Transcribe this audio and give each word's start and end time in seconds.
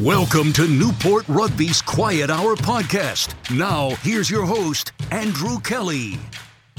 Welcome 0.00 0.54
to 0.54 0.66
Newport 0.66 1.28
Rugby's 1.28 1.82
Quiet 1.82 2.30
Hour 2.30 2.56
podcast. 2.56 3.34
Now, 3.54 3.90
here's 3.96 4.30
your 4.30 4.46
host, 4.46 4.92
Andrew 5.10 5.60
Kelly. 5.60 6.18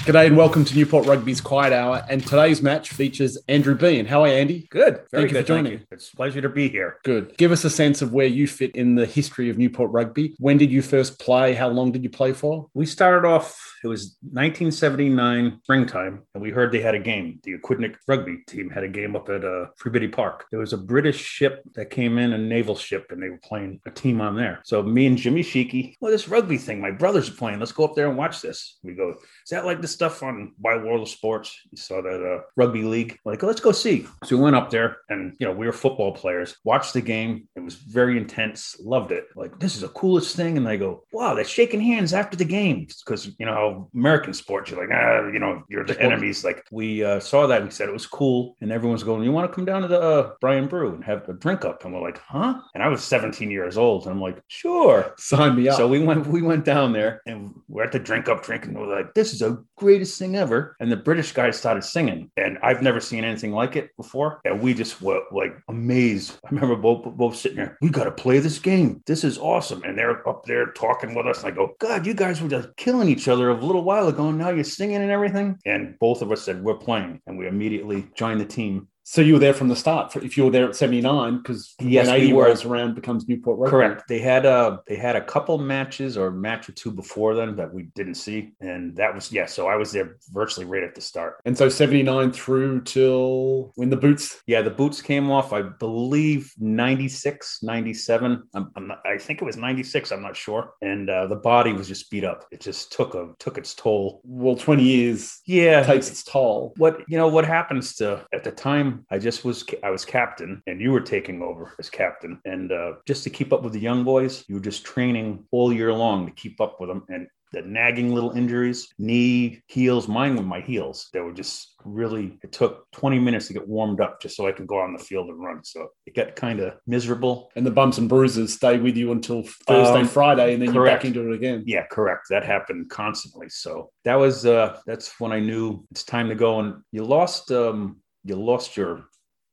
G'day 0.01 0.25
and 0.25 0.35
welcome 0.35 0.65
to 0.65 0.75
Newport 0.75 1.05
Rugby's 1.05 1.39
Quiet 1.39 1.71
Hour. 1.71 2.03
And 2.09 2.25
today's 2.25 2.63
match 2.63 2.89
features 2.89 3.37
Andrew 3.47 3.75
Bean. 3.75 4.07
How 4.07 4.23
are 4.23 4.29
you, 4.29 4.33
Andy? 4.33 4.67
Good. 4.71 4.95
Very 4.95 5.05
Thank 5.11 5.23
you 5.25 5.33
good. 5.33 5.41
for 5.41 5.47
joining. 5.47 5.71
You. 5.73 5.79
It's 5.91 6.11
a 6.11 6.15
pleasure 6.15 6.41
to 6.41 6.49
be 6.49 6.69
here. 6.69 6.97
Good. 7.03 7.37
Give 7.37 7.51
us 7.51 7.63
a 7.65 7.69
sense 7.69 8.01
of 8.01 8.11
where 8.11 8.25
you 8.25 8.47
fit 8.47 8.75
in 8.75 8.95
the 8.95 9.05
history 9.05 9.51
of 9.51 9.59
Newport 9.59 9.91
Rugby. 9.91 10.33
When 10.39 10.57
did 10.57 10.71
you 10.71 10.81
first 10.81 11.19
play? 11.19 11.53
How 11.53 11.69
long 11.69 11.91
did 11.91 12.01
you 12.03 12.09
play 12.09 12.33
for? 12.33 12.67
We 12.73 12.87
started 12.87 13.27
off, 13.27 13.55
it 13.83 13.87
was 13.87 14.17
1979 14.21 15.59
springtime, 15.63 16.23
and 16.33 16.41
we 16.41 16.49
heard 16.49 16.71
they 16.71 16.81
had 16.81 16.95
a 16.95 16.99
game. 16.99 17.39
The 17.43 17.59
Aquidneck 17.59 17.97
rugby 18.07 18.39
team 18.47 18.71
had 18.71 18.83
a 18.83 18.89
game 18.89 19.15
up 19.15 19.29
at 19.29 19.45
uh, 19.45 19.67
Freebody 19.79 20.11
Park. 20.11 20.47
There 20.49 20.59
was 20.59 20.73
a 20.73 20.79
British 20.79 21.21
ship 21.21 21.61
that 21.75 21.91
came 21.91 22.17
in, 22.17 22.33
a 22.33 22.39
naval 22.39 22.75
ship, 22.75 23.11
and 23.11 23.21
they 23.21 23.29
were 23.29 23.37
playing 23.37 23.79
a 23.85 23.91
team 23.91 24.19
on 24.19 24.35
there. 24.35 24.61
So 24.63 24.81
me 24.81 25.05
and 25.05 25.15
Jimmy 25.15 25.43
Sheeky, 25.43 25.93
well, 26.01 26.11
this 26.11 26.27
rugby 26.27 26.57
thing, 26.57 26.81
my 26.81 26.89
brothers 26.89 27.29
are 27.29 27.33
playing. 27.33 27.59
Let's 27.59 27.71
go 27.71 27.83
up 27.83 27.93
there 27.93 28.09
and 28.09 28.17
watch 28.17 28.41
this. 28.41 28.79
We 28.81 28.93
go, 28.93 29.11
is 29.11 29.49
that 29.51 29.63
like 29.63 29.79
the 29.79 29.90
stuff 29.91 30.23
on 30.23 30.53
Wide 30.59 30.83
World 30.83 31.01
of 31.01 31.09
Sports? 31.09 31.59
You 31.71 31.77
saw 31.77 32.01
that 32.01 32.23
uh, 32.23 32.41
rugby 32.55 32.83
league? 32.83 33.17
Like, 33.25 33.43
let's 33.43 33.61
go 33.61 33.71
see. 33.71 34.05
So 34.23 34.37
we 34.37 34.43
went 34.43 34.55
up 34.55 34.69
there, 34.69 34.97
and 35.09 35.35
you 35.39 35.45
know, 35.47 35.53
we 35.53 35.65
were 35.65 35.73
football 35.73 36.11
players. 36.13 36.57
Watched 36.63 36.93
the 36.93 37.01
game. 37.01 37.47
It 37.55 37.61
was 37.61 37.75
very 37.75 38.17
intense. 38.17 38.77
Loved 38.79 39.11
it. 39.11 39.25
Like 39.35 39.59
this 39.59 39.75
is 39.75 39.81
the 39.81 39.89
coolest 39.89 40.35
thing. 40.35 40.57
And 40.57 40.67
I 40.67 40.77
go, 40.77 41.03
wow, 41.11 41.33
they're 41.33 41.43
shaking 41.43 41.81
hands 41.81 42.13
after 42.13 42.37
the 42.37 42.45
game 42.45 42.87
because 43.05 43.31
you 43.37 43.45
know 43.45 43.53
how 43.53 43.89
American 43.93 44.33
sports, 44.33 44.71
you're 44.71 44.79
like, 44.79 44.95
ah, 44.95 45.27
you 45.27 45.39
know, 45.39 45.63
you're 45.69 45.85
the 45.85 45.99
enemies. 46.01 46.43
Like 46.43 46.63
we 46.71 47.03
uh, 47.03 47.19
saw 47.19 47.47
that. 47.47 47.63
We 47.63 47.71
said 47.71 47.89
it 47.89 47.93
was 47.93 48.07
cool, 48.07 48.55
and 48.61 48.71
everyone's 48.71 49.03
going, 49.03 49.23
you 49.23 49.31
want 49.31 49.49
to 49.49 49.55
come 49.55 49.65
down 49.65 49.81
to 49.81 49.87
the 49.87 49.99
uh, 49.99 50.31
Brian 50.41 50.67
Brew 50.67 50.93
and 50.93 51.03
have 51.03 51.27
a 51.29 51.33
drink 51.33 51.65
up? 51.65 51.83
And 51.83 51.93
we're 51.93 52.01
like, 52.01 52.19
huh? 52.19 52.59
And 52.73 52.83
I 52.83 52.87
was 52.87 53.03
17 53.03 53.51
years 53.51 53.77
old, 53.77 54.03
and 54.03 54.13
I'm 54.13 54.21
like, 54.21 54.41
sure. 54.47 55.13
Sign 55.17 55.55
me 55.55 55.67
up. 55.69 55.77
So 55.77 55.87
we 55.87 55.99
went 56.03 56.27
we 56.27 56.41
went 56.41 56.65
down 56.65 56.93
there 56.93 57.21
and 57.25 57.53
we're 57.67 57.83
at 57.83 57.91
the 57.91 57.99
drink 57.99 58.29
up 58.29 58.43
drinking. 58.43 58.73
We're 58.73 58.95
like, 58.95 59.13
this 59.13 59.33
is 59.33 59.39
the 59.39 59.63
greatest 59.81 60.19
thing 60.19 60.35
ever. 60.35 60.75
And 60.79 60.91
the 60.91 60.95
British 60.95 61.31
guy 61.31 61.49
started 61.49 61.83
singing. 61.83 62.29
And 62.37 62.59
I've 62.61 62.83
never 62.83 62.99
seen 62.99 63.23
anything 63.23 63.51
like 63.51 63.75
it 63.75 63.89
before. 63.97 64.39
And 64.45 64.61
we 64.61 64.75
just 64.75 65.01
were 65.01 65.21
like 65.31 65.53
amazed. 65.67 66.37
I 66.45 66.49
remember 66.51 66.75
both 66.75 67.03
both 67.17 67.35
sitting 67.35 67.57
there, 67.57 67.77
we 67.81 67.89
gotta 67.89 68.11
play 68.11 68.37
this 68.37 68.59
game. 68.59 69.01
This 69.07 69.23
is 69.23 69.39
awesome. 69.39 69.81
And 69.83 69.97
they're 69.97 70.27
up 70.29 70.45
there 70.45 70.67
talking 70.73 71.15
with 71.15 71.25
us. 71.25 71.43
And 71.43 71.51
I 71.51 71.55
go, 71.55 71.73
God, 71.79 72.05
you 72.05 72.13
guys 72.13 72.41
were 72.41 72.47
just 72.47 72.69
killing 72.77 73.09
each 73.09 73.27
other 73.27 73.49
a 73.49 73.65
little 73.65 73.83
while 73.83 74.07
ago. 74.07 74.29
And 74.29 74.37
now 74.37 74.49
you're 74.49 74.63
singing 74.63 75.01
and 75.01 75.11
everything. 75.11 75.57
And 75.65 75.97
both 75.99 76.21
of 76.21 76.31
us 76.31 76.43
said, 76.43 76.63
We're 76.63 76.75
playing. 76.75 77.19
And 77.25 77.39
we 77.39 77.47
immediately 77.47 78.07
joined 78.15 78.39
the 78.39 78.45
team 78.45 78.87
so 79.03 79.21
you 79.21 79.33
were 79.33 79.39
there 79.39 79.53
from 79.53 79.67
the 79.67 79.75
start. 79.75 80.15
If 80.17 80.37
you 80.37 80.45
were 80.45 80.51
there 80.51 80.67
at 80.69 80.75
79, 80.75 81.37
because 81.37 81.73
Yes, 81.79 82.07
when 82.07 82.15
we 82.15 82.21
80 82.23 82.33
were. 82.33 82.45
rolls 82.45 82.65
around 82.65 82.95
becomes 82.95 83.27
Newport 83.27 83.57
Rugby. 83.59 83.71
Correct. 83.71 84.03
They 84.07 84.19
had 84.19 84.45
a 84.45 84.79
they 84.87 84.95
had 84.95 85.15
a 85.15 85.21
couple 85.23 85.57
matches 85.57 86.17
or 86.17 86.27
a 86.27 86.31
match 86.31 86.69
or 86.69 86.73
two 86.73 86.91
before 86.91 87.35
then 87.35 87.55
that 87.55 87.73
we 87.73 87.83
didn't 87.95 88.15
see, 88.15 88.53
and 88.61 88.95
that 88.97 89.13
was 89.13 89.31
yeah. 89.31 89.45
So 89.47 89.67
I 89.67 89.75
was 89.75 89.91
there 89.91 90.17
virtually 90.31 90.65
right 90.65 90.83
at 90.83 90.95
the 90.95 91.01
start. 91.01 91.41
And 91.45 91.57
so 91.57 91.67
79 91.69 92.31
through 92.31 92.81
till 92.83 93.71
when 93.75 93.89
the 93.89 93.97
boots 93.97 94.41
Yeah, 94.47 94.61
the 94.61 94.69
boots 94.69 95.01
came 95.01 95.29
off. 95.31 95.51
I 95.53 95.61
believe 95.63 96.53
96, 96.59 97.59
97. 97.63 98.43
I'm, 98.53 98.71
I'm 98.75 98.87
not, 98.87 99.01
I 99.05 99.17
think 99.17 99.41
it 99.41 99.45
was 99.45 99.57
96. 99.57 100.11
I'm 100.11 100.21
not 100.21 100.35
sure. 100.35 100.73
And 100.81 101.09
uh, 101.09 101.27
the 101.27 101.35
body 101.35 101.73
was 101.73 101.87
just 101.87 102.09
beat 102.11 102.23
up. 102.23 102.45
It 102.51 102.61
just 102.61 102.91
took 102.91 103.15
a 103.15 103.29
took 103.39 103.57
its 103.57 103.73
toll. 103.73 104.21
well 104.23 104.55
20 104.55 104.83
years 104.83 105.39
Yeah. 105.45 105.83
takes 105.83 106.09
its 106.09 106.23
toll. 106.23 106.73
what 106.77 107.01
you 107.07 107.17
know 107.17 107.27
what 107.27 107.45
happens 107.45 107.95
to 107.95 108.25
at 108.33 108.43
the 108.43 108.51
time 108.51 108.90
i 109.09 109.17
just 109.17 109.43
was 109.45 109.65
i 109.83 109.89
was 109.89 110.05
captain 110.05 110.61
and 110.67 110.81
you 110.81 110.91
were 110.91 111.01
taking 111.01 111.41
over 111.41 111.73
as 111.79 111.89
captain. 111.89 112.39
And 112.45 112.71
uh, 112.71 112.91
just 113.07 113.23
to 113.25 113.29
keep 113.29 113.51
up 113.53 113.63
with 113.63 113.73
the 113.73 113.79
young 113.89 114.03
boys 114.03 114.43
you 114.47 114.55
were 114.55 114.61
just 114.71 114.85
training 114.85 115.27
all 115.51 115.71
year 115.73 115.93
long 115.93 116.25
to 116.27 116.31
keep 116.33 116.59
up 116.61 116.73
with 116.79 116.89
them 116.89 117.03
and 117.09 117.27
the 117.53 117.61
nagging 117.63 118.13
little 118.15 118.31
injuries 118.31 118.87
knee 118.97 119.61
heels 119.67 120.07
mine 120.07 120.37
were 120.37 120.41
my 120.41 120.61
heels. 120.61 121.09
They 121.11 121.19
were 121.19 121.33
just 121.33 121.73
really 121.83 122.39
it 122.43 122.51
took 122.53 122.89
20 122.93 123.19
minutes 123.19 123.47
to 123.47 123.53
get 123.53 123.67
warmed 123.67 123.99
up 123.99 124.21
just 124.21 124.37
so 124.37 124.47
i 124.47 124.53
could 124.53 124.67
go 124.67 124.79
on 124.79 124.93
the 124.93 125.03
field 125.03 125.27
and 125.29 125.43
run. 125.43 125.61
So 125.63 125.89
it 126.05 126.15
got 126.15 126.37
kind 126.37 126.59
of 126.61 126.75
miserable. 126.87 127.51
And 127.57 127.65
the 127.65 127.71
bumps 127.71 127.97
and 127.97 128.07
bruises 128.07 128.53
stay 128.53 128.77
with 128.79 128.95
you 128.95 129.11
until 129.11 129.43
Thursday, 129.67 129.99
Um, 130.01 130.07
Friday, 130.07 130.53
and 130.53 130.61
then 130.61 130.73
you're 130.73 130.85
back 130.85 131.03
into 131.03 131.29
it 131.29 131.35
again. 131.35 131.63
yeah 131.65 131.85
correct. 131.91 132.27
That 132.29 132.45
happened 132.45 132.89
constantly. 132.89 133.49
So 133.49 133.89
that 134.05 134.15
was 134.15 134.45
uh 134.45 134.77
that's 134.87 135.19
when 135.19 135.31
i 135.33 135.39
knew 135.39 135.83
it's 135.91 136.03
time 136.05 136.29
to 136.29 136.35
go 136.35 136.59
and 136.61 136.75
you 136.93 137.03
lost 137.03 137.51
um 137.51 138.00
you 138.23 138.35
lost 138.35 138.77
your 138.77 139.05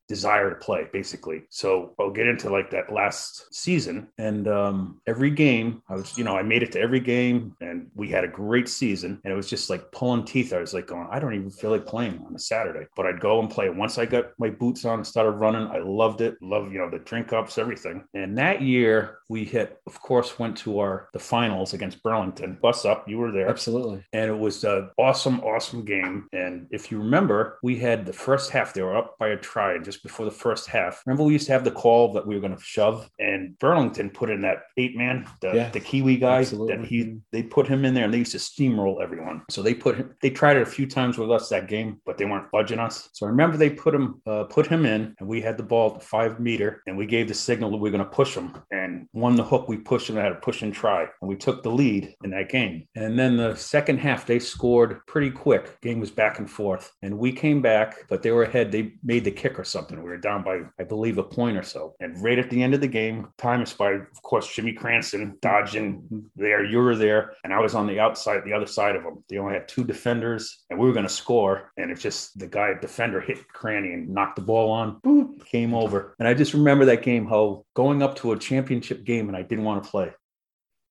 desire 0.08 0.50
to 0.50 0.56
play 0.56 0.88
basically. 0.92 1.42
So 1.50 1.94
i'll 1.98 2.10
get 2.10 2.26
into 2.26 2.50
like 2.50 2.70
that 2.70 2.92
last 2.92 3.54
season 3.54 4.08
and 4.18 4.48
um 4.48 5.00
every 5.06 5.30
game 5.30 5.82
i 5.88 5.94
was 5.94 6.16
you 6.16 6.24
know 6.24 6.36
i 6.36 6.42
made 6.42 6.62
it 6.62 6.72
to 6.72 6.80
every 6.80 7.00
game 7.00 7.54
and 7.60 7.90
we 7.94 8.08
had 8.08 8.24
a 8.24 8.28
great 8.28 8.68
season 8.68 9.20
and 9.22 9.32
it 9.32 9.36
was 9.36 9.48
just 9.48 9.70
like 9.70 9.90
pulling 9.92 10.24
teeth. 10.24 10.52
I 10.52 10.58
was 10.58 10.74
like 10.74 10.86
going 10.86 11.08
i 11.10 11.18
don't 11.18 11.34
even 11.34 11.50
feel 11.50 11.70
like 11.70 11.86
playing 11.86 12.22
on 12.26 12.34
a 12.34 12.38
saturday. 12.38 12.86
But 12.96 13.06
i'd 13.06 13.20
go 13.20 13.40
and 13.40 13.50
play. 13.50 13.68
Once 13.70 13.98
i 13.98 14.06
got 14.06 14.32
my 14.38 14.50
boots 14.50 14.84
on 14.84 14.98
and 15.00 15.06
started 15.06 15.32
running 15.32 15.68
i 15.68 15.78
loved 15.78 16.20
it. 16.20 16.40
Loved 16.42 16.72
you 16.72 16.78
know 16.78 16.90
the 16.90 16.98
drink 16.98 17.32
ups 17.32 17.58
everything. 17.58 18.04
And 18.14 18.36
that 18.38 18.62
year 18.62 19.18
we 19.28 19.44
hit 19.44 19.80
of 19.86 20.00
course 20.00 20.38
went 20.38 20.56
to 20.58 20.78
our 20.80 21.08
the 21.12 21.18
finals 21.18 21.74
against 21.74 22.02
burlington. 22.02 22.58
Bus 22.62 22.84
up 22.84 23.08
you 23.08 23.18
were 23.18 23.32
there. 23.32 23.48
Absolutely. 23.48 24.04
and 24.12 24.30
it 24.30 24.38
was 24.38 24.64
an 24.64 24.90
awesome, 24.98 25.40
awesome 25.40 25.84
game. 25.84 26.28
And 26.32 26.66
if 26.70 26.90
you 26.90 26.98
remember, 26.98 27.58
we 27.62 27.76
had 27.76 28.06
the 28.06 28.12
first 28.12 28.50
half, 28.50 28.72
they 28.74 28.82
were 28.82 28.96
up 28.96 29.18
by 29.18 29.28
a 29.28 29.36
try 29.36 29.74
and 29.74 29.84
just 29.84 29.97
before 30.02 30.24
the 30.24 30.32
first 30.32 30.68
half. 30.68 31.02
Remember, 31.06 31.24
we 31.24 31.32
used 31.32 31.46
to 31.46 31.52
have 31.52 31.64
the 31.64 31.70
call 31.70 32.12
that 32.12 32.26
we 32.26 32.34
were 32.34 32.40
going 32.40 32.56
to 32.56 32.62
shove, 32.62 33.08
and 33.18 33.58
Burlington 33.58 34.10
put 34.10 34.30
in 34.30 34.40
that 34.42 34.62
eight 34.76 34.96
man, 34.96 35.26
the, 35.40 35.52
Yeah, 35.54 35.70
the 35.70 35.80
Kiwi 35.80 36.16
guy, 36.16 36.40
absolutely. 36.40 36.76
that 36.76 36.84
he 36.86 37.16
they 37.32 37.42
put 37.42 37.66
him 37.66 37.84
in 37.84 37.94
there 37.94 38.04
and 38.04 38.14
they 38.14 38.18
used 38.18 38.32
to 38.32 38.38
steamroll 38.38 39.02
everyone. 39.02 39.42
So 39.50 39.62
they 39.62 39.74
put 39.74 39.96
him, 39.96 40.14
they 40.22 40.30
tried 40.30 40.56
it 40.56 40.62
a 40.62 40.66
few 40.66 40.86
times 40.86 41.18
with 41.18 41.30
us 41.30 41.48
that 41.48 41.68
game, 41.68 42.00
but 42.04 42.18
they 42.18 42.24
weren't 42.24 42.50
budging 42.50 42.78
us. 42.78 43.08
So 43.12 43.26
I 43.26 43.30
remember 43.30 43.56
they 43.56 43.70
put 43.70 43.94
him, 43.94 44.20
uh, 44.26 44.44
put 44.44 44.66
him 44.66 44.84
in, 44.86 45.14
and 45.18 45.28
we 45.28 45.40
had 45.40 45.56
the 45.56 45.62
ball 45.62 45.92
at 45.94 46.00
the 46.00 46.06
five 46.06 46.40
meter, 46.40 46.82
and 46.86 46.96
we 46.96 47.06
gave 47.06 47.28
the 47.28 47.34
signal 47.34 47.70
that 47.70 47.76
we 47.76 47.88
are 47.88 47.92
going 47.92 48.04
to 48.04 48.10
push 48.10 48.34
him. 48.36 48.54
And 48.70 49.08
won 49.12 49.36
the 49.36 49.44
hook, 49.44 49.68
we 49.68 49.76
pushed 49.76 50.08
him, 50.10 50.16
had 50.16 50.32
a 50.32 50.36
push 50.36 50.62
and 50.62 50.72
try, 50.72 51.02
and 51.02 51.28
we 51.28 51.36
took 51.36 51.62
the 51.62 51.70
lead 51.70 52.14
in 52.24 52.30
that 52.30 52.48
game. 52.48 52.86
And 52.94 53.18
then 53.18 53.36
the 53.36 53.54
second 53.54 53.98
half, 53.98 54.26
they 54.26 54.38
scored 54.38 55.04
pretty 55.06 55.30
quick. 55.30 55.80
Game 55.80 56.00
was 56.00 56.10
back 56.10 56.38
and 56.38 56.50
forth, 56.50 56.92
and 57.02 57.18
we 57.18 57.32
came 57.32 57.62
back, 57.62 57.96
but 58.08 58.22
they 58.22 58.30
were 58.30 58.44
ahead. 58.44 58.72
They 58.72 58.92
made 59.02 59.24
the 59.24 59.30
kick 59.30 59.58
or 59.58 59.64
something. 59.64 59.87
We 59.96 60.02
were 60.02 60.18
down 60.18 60.42
by, 60.42 60.60
I 60.78 60.84
believe, 60.84 61.18
a 61.18 61.22
point 61.22 61.56
or 61.56 61.62
so. 61.62 61.94
And 62.00 62.22
right 62.22 62.38
at 62.38 62.50
the 62.50 62.62
end 62.62 62.74
of 62.74 62.80
the 62.80 62.88
game, 62.88 63.28
time 63.38 63.62
expired. 63.62 64.08
Of 64.12 64.22
course, 64.22 64.52
Jimmy 64.52 64.72
Cranston 64.72 65.38
dodging 65.40 66.30
there. 66.36 66.64
You 66.64 66.78
were 66.78 66.96
there, 66.96 67.32
and 67.44 67.52
I 67.52 67.60
was 67.60 67.74
on 67.74 67.86
the 67.86 68.00
outside, 68.00 68.42
the 68.44 68.52
other 68.52 68.66
side 68.66 68.96
of 68.96 69.02
them. 69.02 69.24
They 69.28 69.38
only 69.38 69.54
had 69.54 69.68
two 69.68 69.84
defenders, 69.84 70.64
and 70.70 70.78
we 70.78 70.86
were 70.86 70.92
going 70.92 71.06
to 71.06 71.12
score. 71.12 71.72
And 71.76 71.90
it's 71.90 72.02
just 72.02 72.38
the 72.38 72.46
guy 72.46 72.74
defender 72.80 73.20
hit 73.20 73.48
Cranny 73.48 73.92
and 73.92 74.08
knocked 74.08 74.36
the 74.36 74.42
ball 74.42 74.70
on. 74.70 75.00
Boop, 75.00 75.44
came 75.46 75.74
over. 75.74 76.14
And 76.18 76.28
I 76.28 76.34
just 76.34 76.54
remember 76.54 76.84
that 76.86 77.02
game, 77.02 77.26
how 77.26 77.64
going 77.74 78.02
up 78.02 78.16
to 78.16 78.32
a 78.32 78.38
championship 78.38 79.04
game, 79.04 79.28
and 79.28 79.36
I 79.36 79.42
didn't 79.42 79.64
want 79.64 79.82
to 79.82 79.90
play. 79.90 80.12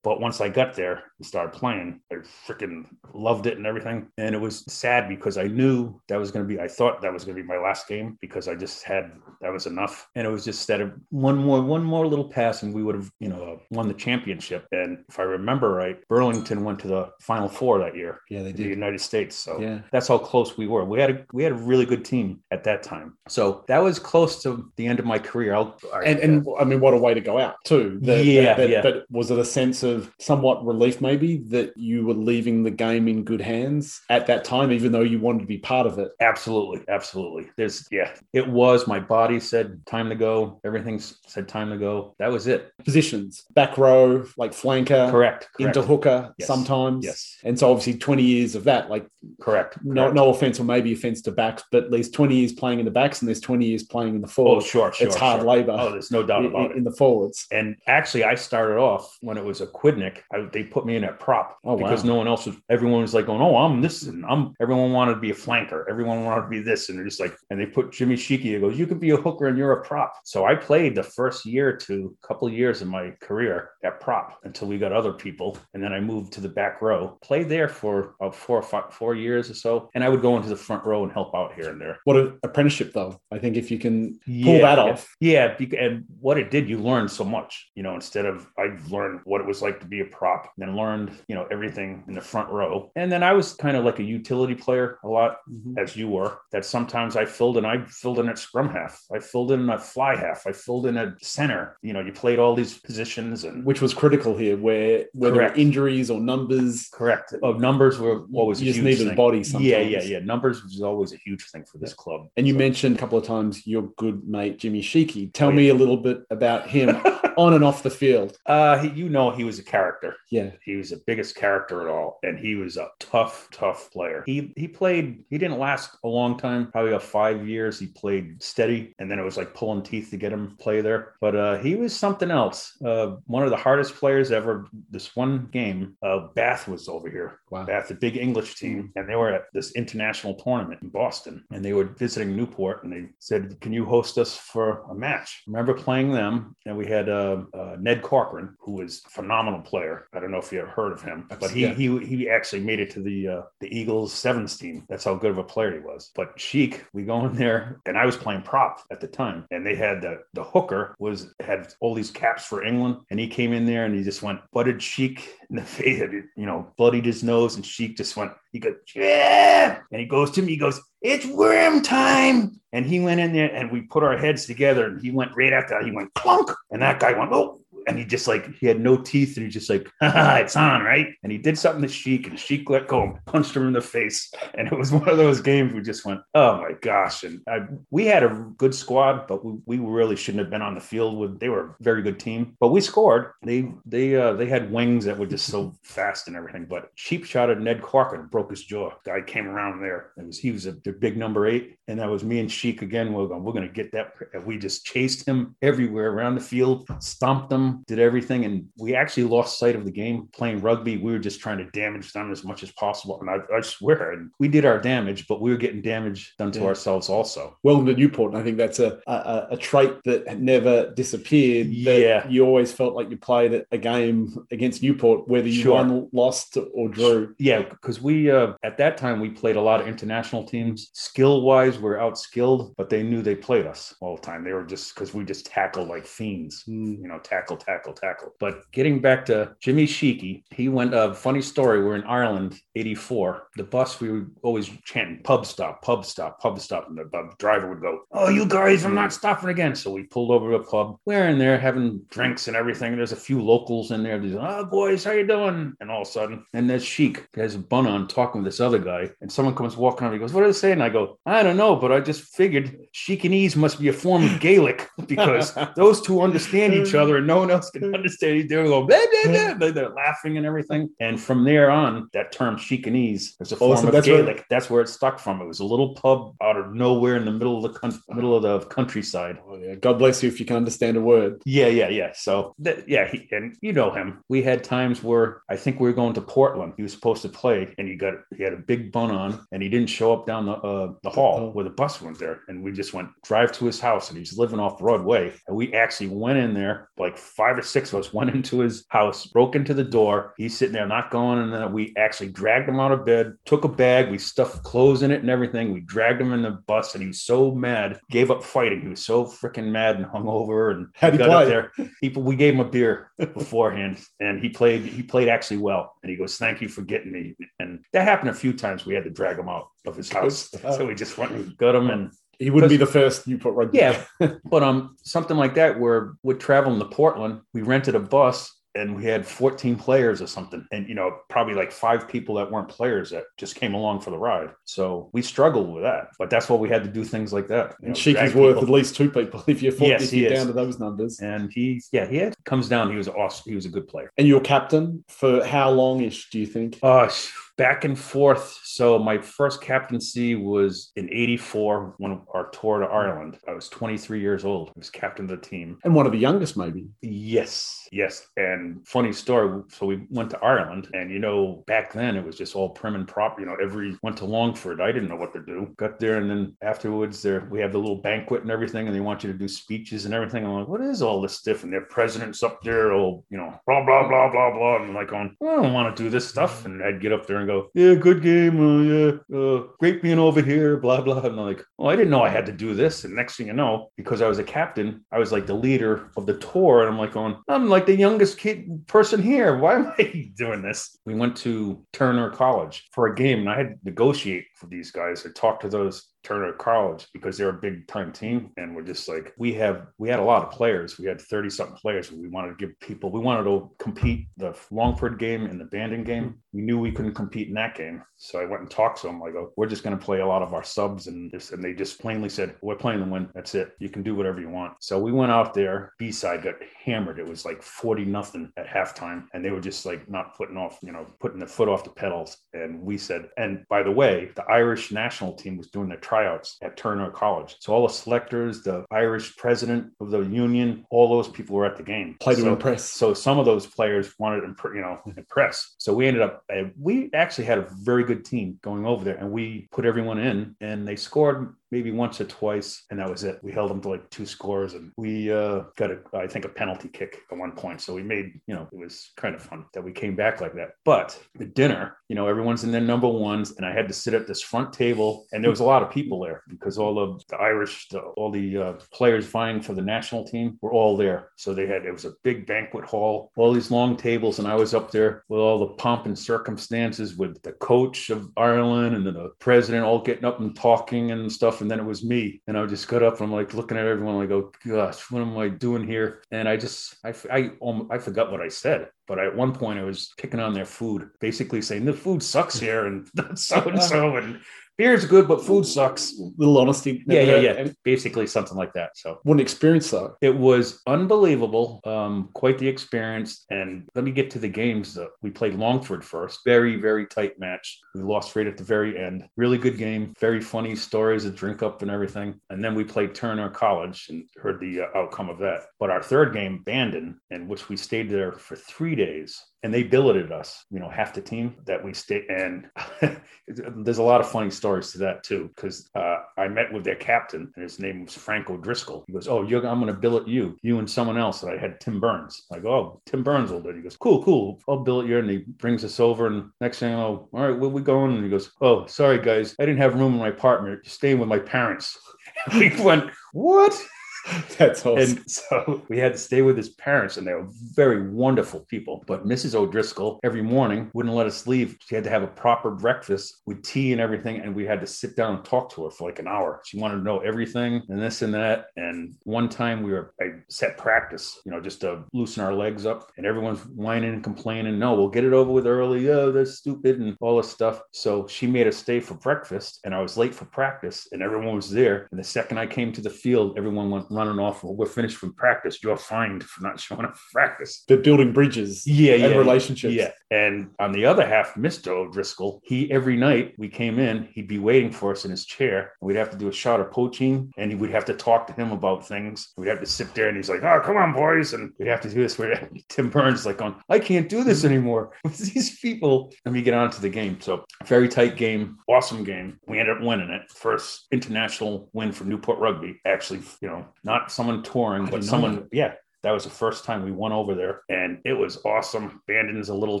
But 0.02 0.20
once 0.20 0.40
I 0.40 0.48
got 0.48 0.74
there 0.74 1.02
and 1.18 1.26
started 1.26 1.52
playing, 1.52 2.00
I 2.12 2.16
freaking 2.46 2.86
loved 3.14 3.46
it 3.46 3.56
and 3.56 3.66
everything. 3.66 4.08
And 4.18 4.34
it 4.34 4.40
was 4.40 4.64
sad 4.68 5.08
because 5.08 5.38
I 5.38 5.44
knew 5.44 6.00
that 6.08 6.18
was 6.18 6.30
going 6.30 6.46
to 6.46 6.54
be, 6.54 6.60
I 6.60 6.68
thought 6.68 7.00
that 7.02 7.12
was 7.12 7.24
going 7.24 7.36
to 7.36 7.42
be 7.42 7.46
my 7.46 7.58
last 7.58 7.88
game 7.88 8.18
because 8.20 8.48
I 8.48 8.54
just 8.54 8.82
had, 8.84 9.12
that 9.40 9.52
was 9.52 9.66
enough. 9.66 10.08
And 10.14 10.26
it 10.26 10.30
was 10.30 10.44
just 10.44 10.66
that 10.68 10.80
one 11.10 11.36
more, 11.36 11.62
one 11.62 11.82
more 11.82 12.06
little 12.06 12.28
pass 12.28 12.62
and 12.62 12.74
we 12.74 12.82
would 12.82 12.94
have, 12.94 13.10
you 13.20 13.28
know, 13.28 13.42
uh, 13.42 13.56
won 13.70 13.88
the 13.88 13.94
championship. 13.94 14.66
And 14.72 15.04
if 15.08 15.18
I 15.18 15.22
remember 15.22 15.72
right, 15.72 15.96
Burlington 16.08 16.64
went 16.64 16.78
to 16.80 16.88
the 16.88 17.10
final 17.20 17.48
four 17.48 17.78
that 17.78 17.96
year 17.96 18.20
Yeah, 18.28 18.42
they 18.42 18.50
in 18.50 18.56
the 18.56 18.62
did. 18.64 18.70
United 18.70 19.00
States. 19.00 19.36
So 19.36 19.60
Yeah. 19.60 19.80
that's 19.92 20.08
how 20.08 20.18
close 20.18 20.56
we 20.58 20.66
were. 20.66 20.84
We 20.84 21.00
had 21.00 21.10
a 21.10 21.24
we 21.32 21.42
had 21.42 21.52
a 21.52 21.56
really 21.56 21.86
good 21.86 22.04
team 22.04 22.40
at 22.50 22.64
that 22.64 22.82
time. 22.82 23.16
So 23.28 23.64
that 23.68 23.78
was 23.78 23.98
close 23.98 24.42
to 24.42 24.70
the 24.76 24.86
end 24.86 24.98
of 24.98 25.06
my 25.06 25.18
career. 25.18 25.54
I'll, 25.54 25.78
And, 26.04 26.18
and 26.20 26.46
I 26.60 26.64
mean, 26.64 26.80
what 26.80 26.94
a 26.94 26.98
way 26.98 27.14
to 27.14 27.20
go 27.20 27.38
out 27.38 27.56
too. 27.64 27.98
That- 28.02 28.24
Yeah, 28.24 28.54
that- 28.54 28.68
yeah. 28.68 28.82
But 28.82 29.04
was 29.10 29.30
it 29.30 29.38
a 29.38 29.44
sense 29.44 29.82
of 29.82 30.12
somewhat 30.20 30.64
relief, 30.64 31.00
maybe, 31.06 31.38
that 31.48 31.76
you 31.76 32.04
were 32.06 32.14
leaving 32.14 32.62
the 32.62 32.70
game 32.70 33.06
in 33.08 33.24
good 33.24 33.40
hands 33.40 34.00
at 34.10 34.26
that 34.26 34.44
time, 34.44 34.72
even 34.72 34.90
though 34.92 35.00
you 35.12 35.18
wanted 35.20 35.40
to 35.40 35.46
be 35.46 35.58
part 35.58 35.86
of 35.86 35.98
it? 35.98 36.10
Absolutely, 36.20 36.80
absolutely. 36.88 37.44
There's 37.56 37.86
yeah, 37.90 38.10
it 38.32 38.46
was. 38.48 38.86
My 38.86 39.00
body 39.00 39.38
said 39.40 39.84
time 39.86 40.08
to 40.08 40.14
go. 40.14 40.60
Everything 40.64 40.98
said 41.00 41.48
time 41.48 41.70
to 41.70 41.76
go. 41.78 42.14
That 42.18 42.30
was 42.32 42.46
it. 42.46 42.72
Positions, 42.84 43.44
back 43.54 43.78
row, 43.78 44.24
like 44.36 44.52
flanker, 44.52 45.10
Correct. 45.10 45.48
correct. 45.56 45.60
into 45.76 45.82
hooker 45.82 46.34
Yes. 46.38 46.48
sometimes. 46.48 47.04
Yes. 47.04 47.36
And 47.44 47.58
so 47.58 47.70
obviously 47.70 47.98
20 47.98 48.22
years 48.22 48.54
of 48.54 48.64
that, 48.64 48.90
like 48.90 49.06
Correct. 49.40 49.78
no, 49.84 50.02
correct. 50.02 50.14
no 50.16 50.30
offense 50.30 50.58
or 50.60 50.64
maybe 50.64 50.92
offense 50.92 51.22
to 51.22 51.32
backs, 51.32 51.62
but 51.70 51.84
at 51.84 51.90
least 51.92 52.12
20 52.14 52.34
years 52.36 52.52
playing 52.52 52.78
in 52.80 52.84
the 52.84 52.90
backs 52.90 53.20
and 53.20 53.28
there's 53.28 53.40
20 53.40 53.64
years 53.66 53.82
playing 53.84 54.14
in 54.14 54.20
the 54.20 54.26
Oh, 54.28 54.30
forwards. 54.30 54.66
sure, 54.66 54.92
sure. 54.92 55.06
it's 55.06 55.16
hard 55.16 55.40
sure. 55.40 55.48
labor 55.48 55.76
Oh, 55.78 55.90
there's 55.92 56.10
no 56.10 56.22
doubt 56.22 56.44
in, 56.44 56.50
about 56.50 56.70
it. 56.72 56.76
in 56.76 56.84
the 56.84 56.90
forwards. 56.90 57.46
And 57.52 57.76
actually, 57.86 58.24
I 58.24 58.34
started 58.34 58.76
off 58.78 59.16
when 59.20 59.36
it 59.36 59.44
was 59.44 59.60
a 59.60 59.66
Quidnick. 59.66 60.18
I, 60.32 60.48
they 60.52 60.64
put 60.64 60.86
me 60.86 60.95
in 60.96 61.04
at 61.04 61.20
prop 61.20 61.58
Oh, 61.64 61.76
because 61.76 62.02
wow. 62.02 62.08
no 62.08 62.14
one 62.16 62.28
else 62.28 62.46
was. 62.46 62.56
Everyone 62.68 63.02
was 63.02 63.14
like 63.14 63.26
going, 63.26 63.40
"Oh, 63.40 63.56
I'm 63.56 63.80
this," 63.80 64.04
and 64.04 64.24
I'm. 64.26 64.54
Everyone 64.60 64.92
wanted 64.92 65.14
to 65.14 65.20
be 65.20 65.30
a 65.30 65.34
flanker. 65.34 65.84
Everyone 65.88 66.24
wanted 66.24 66.42
to 66.42 66.48
be 66.48 66.60
this, 66.60 66.88
and 66.88 66.98
they're 66.98 67.04
just 67.04 67.20
like, 67.20 67.36
and 67.50 67.60
they 67.60 67.66
put 67.66 67.92
Jimmy 67.92 68.14
Shiki. 68.16 68.42
He 68.42 68.58
goes, 68.58 68.78
"You 68.78 68.86
could 68.86 69.00
be 69.00 69.10
a 69.10 69.16
hooker 69.16 69.46
and 69.46 69.56
you're 69.58 69.72
a 69.72 69.82
prop." 69.84 70.14
So 70.24 70.44
I 70.44 70.54
played 70.54 70.94
the 70.94 71.02
first 71.02 71.46
year 71.46 71.76
to 71.76 72.16
couple 72.26 72.48
of 72.48 72.54
years 72.54 72.82
in 72.82 72.88
my 72.88 73.12
career 73.20 73.70
at 73.84 74.00
prop 74.00 74.38
until 74.44 74.68
we 74.68 74.78
got 74.78 74.92
other 74.92 75.12
people, 75.12 75.58
and 75.74 75.82
then 75.82 75.92
I 75.92 76.00
moved 76.00 76.32
to 76.34 76.40
the 76.40 76.48
back 76.48 76.82
row. 76.82 77.18
Played 77.22 77.48
there 77.48 77.68
for 77.68 78.14
about 78.20 78.34
four 78.34 78.58
or 78.58 78.62
five, 78.62 78.92
four 78.92 79.14
years 79.14 79.50
or 79.50 79.54
so, 79.54 79.90
and 79.94 80.02
I 80.02 80.08
would 80.08 80.22
go 80.22 80.36
into 80.36 80.48
the 80.48 80.56
front 80.56 80.84
row 80.84 81.02
and 81.04 81.12
help 81.12 81.34
out 81.34 81.54
here 81.54 81.70
and 81.70 81.80
there. 81.80 81.98
What 82.04 82.16
an 82.16 82.38
apprenticeship, 82.42 82.92
though. 82.92 83.20
I 83.32 83.38
think 83.38 83.56
if 83.56 83.70
you 83.70 83.78
can 83.78 84.18
pull 84.44 84.58
that 84.60 84.78
off. 84.78 85.14
Yeah, 85.20 85.54
and 85.78 86.04
what 86.20 86.38
it 86.38 86.50
did, 86.50 86.68
you 86.68 86.78
learned 86.78 87.10
so 87.10 87.24
much. 87.24 87.70
You 87.74 87.82
know, 87.82 87.94
instead 87.94 88.24
of 88.26 88.46
I 88.58 88.76
learned 88.88 89.20
what 89.24 89.40
it 89.40 89.46
was 89.46 89.62
like 89.62 89.80
to 89.80 89.86
be 89.86 90.00
a 90.00 90.04
prop, 90.04 90.52
and 90.56 90.68
then 90.68 90.76
learned 90.86 91.10
you 91.28 91.34
know 91.36 91.46
everything 91.50 91.90
in 92.08 92.14
the 92.14 92.20
front 92.32 92.48
row, 92.58 92.72
and 93.00 93.10
then 93.12 93.22
I 93.30 93.32
was 93.38 93.46
kind 93.64 93.76
of 93.78 93.82
like 93.88 93.98
a 93.98 94.02
utility 94.18 94.54
player 94.54 94.86
a 95.04 95.08
lot, 95.18 95.32
Mhm. 95.50 95.72
as 95.82 95.96
you 96.00 96.06
were. 96.16 96.30
That 96.52 96.64
sometimes 96.64 97.12
I 97.22 97.24
filled 97.38 97.56
in. 97.58 97.64
I 97.74 97.76
filled 98.02 98.18
in 98.20 98.28
at 98.28 98.38
scrum 98.38 98.68
half. 98.78 98.94
I 99.16 99.18
filled 99.32 99.50
in 99.52 99.68
at 99.74 99.82
fly 99.82 100.12
half. 100.16 100.46
I 100.46 100.52
filled 100.52 100.86
in 100.86 100.96
at 100.96 101.10
center. 101.38 101.62
You 101.82 101.92
know, 101.94 102.00
you 102.06 102.12
played 102.12 102.38
all 102.38 102.54
these 102.54 102.72
positions 102.88 103.44
and. 103.44 103.56
Which 103.70 103.80
was 103.86 103.92
critical 104.02 104.32
here, 104.36 104.56
where 104.56 105.06
whether 105.22 105.42
injuries 105.64 106.10
or 106.10 106.20
numbers, 106.20 106.88
Correct. 106.92 107.34
Oh, 107.42 107.52
numbers 107.68 107.98
were 107.98 108.18
always 108.40 108.60
you 108.62 108.66
a 108.66 108.72
just 108.72 108.78
huge 108.80 108.90
needed 108.98 109.06
thing. 109.08 109.16
body 109.24 109.42
sometimes. 109.44 109.70
Yeah, 109.70 109.80
yeah, 109.80 110.02
yeah. 110.02 110.18
Numbers 110.20 110.62
was 110.62 110.80
always 110.82 111.12
a 111.12 111.20
huge 111.26 111.44
thing 111.50 111.64
for 111.70 111.78
this 111.78 111.94
club. 112.02 112.20
And 112.36 112.46
you 112.46 112.54
So- 112.54 112.58
mentioned 112.66 112.96
a 112.96 112.98
couple 112.98 113.18
of 113.18 113.24
times 113.24 113.66
your 113.66 113.82
good 113.96 114.18
mate 114.28 114.58
Jimmy 114.58 114.82
Shiki. 114.82 115.32
Tell 115.32 115.48
Oh, 115.48 115.50
yeah. 115.50 115.56
me 115.56 115.68
a 115.68 115.74
little 115.74 115.96
bit 116.08 116.18
about 116.30 116.68
him 116.68 116.88
on 117.36 117.54
and 117.54 117.64
off 117.64 117.82
the 117.82 117.90
field. 117.90 118.36
Uh, 118.46 118.78
he, 118.78 118.88
you 118.88 119.08
know, 119.08 119.30
he 119.30 119.44
was 119.44 119.58
a 119.58 119.64
character. 119.64 120.16
Yeah. 120.30 120.50
He 120.64 120.76
was 120.76 120.90
the 120.90 121.02
biggest 121.06 121.36
character 121.36 121.82
at 121.82 121.88
all, 121.88 122.18
and 122.22 122.38
he 122.38 122.54
was 122.54 122.76
a 122.76 122.88
tough, 122.98 123.48
tough 123.52 123.90
player. 123.92 124.22
He 124.26 124.52
he 124.56 124.68
played. 124.68 125.24
He 125.30 125.38
didn't 125.38 125.58
last 125.58 125.96
a 126.04 126.08
long 126.08 126.38
time, 126.38 126.70
probably 126.70 126.90
about 126.90 127.02
five 127.02 127.46
years. 127.46 127.78
He 127.78 127.86
played 127.86 128.42
steady, 128.42 128.94
and 128.98 129.10
then 129.10 129.18
it 129.18 129.24
was 129.24 129.36
like 129.36 129.54
pulling 129.54 129.82
teeth 129.82 130.10
to 130.10 130.16
get 130.16 130.32
him 130.32 130.50
to 130.50 130.56
play 130.56 130.80
there. 130.80 131.14
But 131.20 131.36
uh, 131.36 131.58
he 131.58 131.74
was 131.76 131.94
something 131.94 132.30
else. 132.30 132.76
Uh, 132.84 133.16
one 133.26 133.42
of 133.42 133.50
the 133.50 133.56
hardest 133.56 133.94
players 133.96 134.32
ever. 134.32 134.66
This 134.90 135.14
one 135.16 135.48
game, 135.52 135.96
uh, 136.02 136.28
Bath 136.34 136.68
was 136.68 136.88
over 136.88 137.10
here. 137.10 137.40
Wow. 137.50 137.64
Bath, 137.64 137.88
the 137.88 137.94
big 137.94 138.16
English 138.16 138.56
team, 138.56 138.92
and 138.96 139.08
they 139.08 139.16
were 139.16 139.32
at 139.32 139.44
this 139.52 139.72
international 139.72 140.34
tournament 140.34 140.82
in 140.82 140.88
Boston, 140.88 141.44
and 141.52 141.64
they 141.64 141.72
were 141.72 141.84
visiting 141.84 142.36
Newport, 142.36 142.84
and 142.84 142.92
they 142.92 143.08
said, 143.18 143.60
"Can 143.60 143.72
you 143.72 143.84
host 143.84 144.18
us 144.18 144.36
for 144.36 144.84
a 144.90 144.94
match?" 144.94 145.42
I 145.46 145.50
remember 145.50 145.74
playing 145.74 146.12
them, 146.12 146.56
and 146.66 146.76
we 146.76 146.86
had 146.86 147.08
uh, 147.08 147.25
uh, 147.54 147.76
Ned 147.78 148.02
Corcoran, 148.02 148.56
who 148.60 148.72
was 148.72 149.02
a 149.06 149.10
phenomenal 149.10 149.60
player. 149.60 150.06
I 150.12 150.20
don't 150.20 150.30
know 150.30 150.38
if 150.38 150.52
you 150.52 150.60
ever 150.60 150.68
heard 150.70 150.92
of 150.92 151.02
him, 151.02 151.26
but 151.40 151.50
he 151.50 151.62
Yeah. 151.62 151.74
he 151.74 151.86
he 152.04 152.28
actually 152.30 152.60
made 152.70 152.80
it 152.80 152.90
to 152.92 153.00
the 153.00 153.28
uh, 153.28 153.42
the 153.60 153.68
Eagles 153.78 154.12
sevens 154.12 154.56
team. 154.56 154.84
That's 154.88 155.04
how 155.04 155.14
good 155.14 155.30
of 155.30 155.38
a 155.38 155.44
player 155.44 155.72
he 155.72 155.80
was. 155.80 156.10
But 156.14 156.38
Sheik, 156.38 156.84
we 156.92 157.02
go 157.04 157.24
in 157.26 157.34
there, 157.34 157.80
and 157.86 157.96
I 157.98 158.06
was 158.06 158.16
playing 158.16 158.42
prop 158.42 158.82
at 158.90 159.00
the 159.00 159.08
time, 159.08 159.46
and 159.50 159.64
they 159.66 159.74
had 159.76 160.02
the 160.02 160.14
the 160.34 160.44
hooker 160.44 160.94
was 160.98 161.34
had 161.40 161.72
all 161.80 161.94
these 161.94 162.10
caps 162.10 162.44
for 162.44 162.64
England, 162.64 162.96
and 163.10 163.18
he 163.18 163.28
came 163.28 163.52
in 163.52 163.66
there 163.66 163.84
and 163.84 163.94
he 163.94 164.02
just 164.04 164.22
went 164.22 164.40
butted 164.52 164.82
Sheik 164.82 165.18
in 165.50 165.56
the 165.56 165.62
face, 165.62 166.00
you 166.36 166.46
know, 166.46 166.72
bloodied 166.76 167.06
his 167.06 167.22
nose, 167.22 167.56
and 167.56 167.64
Sheik 167.64 167.96
just 167.96 168.16
went. 168.16 168.32
He 168.52 168.60
goes, 168.60 168.74
yeah, 168.94 169.80
and 169.92 170.00
he 170.00 170.06
goes 170.06 170.30
to 170.32 170.42
me. 170.42 170.52
He 170.52 170.56
goes, 170.56 170.80
it's 171.06 171.26
worm 171.26 171.82
time. 171.82 172.60
And 172.72 172.84
he 172.84 173.00
went 173.00 173.20
in 173.20 173.32
there 173.32 173.54
and 173.54 173.70
we 173.70 173.82
put 173.82 174.02
our 174.02 174.18
heads 174.18 174.44
together 174.44 174.86
and 174.86 175.00
he 175.00 175.10
went 175.10 175.30
right 175.36 175.52
after 175.52 175.74
that. 175.74 175.84
He 175.86 175.92
went 175.92 176.12
clunk. 176.14 176.50
And 176.70 176.82
that 176.82 177.00
guy 177.00 177.16
went, 177.16 177.32
oh. 177.32 177.60
And 177.86 177.98
he 177.98 178.04
just 178.04 178.26
like, 178.26 178.52
he 178.56 178.66
had 178.66 178.80
no 178.80 178.96
teeth 178.96 179.36
and 179.36 179.46
he 179.46 179.50
just 179.50 179.70
like, 179.70 179.88
it's 180.00 180.56
on, 180.56 180.82
right? 180.82 181.08
And 181.22 181.30
he 181.30 181.38
did 181.38 181.58
something 181.58 181.82
to 181.82 181.88
Sheik 181.88 182.26
and 182.26 182.38
Sheik 182.38 182.68
let 182.68 182.88
go 182.88 183.02
and 183.02 183.24
punched 183.26 183.54
him 183.54 183.66
in 183.66 183.72
the 183.72 183.80
face. 183.80 184.32
And 184.54 184.66
it 184.66 184.76
was 184.76 184.92
one 184.92 185.08
of 185.08 185.16
those 185.16 185.40
games 185.40 185.72
we 185.72 185.82
just 185.82 186.04
went, 186.04 186.20
oh 186.34 186.58
my 186.58 186.72
gosh. 186.80 187.24
And 187.24 187.40
I, 187.48 187.60
we 187.90 188.06
had 188.06 188.22
a 188.22 188.46
good 188.56 188.74
squad, 188.74 189.26
but 189.26 189.44
we, 189.44 189.58
we 189.66 189.78
really 189.78 190.16
shouldn't 190.16 190.42
have 190.42 190.50
been 190.50 190.62
on 190.62 190.74
the 190.74 190.80
field 190.80 191.16
with, 191.16 191.38
they 191.38 191.48
were 191.48 191.70
a 191.70 191.74
very 191.80 192.02
good 192.02 192.18
team, 192.18 192.56
but 192.60 192.68
we 192.68 192.80
scored. 192.80 193.32
They, 193.44 193.72
they, 193.84 194.16
uh, 194.16 194.32
they 194.32 194.46
had 194.46 194.72
wings 194.72 195.04
that 195.04 195.18
were 195.18 195.26
just 195.26 195.46
so 195.46 195.74
fast 195.82 196.28
and 196.28 196.36
everything. 196.36 196.66
But 196.68 196.94
cheap 196.96 197.24
shot 197.24 197.50
at 197.50 197.60
Ned 197.60 197.82
Corcoran 197.82 198.26
broke 198.26 198.50
his 198.50 198.64
jaw. 198.64 198.90
Guy 199.04 199.20
came 199.20 199.46
around 199.46 199.80
there. 199.80 200.12
It 200.16 200.26
was, 200.26 200.38
he 200.38 200.50
was 200.50 200.66
a, 200.66 200.72
the 200.72 200.92
big 200.92 201.16
number 201.16 201.46
eight. 201.46 201.78
And 201.88 202.00
that 202.00 202.10
was 202.10 202.24
me 202.24 202.40
and 202.40 202.50
Sheik 202.50 202.82
again. 202.82 203.12
We're 203.12 203.26
going, 203.26 203.44
we're 203.44 203.52
going 203.52 203.66
to 203.66 203.72
get 203.72 203.92
that. 203.92 204.14
And 204.32 204.44
we 204.44 204.58
just 204.58 204.84
chased 204.84 205.26
him 205.26 205.54
everywhere 205.62 206.10
around 206.10 206.34
the 206.34 206.40
field, 206.40 206.88
stomped 207.00 207.52
him, 207.52 207.75
did 207.86 207.98
everything. 207.98 208.44
And 208.44 208.68
we 208.78 208.94
actually 208.94 209.24
lost 209.24 209.58
sight 209.58 209.76
of 209.76 209.84
the 209.84 209.90
game 209.90 210.28
playing 210.32 210.60
rugby. 210.60 210.96
We 210.96 211.12
were 211.12 211.18
just 211.18 211.40
trying 211.40 211.58
to 211.58 211.64
damage 211.70 212.12
them 212.12 212.30
as 212.32 212.44
much 212.44 212.62
as 212.62 212.70
possible. 212.72 213.20
And 213.20 213.30
I, 213.30 213.38
I 213.54 213.60
swear, 213.60 214.12
and 214.12 214.30
we 214.38 214.48
did 214.48 214.64
our 214.64 214.78
damage, 214.80 215.26
but 215.28 215.40
we 215.40 215.50
were 215.50 215.56
getting 215.56 215.82
damage 215.82 216.34
done 216.38 216.52
to 216.52 216.60
Yeah. 216.60 216.66
ourselves 216.66 217.08
also. 217.08 217.56
Welcome 217.62 217.86
to 217.86 217.94
Newport. 217.94 218.32
And 218.32 218.40
I 218.40 218.44
think 218.44 218.56
that's 218.56 218.78
a, 218.78 219.00
a, 219.06 219.48
a 219.52 219.56
trait 219.56 219.92
that 220.04 220.40
never 220.40 220.92
disappeared. 220.94 221.68
that 221.84 222.00
Yeah. 222.00 222.28
You 222.28 222.44
always 222.44 222.72
felt 222.72 222.94
like 222.94 223.10
you 223.10 223.16
played 223.16 223.64
a 223.70 223.78
game 223.78 224.34
against 224.50 224.82
Newport, 224.82 225.28
whether 225.28 225.48
you 225.48 225.62
Sure. 225.62 225.74
won, 225.74 226.08
lost, 226.12 226.56
or 226.74 226.88
drew. 226.88 227.34
Yeah, 227.38 227.62
because 227.62 228.00
we 228.00 228.30
uh, 228.30 228.52
at 228.62 228.76
that 228.78 228.96
time 228.96 229.20
we 229.20 229.30
played 229.30 229.56
a 229.56 229.60
lot 229.60 229.80
of 229.80 229.86
international 229.88 230.44
teams. 230.44 230.90
Skill 230.92 231.42
wise, 231.42 231.78
we're 231.78 231.96
outskilled, 231.96 232.74
but 232.76 232.88
they 232.90 233.02
knew 233.02 233.22
they 233.22 233.34
played 233.34 233.66
us 233.66 233.94
all 234.00 234.16
the 234.16 234.22
time. 234.22 234.44
They 234.44 234.52
were 234.52 234.64
just 234.64 234.94
because 234.94 235.14
we 235.14 235.24
just 235.24 235.46
tackled 235.46 235.88
like 235.88 236.06
fiends. 236.06 236.64
Mm. 236.68 237.00
You 237.02 237.08
know, 237.08 237.18
tackle, 237.18 237.56
tackle, 237.66 237.92
tackle. 237.92 238.32
But 238.40 238.62
getting 238.72 239.00
back 239.00 239.26
to 239.26 239.54
Jimmy 239.60 239.86
Sheeky, 239.86 240.42
he 240.50 240.68
went 240.68 240.94
a 240.94 241.14
funny 241.14 241.42
story. 241.42 241.82
We're 241.84 241.96
in 241.96 242.04
Ireland, 242.04 242.58
84. 242.74 243.48
The 243.56 243.64
bus, 243.64 244.00
we 244.00 244.10
were 244.10 244.26
always 244.42 244.70
chanting 244.84 245.22
pub 245.22 245.46
stop, 245.46 245.82
pub 245.82 246.04
stop, 246.04 246.40
pub 246.40 246.60
stop. 246.60 246.88
And 246.88 246.98
the 246.98 247.16
uh, 247.16 247.30
driver 247.38 247.68
would 247.68 247.80
go, 247.80 248.00
Oh, 248.12 248.28
you 248.28 248.46
guys, 248.46 248.84
I'm 248.84 248.94
not 248.94 249.12
stopping 249.12 249.48
again. 249.48 249.74
So 249.74 249.90
we 249.90 250.04
pulled 250.04 250.30
over 250.30 250.50
to 250.50 250.56
a 250.56 250.64
pub. 250.64 250.96
We're 251.04 251.28
in 251.28 251.38
there 251.38 251.58
having 251.58 252.02
drinks 252.10 252.48
and 252.48 252.56
everything. 252.56 252.96
There's 252.96 253.12
a 253.12 253.16
few 253.16 253.42
locals 253.42 253.90
in 253.90 254.02
there. 254.02 254.18
These, 254.18 254.36
oh, 254.36 254.64
boys, 254.64 255.04
how 255.04 255.12
you 255.12 255.26
doing? 255.26 255.74
And 255.80 255.90
all 255.90 256.02
of 256.02 256.08
a 256.08 256.10
sudden, 256.10 256.44
and 256.52 256.68
there's 256.68 256.84
Sheik. 256.84 257.26
He 257.34 257.40
has 257.40 257.54
a 257.54 257.58
bun 257.58 257.86
on 257.86 258.08
talking 258.08 258.42
with 258.42 258.52
this 258.52 258.60
other 258.60 258.78
guy. 258.78 259.10
And 259.20 259.30
someone 259.30 259.54
comes 259.54 259.76
walking 259.76 260.06
on. 260.06 260.12
He 260.12 260.18
goes, 260.18 260.32
What 260.32 260.44
are 260.44 260.46
they 260.46 260.52
saying? 260.52 260.74
And 260.74 260.82
I 260.82 260.88
go, 260.88 261.18
I 261.26 261.42
don't 261.42 261.56
know, 261.56 261.76
but 261.76 261.92
I 261.92 262.00
just 262.00 262.34
figured 262.34 262.76
Sheekanese 262.94 263.56
must 263.56 263.80
be 263.80 263.88
a 263.88 263.92
form 263.92 264.24
of 264.24 264.40
Gaelic 264.40 264.88
because 265.06 265.56
those 265.76 266.00
two 266.00 266.20
understand 266.20 266.74
each 266.74 266.94
other 266.94 267.16
and 267.16 267.26
no 267.26 267.38
one 267.38 267.50
else 267.50 267.55
can 267.70 267.94
understand 267.94 268.36
each 268.36 268.52
other. 268.52 268.62
They 268.64 268.68
go, 268.68 268.84
blah, 268.86 268.96
blah, 268.96 269.32
blah. 269.32 269.54
They're, 269.54 269.72
they're 269.72 269.88
laughing 269.90 270.36
and 270.36 270.46
everything. 270.46 270.90
And 271.00 271.20
from 271.20 271.44
there 271.44 271.70
on, 271.70 272.08
that 272.12 272.32
term 272.32 272.56
Sheekanese 272.56 273.32
is 273.40 273.52
a 273.52 273.54
Oh, 273.56 273.58
form 273.58 273.76
so 273.78 273.86
of 273.88 273.92
that's 273.92 274.06
where- 274.06 274.22
Gaelic. 274.22 274.44
That's 274.50 274.68
where 274.70 274.82
it 274.82 274.88
stuck 274.88 275.18
from. 275.18 275.40
It 275.40 275.46
was 275.46 275.60
a 275.60 275.64
little 275.64 275.94
pub 275.94 276.34
out 276.42 276.56
of 276.56 276.74
nowhere 276.74 277.16
in 277.16 277.24
the 277.24 277.32
middle 277.32 277.64
of 277.64 277.72
the 277.72 277.78
coun- 277.78 278.00
middle 278.08 278.34
of 278.36 278.42
the 278.42 278.60
countryside. 278.66 279.38
Oh, 279.48 279.56
yeah. 279.56 279.74
God 279.74 279.98
bless 279.98 280.22
you 280.22 280.28
if 280.28 280.38
you 280.40 280.46
can 280.46 280.56
understand 280.56 280.96
a 280.96 281.00
word. 281.00 281.42
Yeah, 281.44 281.66
yeah, 281.68 281.88
yeah. 281.88 282.12
So 282.14 282.54
that, 282.60 282.88
yeah, 282.88 283.08
he, 283.08 283.28
and 283.32 283.56
you 283.60 283.72
know 283.72 283.90
him. 283.90 284.22
We 284.28 284.42
had 284.42 284.62
times 284.64 285.02
where 285.02 285.42
I 285.48 285.56
think 285.56 285.80
we 285.80 285.88
were 285.88 285.94
going 285.94 286.14
to 286.14 286.20
Portland. 286.20 286.74
He 286.76 286.82
was 286.82 286.92
supposed 286.92 287.22
to 287.22 287.28
play, 287.28 287.74
and 287.78 287.88
he 287.88 287.96
got 287.96 288.14
he 288.36 288.42
had 288.42 288.52
a 288.52 288.56
big 288.58 288.92
bun 288.92 289.10
on, 289.10 289.46
and 289.52 289.62
he 289.62 289.68
didn't 289.68 289.88
show 289.88 290.12
up 290.12 290.26
down 290.26 290.46
the 290.46 290.52
uh, 290.52 290.92
the 291.02 291.10
hall 291.10 291.26
Oh. 291.40 291.50
where 291.50 291.64
the 291.64 291.70
bus 291.70 292.00
went 292.00 292.18
there. 292.18 292.42
And 292.48 292.62
we 292.62 292.72
just 292.72 292.94
went 292.94 293.08
drive 293.24 293.52
to 293.52 293.64
his 293.66 293.80
house, 293.80 294.08
and 294.10 294.18
he's 294.18 294.38
living 294.38 294.60
off 294.60 294.78
Broadway. 294.78 295.32
And 295.48 295.56
we 295.56 295.72
actually 295.74 296.08
went 296.08 296.38
in 296.38 296.54
there, 296.54 296.88
like 296.98 297.18
five 297.36 297.58
or 297.58 297.62
six 297.62 297.92
of 297.92 298.00
us 298.00 298.12
went 298.12 298.30
into 298.30 298.60
his 298.60 298.84
house, 298.88 299.26
broke 299.26 299.54
into 299.54 299.74
the 299.74 299.84
door. 299.84 300.34
He's 300.36 300.56
sitting 300.56 300.72
there 300.72 300.86
not 300.86 301.10
going, 301.10 301.40
and 301.40 301.52
then 301.52 301.72
we 301.72 301.94
actually 301.96 302.30
dragged 302.30 302.68
him 302.68 302.80
out 302.80 302.92
of 302.92 303.04
bed, 303.04 303.34
took 303.44 303.64
a 303.64 303.68
bag, 303.68 304.10
we 304.10 304.18
stuffed 304.18 304.62
clothes 304.62 305.02
in 305.02 305.10
it 305.10 305.20
and 305.20 305.30
everything. 305.30 305.72
We 305.72 305.80
dragged 305.80 306.20
him 306.20 306.32
in 306.32 306.42
the 306.42 306.52
bus, 306.52 306.94
and 306.94 307.02
he 307.02 307.08
was 307.08 307.22
so 307.22 307.54
mad, 307.54 308.00
gave 308.10 308.30
up 308.30 308.42
fighting. 308.42 308.80
He 308.80 308.88
was 308.88 309.04
so 309.04 309.24
freaking 309.24 309.70
mad 309.70 309.96
and 309.96 310.06
hungover, 310.06 310.72
and 310.72 311.12
he 311.12 311.18
got 311.18 311.30
up 311.30 311.46
there. 311.46 311.72
People, 312.00 312.22
we 312.22 312.36
gave 312.36 312.54
him 312.54 312.60
a 312.60 312.64
beer 312.64 313.10
beforehand, 313.18 314.00
and 314.20 314.40
he 314.40 314.48
played. 314.48 314.82
He 314.82 315.02
played 315.02 315.28
actually 315.28 315.58
well. 315.58 315.94
And 316.02 316.10
he 316.10 316.16
goes, 316.16 316.38
"Thank 316.38 316.62
you 316.62 316.68
for 316.68 316.82
getting 316.82 317.12
me." 317.12 317.36
And 317.58 317.84
that 317.92 318.04
happened 318.04 318.30
a 318.30 318.34
few 318.34 318.52
times. 318.52 318.86
We 318.86 318.94
had 318.94 319.04
to 319.04 319.10
drag 319.10 319.38
him 319.38 319.48
out 319.48 319.68
of 319.86 319.96
his 319.96 320.10
house, 320.10 320.50
so 320.50 320.86
we 320.86 320.94
just 320.94 321.18
went 321.18 321.32
and 321.32 321.56
got 321.56 321.74
him. 321.74 321.90
And 321.90 322.12
He 322.38 322.50
wouldn't 322.50 322.70
be 322.70 322.76
the 322.76 322.86
first 322.86 323.26
you 323.26 323.38
put 323.38 323.54
rugby. 323.54 323.78
yeah, 323.78 324.04
but 324.44 324.62
um, 324.62 324.96
something 325.02 325.36
like 325.36 325.54
that 325.54 325.78
where 325.80 326.14
we're 326.22 326.34
traveling 326.34 326.78
to 326.78 326.84
Portland, 326.86 327.40
we 327.54 327.62
rented 327.62 327.94
a 327.94 328.00
bus. 328.00 328.52
And 328.78 328.94
we 328.94 329.04
had 329.06 329.26
14 329.26 329.76
players 329.76 330.20
or 330.20 330.26
something, 330.26 330.66
and 330.70 330.86
you 330.86 330.94
know, 330.94 331.16
probably 331.30 331.54
like 331.54 331.72
five 331.72 332.06
people 332.06 332.34
that 332.34 332.50
weren't 332.50 332.68
players 332.68 333.08
that 333.08 333.24
just 333.38 333.54
came 333.54 333.72
along 333.72 334.00
for 334.02 334.10
the 334.10 334.18
ride. 334.18 334.50
So 334.66 335.08
we 335.14 335.22
struggled 335.22 335.72
with 335.72 335.82
that, 335.84 336.08
but 336.18 336.28
that's 336.28 336.50
why 336.50 336.56
we 336.56 336.68
had 336.68 336.84
to 336.84 336.90
do 336.90 337.02
things 337.02 337.32
like 337.32 337.46
that. 337.48 337.74
you 337.80 337.88
And 337.88 337.96
is 337.96 338.34
worth 338.34 338.58
at 338.58 338.68
least 338.68 338.94
two 338.94 339.10
people 339.10 339.42
if 339.46 339.62
you're, 339.62 339.72
Yes, 339.72 340.02
if 340.02 340.12
you're 340.12 340.28
down 340.28 340.48
to 340.48 340.52
those 340.52 340.78
numbers. 340.78 341.20
and 341.20 341.50
he 341.50 341.80
yeah 341.90 342.06
he 342.06 342.18
had 342.18 342.34
comes 342.44 342.68
down 342.68 342.90
he 342.90 342.98
was 342.98 343.08
awesome 343.08 343.44
he 343.50 343.54
was 343.54 343.64
a 343.64 343.70
good 343.70 343.88
player 343.88 344.10
And 344.18 344.28
you're 344.28 344.42
captain 344.42 345.02
for 345.08 345.42
how 345.42 345.70
long 345.70 346.02
ish 346.02 346.28
do 346.28 346.38
you 346.38 346.46
think? 346.46 346.78
uh 346.82 347.08
back 347.56 347.84
and 347.84 347.98
forth. 347.98 348.60
So 348.64 348.98
my 348.98 349.18
first 349.18 349.60
captaincy 349.60 350.34
was 350.34 350.92
in 350.96 351.08
'84 351.12 351.94
when 351.98 352.20
our 352.32 352.48
tour 352.50 352.80
to 352.80 352.86
Ireland. 352.86 353.38
I 353.48 353.52
was 353.52 353.68
23 353.68 354.20
years 354.20 354.44
old. 354.44 354.68
I 354.68 354.72
was 354.76 354.90
captain 354.90 355.24
of 355.24 355.30
the 355.30 355.48
team. 355.48 355.78
And 355.84 355.94
one 355.94 356.06
of 356.06 356.12
the 356.12 356.18
youngest, 356.18 356.56
maybe. 356.56 356.86
Yes, 357.02 357.88
yes. 357.92 358.28
And 358.36 358.86
funny 358.86 359.12
story. 359.12 359.62
So 359.68 359.86
we 359.86 360.06
went 360.10 360.30
to 360.30 360.40
Ireland, 360.40 360.88
and 360.92 361.10
you 361.10 361.18
know, 361.18 361.64
back 361.66 361.92
then 361.92 362.16
it 362.16 362.24
was 362.24 362.36
just 362.36 362.54
all 362.56 362.70
prim 362.70 362.94
and 362.94 363.08
proper. 363.08 363.40
You 363.40 363.46
know, 363.46 363.56
every 363.62 363.96
went 364.02 364.16
to 364.18 364.24
Longford. 364.24 364.80
I 364.80 364.92
didn't 364.92 365.08
know 365.08 365.16
what 365.16 365.32
to 365.34 365.42
do. 365.42 365.74
Got 365.76 365.98
there, 365.98 366.18
and 366.18 366.28
then 366.28 366.56
afterwards, 366.62 367.22
there 367.22 367.48
we 367.50 367.60
have 367.60 367.72
the 367.72 367.78
little 367.78 368.00
banquet 368.02 368.42
and 368.42 368.50
everything, 368.50 368.86
and 368.86 368.94
they 368.94 369.00
want 369.00 369.24
you 369.24 369.32
to 369.32 369.38
do 369.38 369.48
speeches 369.48 370.04
and 370.04 370.14
everything. 370.14 370.44
I'm 370.44 370.52
like, 370.52 370.68
what 370.68 370.80
is 370.80 371.02
all 371.02 371.20
this 371.20 371.34
stuff? 371.34 371.64
And 371.64 371.72
their 371.72 371.86
president's 371.86 372.42
up 372.42 372.62
there, 372.62 372.92
all 372.92 373.24
you 373.30 373.38
know, 373.38 373.58
blah 373.66 373.84
blah 373.84 374.06
blah 374.08 374.30
blah 374.30 374.50
blah. 374.52 374.76
And 374.76 374.84
I'm 374.86 374.94
like, 374.94 375.08
going, 375.08 375.36
I 375.42 375.56
don't 375.56 375.72
want 375.72 375.94
to 375.94 376.02
do 376.02 376.10
this 376.10 376.28
stuff. 376.28 376.64
And 376.64 376.82
I'd 376.82 377.00
get 377.00 377.12
up 377.12 377.26
there 377.26 377.38
and 377.38 377.45
go, 377.46 377.70
yeah, 377.74 377.94
good 377.94 378.22
game, 378.22 378.60
uh, 378.60 378.82
yeah, 378.82 379.38
uh, 379.38 379.64
great 379.78 380.02
being 380.02 380.18
over 380.18 380.42
here, 380.42 380.76
blah 380.76 381.00
blah. 381.00 381.18
And 381.18 381.26
I'm 381.26 381.36
like, 381.36 381.62
oh, 381.78 381.86
I 381.86 381.96
didn't 381.96 382.10
know 382.10 382.22
I 382.22 382.28
had 382.28 382.46
to 382.46 382.52
do 382.52 382.74
this. 382.74 383.04
And 383.04 383.14
next 383.14 383.36
thing 383.36 383.46
you 383.46 383.52
know, 383.52 383.90
because 383.96 384.22
I 384.22 384.28
was 384.28 384.38
a 384.38 384.44
captain, 384.44 385.04
I 385.12 385.18
was 385.18 385.32
like 385.32 385.46
the 385.46 385.54
leader 385.54 386.10
of 386.16 386.26
the 386.26 386.38
tour, 386.38 386.82
and 386.82 386.90
I'm 386.90 386.98
like, 386.98 387.12
going, 387.12 387.36
I'm 387.48 387.68
like 387.68 387.86
the 387.86 387.96
youngest 387.96 388.38
kid 388.38 388.86
person 388.86 389.22
here. 389.22 389.58
Why 389.58 389.74
am 389.74 389.92
I 389.98 390.30
doing 390.36 390.62
this? 390.62 390.98
We 391.04 391.14
went 391.14 391.36
to 391.38 391.84
Terenure 391.92 392.34
College 392.34 392.88
for 392.92 393.06
a 393.06 393.14
game, 393.14 393.40
and 393.40 393.50
I 393.50 393.56
had 393.56 393.68
to 393.68 393.76
negotiate 393.84 394.46
for 394.54 394.66
these 394.66 394.90
guys. 394.90 395.24
I 395.26 395.30
talked 395.34 395.62
to 395.62 395.68
those 395.68 396.08
Terenure 396.26 396.58
College 396.58 397.06
because 397.12 397.38
they're 397.38 397.50
a 397.50 397.52
big 397.52 397.86
time 397.86 398.12
team. 398.12 398.50
And 398.56 398.74
we're 398.74 398.82
just 398.82 399.08
like, 399.08 399.32
we 399.38 399.54
have, 399.54 399.86
we 399.98 400.08
had 400.08 400.18
a 400.18 400.24
lot 400.24 400.44
of 400.44 400.50
players. 400.50 400.98
We 400.98 401.06
had 401.06 401.20
30 401.20 401.50
something 401.50 401.76
players. 401.76 402.10
We 402.10 402.28
wanted 402.28 402.58
to 402.58 402.66
give 402.66 402.78
people, 402.80 403.10
we 403.10 403.20
wanted 403.20 403.44
to 403.44 403.70
compete 403.78 404.28
the 404.36 404.56
Longford 404.70 405.18
game 405.18 405.46
and 405.46 405.60
the 405.60 405.66
Bandon 405.66 406.04
game. 406.04 406.36
We 406.52 406.62
knew 406.62 406.78
we 406.78 406.92
couldn't 406.92 407.14
compete 407.14 407.48
in 407.48 407.54
that 407.54 407.76
game. 407.76 408.02
So 408.18 408.40
I 408.40 408.46
went 408.46 408.62
and 408.62 408.70
talked 408.70 409.00
to 409.02 409.06
them. 409.06 409.22
I 409.22 409.30
go, 409.30 409.52
we're 409.56 409.66
just 409.66 409.82
going 409.82 409.96
to 409.96 410.04
play 410.04 410.20
a 410.20 410.26
lot 410.26 410.42
of 410.42 410.54
our 410.54 410.64
subs. 410.64 411.06
And 411.06 411.30
just, 411.30 411.52
and 411.52 411.62
they 411.62 411.74
just 411.74 412.00
plainly 412.00 412.28
said, 412.28 412.56
we're 412.62 412.76
playing 412.76 413.00
the 413.00 413.06
win. 413.06 413.28
That's 413.34 413.54
it. 413.54 413.72
You 413.78 413.88
can 413.88 414.02
do 414.02 414.14
whatever 414.14 414.40
you 414.40 414.48
want. 414.48 414.74
So 414.80 414.98
we 414.98 415.12
went 415.12 415.32
out 415.32 415.54
there. 415.54 415.92
B 415.98 416.10
side 416.10 416.42
got 416.42 416.54
hammered. 416.84 417.18
It 417.18 417.28
was 417.28 417.44
like 417.44 417.62
40 417.62 418.04
nothing 418.06 418.52
at 418.56 418.66
halftime. 418.66 419.24
And 419.34 419.44
they 419.44 419.50
were 419.50 419.60
just 419.60 419.84
like 419.84 420.08
not 420.08 420.36
putting 420.36 420.56
off, 420.56 420.78
you 420.82 420.92
know, 420.92 421.06
putting 421.20 421.38
the 421.38 421.46
foot 421.46 421.68
off 421.68 421.84
the 421.84 421.90
pedals. 421.90 422.38
And 422.54 422.80
we 422.80 422.96
said, 422.96 423.28
and 423.36 423.64
by 423.68 423.82
the 423.82 423.90
way, 423.90 424.30
the 424.34 424.44
Irish 424.44 424.92
national 424.92 425.34
team 425.34 425.58
was 425.58 425.68
doing 425.68 425.88
their 425.88 425.98
tryouts 425.98 426.56
at 426.62 426.76
Terenure 426.76 427.12
College. 427.12 427.56
So 427.60 427.74
all 427.74 427.86
the 427.86 427.92
selectors, 427.92 428.62
the 428.62 428.84
Irish 428.90 429.36
president 429.36 429.92
of 430.00 430.10
the 430.10 430.20
union, 430.20 430.86
all 430.90 431.08
those 431.08 431.28
people 431.28 431.56
were 431.56 431.66
at 431.66 431.76
the 431.76 431.82
game. 431.82 432.16
Play 432.20 432.34
to 432.36 432.40
so, 432.42 432.52
impress. 432.52 432.84
So 432.84 433.12
some 433.12 433.38
of 433.38 433.44
those 433.44 433.66
players 433.66 434.14
wanted 434.18 434.40
to, 434.40 434.54
you 434.74 434.80
know, 434.80 435.00
impress. 435.16 435.74
So 435.78 435.92
we 435.92 436.06
ended 436.06 436.22
up, 436.22 436.42
uh, 436.50 436.64
we 436.80 437.10
actually 437.12 437.44
had 437.44 437.58
a 437.58 437.68
very 437.82 438.05
good 438.06 438.24
team 438.24 438.58
going 438.62 438.86
over 438.86 439.04
there, 439.04 439.16
and 439.16 439.30
we 439.30 439.68
put 439.72 439.84
everyone 439.84 440.18
in, 440.18 440.56
and 440.60 440.86
they 440.86 440.96
scored 440.96 441.54
maybe 441.70 441.90
once 441.90 442.20
or 442.20 442.24
twice, 442.24 442.84
and 442.90 442.98
that 443.00 443.10
was 443.10 443.24
it. 443.24 443.38
We 443.42 443.52
held 443.52 443.70
them 443.70 443.80
to 443.82 443.88
like 443.88 444.08
two 444.10 444.26
scores, 444.26 444.74
and 444.74 444.92
we 444.96 445.32
uh, 445.32 445.64
got 445.76 445.90
a, 445.90 445.98
I 446.14 446.26
think, 446.26 446.44
a 446.44 446.48
penalty 446.48 446.88
kick 446.88 447.22
at 447.30 447.38
one 447.38 447.52
point. 447.52 447.80
So 447.80 447.94
we 447.94 448.02
made, 448.02 448.40
you 448.46 448.54
know, 448.54 448.68
it 448.72 448.78
was 448.78 449.10
kind 449.16 449.34
of 449.34 449.42
fun 449.42 449.66
that 449.74 449.82
we 449.82 449.92
came 449.92 450.14
back 450.14 450.40
like 450.40 450.54
that. 450.54 450.72
But 450.84 451.18
the 451.34 451.46
dinner, 451.46 451.96
you 452.08 452.16
know, 452.16 452.28
everyone's 452.28 452.64
in 452.64 452.72
their 452.72 452.80
number 452.80 453.08
ones, 453.08 453.54
and 453.56 453.66
I 453.66 453.72
had 453.72 453.88
to 453.88 453.94
sit 453.94 454.14
at 454.14 454.26
this 454.26 454.42
front 454.42 454.72
table, 454.72 455.26
and 455.32 455.42
there 455.42 455.50
was 455.50 455.60
a 455.60 455.64
lot 455.64 455.82
of 455.82 455.90
people 455.90 456.20
there 456.20 456.42
because 456.48 456.78
all 456.78 456.98
of 456.98 457.26
the 457.28 457.36
Irish, 457.36 457.88
the, 457.88 458.00
all 458.00 458.30
the 458.30 458.56
uh, 458.56 458.72
players 458.92 459.26
vying 459.26 459.60
for 459.60 459.74
the 459.74 459.82
national 459.82 460.26
team 460.26 460.58
were 460.60 460.72
all 460.72 460.96
there. 460.96 461.30
So 461.36 461.54
they 461.54 461.66
had 461.66 461.84
it 461.84 461.92
was 461.92 462.04
a 462.04 462.14
big 462.22 462.46
banquet 462.46 462.84
hall, 462.84 463.32
all 463.36 463.52
these 463.52 463.70
long 463.70 463.96
tables, 463.96 464.38
and 464.38 464.48
I 464.48 464.54
was 464.54 464.74
up 464.74 464.90
there 464.90 465.24
with 465.28 465.40
all 465.40 465.58
the 465.58 465.74
pomp 465.74 466.06
and 466.06 466.18
circumstances 466.18 467.16
with 467.16 467.42
the 467.42 467.52
coach 467.52 468.10
of 468.10 468.30
Ireland 468.36 468.96
and 468.96 469.06
the 469.06 469.32
president 469.38 469.84
all 469.84 470.00
getting 470.00 470.24
up 470.24 470.40
and 470.40 470.54
talking 470.54 471.10
and 471.10 471.30
stuff 471.30 471.55
and 471.60 471.70
then 471.70 471.80
it 471.80 471.84
was 471.84 472.04
me 472.04 472.40
and 472.46 472.56
i 472.56 472.64
just 472.66 472.88
got 472.88 473.02
up 473.02 473.14
and 473.14 473.24
i'm 473.24 473.32
like 473.32 473.54
looking 473.54 473.76
at 473.76 473.86
everyone 473.86 474.22
i 474.22 474.26
go 474.26 474.50
oh, 474.52 474.68
gosh 474.68 475.10
what 475.10 475.22
am 475.22 475.36
i 475.38 475.48
doing 475.48 475.86
here? 475.86 476.22
And 476.30 476.48
i 476.48 476.56
just 476.56 476.96
i 477.04 477.14
i, 477.30 477.50
I 477.90 477.98
forgot 477.98 478.30
what 478.30 478.40
i 478.40 478.48
said 478.48 478.88
but 479.06 479.18
at 479.18 479.34
one 479.34 479.52
point 479.52 479.78
i 479.78 479.84
was 479.84 480.12
picking 480.18 480.40
on 480.40 480.54
their 480.54 480.66
food 480.66 481.10
basically 481.20 481.62
saying 481.62 481.84
the 481.84 481.92
food 481.92 482.22
sucks 482.22 482.58
here 482.58 482.86
and 482.86 483.08
so 483.38 483.60
and 483.68 483.82
so 483.82 484.16
and 484.16 484.40
beer's 484.78 485.04
good 485.04 485.26
but 485.28 485.44
food 485.44 485.64
sucks 485.66 486.14
Little 486.36 486.58
honesty. 486.58 487.02
yeah 487.06 487.20
yeah 487.22 487.36
yeah 487.36 487.52
And 487.52 487.74
basically 487.84 488.26
something 488.26 488.56
like 488.56 488.72
that 488.74 488.90
so 488.96 489.18
what 489.24 489.34
an 489.34 489.40
experience, 489.40 489.90
though. 489.90 490.16
it 490.20 490.34
was 490.36 490.80
unbelievable, 490.86 491.80
um, 491.84 492.30
quite 492.34 492.58
the 492.58 492.68
experience. 492.68 493.44
And 493.50 493.88
let 493.94 494.04
me 494.04 494.10
get 494.10 494.30
to 494.32 494.38
the 494.38 494.48
games. 494.48 494.94
Though. 494.94 495.08
We 495.22 495.30
played 495.30 495.54
Longford 495.54 496.04
first. 496.04 496.40
Very, 496.44 496.76
very 496.76 497.06
tight 497.06 497.38
match. 497.38 497.78
We 497.94 498.02
lost 498.02 498.36
right 498.36 498.46
at 498.46 498.56
the 498.56 498.64
very 498.64 498.98
end. 498.98 499.24
Really 499.36 499.58
good 499.58 499.78
game. 499.78 500.12
Very 500.20 500.40
funny 500.40 500.74
stories, 500.76 501.24
a 501.24 501.30
drink 501.30 501.62
up 501.62 501.82
and 501.82 501.90
everything. 501.90 502.40
And 502.50 502.62
then 502.64 502.74
we 502.74 502.84
played 502.84 503.14
Terenure 503.14 503.52
College 503.52 504.06
and 504.10 504.24
heard 504.42 504.60
the 504.60 504.82
uh, 504.82 504.98
outcome 504.98 505.28
of 505.30 505.38
that. 505.38 505.62
But 505.80 505.90
our 505.90 506.02
third 506.02 506.32
game, 506.32 506.62
Bandon, 506.64 507.20
in 507.30 507.48
which 507.48 507.68
we 507.68 507.76
stayed 507.76 508.10
there 508.10 508.32
for 508.32 508.56
three 508.56 508.94
days. 508.94 509.40
And 509.62 509.72
they 509.72 509.82
billeted 509.82 510.30
us, 510.30 510.64
you 510.70 510.78
know, 510.78 510.88
half 510.88 511.14
the 511.14 511.20
team 511.20 511.56
that 511.64 511.82
we 511.82 511.92
stayed. 511.92 512.26
And 512.28 512.68
there's 513.48 513.98
a 513.98 514.02
lot 514.02 514.20
of 514.20 514.30
funny 514.30 514.50
stories 514.50 514.92
to 514.92 514.98
that 514.98 515.24
too, 515.24 515.50
because 515.54 515.88
uh, 515.94 516.18
I 516.36 516.46
met 516.48 516.72
with 516.72 516.84
their 516.84 516.94
captain, 516.94 517.52
and 517.54 517.62
his 517.62 517.78
name 517.78 518.04
was 518.04 518.14
Frank 518.14 518.50
O'Driscoll. 518.50 519.04
He 519.06 519.12
goes, 519.12 519.28
"Oh, 519.28 519.42
I'm 519.42 519.48
going 519.48 519.86
to 519.86 519.92
billet 519.92 520.28
you, 520.28 520.56
you 520.62 520.78
and 520.78 520.88
someone 520.88 521.18
else." 521.18 521.42
And 521.42 521.52
I 521.52 521.56
had 521.56 521.80
Tim 521.80 522.00
Burns. 522.00 522.44
I 522.52 522.58
go, 522.58 522.74
"Oh, 522.74 523.00
Tim 523.06 523.22
Burns 523.22 523.50
will 523.50 523.60
do." 523.60 523.70
it." 523.70 523.76
He 523.76 523.82
goes, 523.82 523.96
"Cool, 523.96 524.22
cool. 524.24 524.60
I'll 524.68 524.80
billet 524.80 525.06
you." 525.06 525.18
And 525.18 525.30
he 525.30 525.38
brings 525.38 525.84
us 525.84 525.98
over, 526.00 526.26
and 526.26 526.50
next 526.60 526.78
thing 526.78 526.92
know, 526.92 527.28
all 527.32 527.48
right, 527.48 527.58
where 527.58 527.70
we 527.70 527.82
going? 527.82 528.14
And 528.14 528.24
he 528.24 528.30
goes, 528.30 528.52
"Oh, 528.60 528.86
sorry 528.86 529.18
guys, 529.18 529.54
I 529.58 529.66
didn't 529.66 529.80
have 529.80 529.94
room 529.94 530.14
in 530.14 530.18
my 530.18 530.28
apartment. 530.28 530.80
You're 530.84 530.90
staying 530.90 531.18
with 531.18 531.28
my 531.28 531.38
parents." 531.38 531.98
we 532.54 532.74
went, 532.80 533.10
"What?" 533.32 533.80
That's 534.58 534.84
awesome. 534.84 535.18
And 535.18 535.30
so 535.30 535.82
we 535.88 535.98
had 535.98 536.12
to 536.12 536.18
stay 536.18 536.42
with 536.42 536.56
his 536.56 536.70
parents, 536.70 537.16
and 537.16 537.26
they 537.26 537.34
were 537.34 537.46
very 537.48 538.10
wonderful 538.10 538.60
people. 538.60 539.04
But 539.06 539.26
Mrs. 539.26 539.54
O'Driscoll 539.54 540.20
every 540.24 540.42
morning 540.42 540.90
wouldn't 540.94 541.14
let 541.14 541.26
us 541.26 541.46
leave. 541.46 541.76
She 541.86 541.94
had 541.94 542.04
to 542.04 542.10
have 542.10 542.22
a 542.22 542.28
proper 542.28 542.70
breakfast 542.70 543.42
with 543.46 543.62
tea 543.62 543.92
and 543.92 544.00
everything, 544.00 544.40
and 544.40 544.54
we 544.54 544.64
had 544.64 544.80
to 544.80 544.86
sit 544.86 545.16
down 545.16 545.36
and 545.36 545.44
talk 545.44 545.72
to 545.74 545.84
her 545.84 545.90
for 545.90 546.08
like 546.08 546.18
an 546.18 546.28
hour. 546.28 546.60
She 546.64 546.78
wanted 546.78 546.96
to 546.96 547.02
know 547.02 547.20
everything 547.20 547.82
and 547.88 548.02
this 548.02 548.22
and 548.22 548.34
that. 548.34 548.66
And 548.76 549.14
one 549.24 549.48
time 549.48 549.82
we 549.82 549.92
were 549.92 550.14
I 550.20 550.30
set 550.48 550.76
practice, 550.76 551.40
you 551.44 551.52
know, 551.52 551.60
just 551.60 551.80
to 551.82 552.04
loosen 552.12 552.42
our 552.42 552.54
legs 552.54 552.86
up, 552.86 553.12
and 553.16 553.26
everyone's 553.26 553.64
whining 553.66 554.14
and 554.14 554.24
complaining. 554.24 554.78
No, 554.78 554.94
we'll 554.94 555.08
get 555.08 555.24
it 555.24 555.32
over 555.32 555.52
with 555.52 555.66
early. 555.66 556.08
Oh, 556.08 556.32
that's 556.32 556.54
stupid 556.54 556.98
and 556.98 557.16
all 557.20 557.36
this 557.36 557.50
stuff. 557.50 557.80
So 557.92 558.26
she 558.26 558.46
made 558.46 558.66
us 558.66 558.76
stay 558.76 559.00
for 559.00 559.14
breakfast, 559.14 559.80
and 559.84 559.94
I 559.94 560.02
was 560.02 560.16
late 560.16 560.34
for 560.34 560.46
practice, 560.46 561.08
and 561.12 561.22
everyone 561.22 561.54
was 561.54 561.70
there. 561.70 562.08
And 562.10 562.18
the 562.18 562.24
second 562.24 562.58
I 562.58 562.66
came 562.66 562.92
to 562.92 563.00
the 563.00 563.10
field, 563.10 563.56
everyone 563.56 563.90
went 563.90 564.10
running 564.16 564.38
off. 564.38 564.64
Well, 564.64 564.74
we're 564.74 564.86
finished 564.86 565.16
from 565.16 565.34
practice. 565.34 565.82
You're 565.82 565.96
fined 565.96 566.44
for 566.44 566.62
not 566.62 566.80
showing 566.80 567.04
up 567.04 567.16
for 567.16 567.32
practice. 567.32 567.84
But 567.86 568.02
building 568.02 568.32
bridges 568.32 568.86
Yeah, 568.86 569.14
and 569.14 569.32
yeah, 569.32 569.38
relationships. 569.38 569.94
Yeah. 569.94 570.10
And 570.30 570.70
on 570.78 570.92
the 570.92 571.04
other 571.06 571.26
half, 571.26 571.54
Mr. 571.54 571.88
O'Driscoll, 571.88 572.60
he 572.64 572.90
every 572.90 573.16
night 573.16 573.54
we 573.58 573.68
came 573.68 573.98
in, 573.98 574.28
he'd 574.32 574.48
be 574.48 574.58
waiting 574.58 574.90
for 574.90 575.12
us 575.12 575.24
in 575.24 575.30
his 575.30 575.44
chair. 575.46 575.92
We'd 576.00 576.16
have 576.16 576.30
to 576.30 576.36
do 576.36 576.48
a 576.48 576.52
shot 576.52 576.80
of 576.80 576.90
poitín 576.90 577.50
and 577.56 577.70
he 577.70 577.76
would 577.76 577.90
have 577.90 578.04
to 578.06 578.14
talk 578.14 578.46
to 578.48 578.52
him 578.52 578.72
about 578.72 579.06
things. 579.06 579.52
We'd 579.56 579.68
have 579.68 579.80
to 579.80 579.86
sit 579.86 580.14
there 580.14 580.28
and 580.28 580.36
he's 580.36 580.48
like, 580.48 580.62
Oh, 580.64 580.80
come 580.84 580.96
on, 580.96 581.12
boys. 581.12 581.52
And 581.52 581.72
we'd 581.78 581.88
have 581.88 582.00
to 582.02 582.10
do 582.10 582.22
this. 582.22 582.38
We'd 582.38 582.56
Tim 582.88 583.10
Burns 583.10 583.46
like 583.46 583.58
going, 583.58 583.76
I 583.88 583.98
can't 583.98 584.28
do 584.28 584.42
this 584.42 584.64
anymore 584.64 585.12
with 585.24 585.38
these 585.38 585.78
people. 585.78 586.32
Let 586.44 586.52
me 586.52 586.62
get 586.62 586.74
on 586.74 586.90
to 586.90 587.00
the 587.00 587.08
game. 587.08 587.40
So 587.40 587.64
very 587.84 588.08
tight 588.08 588.36
game, 588.36 588.78
awesome 588.88 589.24
game. 589.24 589.58
We 589.66 589.78
ended 589.78 589.98
up 589.98 590.02
winning 590.02 590.30
it. 590.30 590.50
First 590.50 591.06
international 591.12 591.88
win 591.92 592.12
for 592.12 592.24
Newport 592.24 592.58
Rugby. 592.58 593.00
Actually, 593.04 593.42
you 593.60 593.68
know, 593.68 593.86
not 594.06 594.30
someone 594.30 594.62
touring, 594.62 595.06
but 595.06 595.24
someone, 595.24 595.68
yeah, 595.72 595.94
that 596.26 596.32
was 596.32 596.44
the 596.44 596.50
first 596.50 596.84
time 596.84 597.04
we 597.04 597.12
went 597.12 597.32
over 597.32 597.54
there, 597.54 597.82
and 597.88 598.18
it 598.24 598.32
was 598.32 598.58
awesome. 598.64 599.22
Bandon 599.28 599.58
is 599.58 599.68
a 599.68 599.74
little 599.74 600.00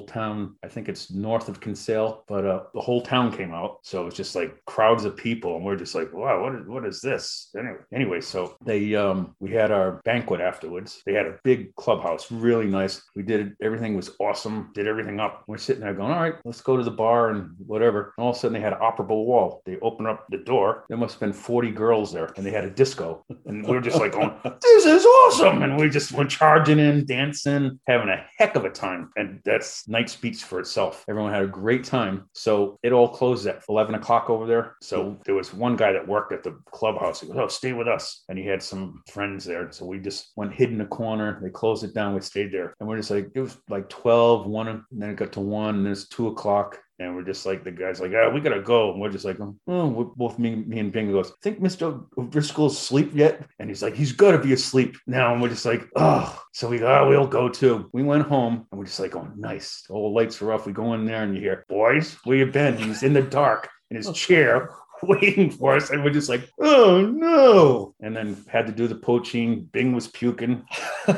town. 0.00 0.56
I 0.64 0.68
think 0.68 0.88
it's 0.88 1.12
north 1.12 1.48
of 1.48 1.60
Kinsale, 1.60 2.24
but 2.26 2.44
uh, 2.44 2.64
the 2.74 2.80
whole 2.80 3.00
town 3.00 3.30
came 3.36 3.54
out, 3.54 3.78
so 3.82 4.02
it 4.02 4.04
was 4.04 4.14
just 4.14 4.34
like 4.34 4.64
crowds 4.64 5.04
of 5.04 5.16
people, 5.16 5.54
and 5.54 5.64
we're 5.64 5.76
just 5.76 5.94
like, 5.94 6.12
wow, 6.12 6.42
what 6.42 6.54
is 6.56 6.66
what 6.66 6.84
is 6.84 7.00
this? 7.00 7.50
Anyway, 7.56 7.78
anyway, 7.92 8.20
so 8.20 8.56
they 8.64 8.96
um 8.96 9.36
we 9.38 9.52
had 9.52 9.70
our 9.70 10.00
banquet 10.04 10.40
afterwards. 10.40 11.00
They 11.06 11.14
had 11.14 11.26
a 11.26 11.38
big 11.44 11.74
clubhouse, 11.76 12.30
really 12.32 12.66
nice. 12.66 13.02
We 13.14 13.22
did 13.22 13.54
everything 13.62 13.94
was 13.94 14.10
awesome. 14.18 14.72
Did 14.74 14.88
everything 14.88 15.20
up. 15.20 15.44
We're 15.46 15.58
sitting 15.58 15.82
there 15.82 15.94
going, 15.94 16.10
all 16.10 16.20
right, 16.20 16.34
let's 16.44 16.60
go 16.60 16.76
to 16.76 16.82
the 16.82 16.90
bar 16.90 17.30
and 17.30 17.50
whatever. 17.64 18.12
And 18.16 18.24
all 18.24 18.30
of 18.30 18.36
a 18.36 18.38
sudden, 18.40 18.54
they 18.54 18.60
had 18.60 18.72
an 18.72 18.80
operable 18.80 19.26
wall. 19.26 19.62
They 19.64 19.78
opened 19.80 20.08
up 20.08 20.26
the 20.30 20.38
door. 20.38 20.84
There 20.88 20.98
must 20.98 21.14
have 21.14 21.20
been 21.20 21.32
forty 21.32 21.70
girls 21.70 22.12
there, 22.12 22.32
and 22.36 22.44
they 22.44 22.50
had 22.50 22.64
a 22.64 22.70
disco, 22.70 23.24
and 23.44 23.64
we 23.64 23.74
were 23.76 23.80
just 23.80 24.00
like 24.00 24.12
going, 24.12 24.32
this 24.60 24.86
is 24.86 25.04
awesome, 25.04 25.62
and 25.62 25.78
we 25.78 25.88
just 25.88 26.15
went 26.16 26.30
charging 26.30 26.78
in, 26.78 27.06
dancing, 27.06 27.78
having 27.86 28.08
a 28.08 28.24
heck 28.38 28.56
of 28.56 28.64
a 28.64 28.70
time. 28.70 29.10
And 29.16 29.40
that's 29.44 29.88
night 29.88 30.10
speaks 30.10 30.42
for 30.42 30.60
itself. 30.60 31.04
Everyone 31.08 31.32
had 31.32 31.42
a 31.42 31.48
great 31.48 31.84
time. 31.84 32.28
So 32.32 32.78
it 32.82 32.92
all 32.92 33.08
closed 33.08 33.46
at 33.46 33.62
11 33.68 33.94
o'clock 33.94 34.30
over 34.30 34.46
there. 34.46 34.76
So 34.82 35.18
there 35.24 35.34
was 35.34 35.52
one 35.52 35.76
guy 35.76 35.92
that 35.92 36.06
worked 36.06 36.32
at 36.32 36.42
the 36.42 36.58
clubhouse. 36.70 37.20
He 37.20 37.26
goes, 37.26 37.36
Oh, 37.36 37.48
stay 37.48 37.72
with 37.72 37.88
us. 37.88 38.24
And 38.28 38.38
he 38.38 38.46
had 38.46 38.62
some 38.62 39.02
friends 39.10 39.44
there. 39.44 39.70
So 39.72 39.84
we 39.84 39.98
just 39.98 40.32
went 40.36 40.54
hid 40.54 40.70
in 40.70 40.80
a 40.80 40.86
corner. 40.86 41.38
They 41.42 41.50
closed 41.50 41.84
it 41.84 41.94
down. 41.94 42.14
We 42.14 42.20
stayed 42.20 42.52
there. 42.52 42.74
And 42.80 42.88
we're 42.88 42.96
just 42.96 43.10
like, 43.10 43.30
it 43.34 43.40
was 43.40 43.58
like 43.68 43.88
12, 43.88 44.46
1, 44.46 44.68
and 44.68 44.82
then 44.92 45.10
it 45.10 45.16
got 45.16 45.32
to 45.32 45.40
1, 45.40 45.74
and 45.76 45.84
then 45.84 45.92
it's 45.92 46.08
2 46.08 46.28
o'clock. 46.28 46.78
And 46.98 47.14
we're 47.14 47.22
just 47.22 47.44
like 47.46 47.64
the 47.64 47.70
guys 47.70 48.00
like, 48.00 48.12
oh, 48.12 48.30
we 48.30 48.40
gotta 48.40 48.62
go, 48.62 48.92
and 48.92 49.00
we're 49.00 49.10
just 49.10 49.24
like, 49.24 49.38
oh, 49.40 50.14
both 50.16 50.38
me, 50.38 50.54
me 50.54 50.78
and 50.78 50.92
Bingo 50.92 51.12
goes, 51.12 51.32
think 51.42 51.60
Mister 51.60 52.00
Driscoll's 52.30 52.76
asleep 52.76 53.10
yet? 53.14 53.46
And 53.58 53.68
he's 53.68 53.82
like, 53.82 53.94
he's 53.94 54.12
gotta 54.12 54.38
be 54.38 54.52
asleep 54.52 54.96
now, 55.06 55.32
and 55.32 55.42
we're 55.42 55.50
just 55.50 55.66
like, 55.66 55.86
oh, 55.96 56.42
so 56.52 56.68
we 56.68 56.82
oh, 56.82 57.08
we'll 57.08 57.26
go 57.26 57.48
too. 57.48 57.90
We 57.92 58.02
went 58.02 58.26
home, 58.26 58.66
and 58.70 58.78
we're 58.78 58.86
just 58.86 59.00
like, 59.00 59.14
oh, 59.16 59.28
nice. 59.36 59.84
All 59.90 60.10
the 60.10 60.14
lights 60.14 60.40
are 60.42 60.52
off. 60.52 60.66
We 60.66 60.72
go 60.72 60.94
in 60.94 61.04
there, 61.04 61.22
and 61.22 61.34
you 61.34 61.40
hear, 61.40 61.64
boys, 61.68 62.16
where 62.24 62.36
you 62.36 62.46
been? 62.46 62.76
He's 62.76 63.02
in 63.02 63.12
the 63.12 63.22
dark 63.22 63.68
in 63.90 63.96
his 63.96 64.08
oh. 64.08 64.12
chair 64.12 64.70
waiting 65.02 65.50
for 65.50 65.76
us, 65.76 65.90
and 65.90 66.02
we're 66.04 66.10
just 66.10 66.28
like, 66.28 66.48
oh 66.60 67.00
no! 67.02 67.94
And 68.00 68.16
then 68.16 68.36
had 68.48 68.66
to 68.66 68.72
do 68.72 68.86
the 68.86 68.94
poitín. 68.94 69.70
Bing 69.72 69.92
was 69.94 70.08
puking. 70.08 70.64
you 71.08 71.14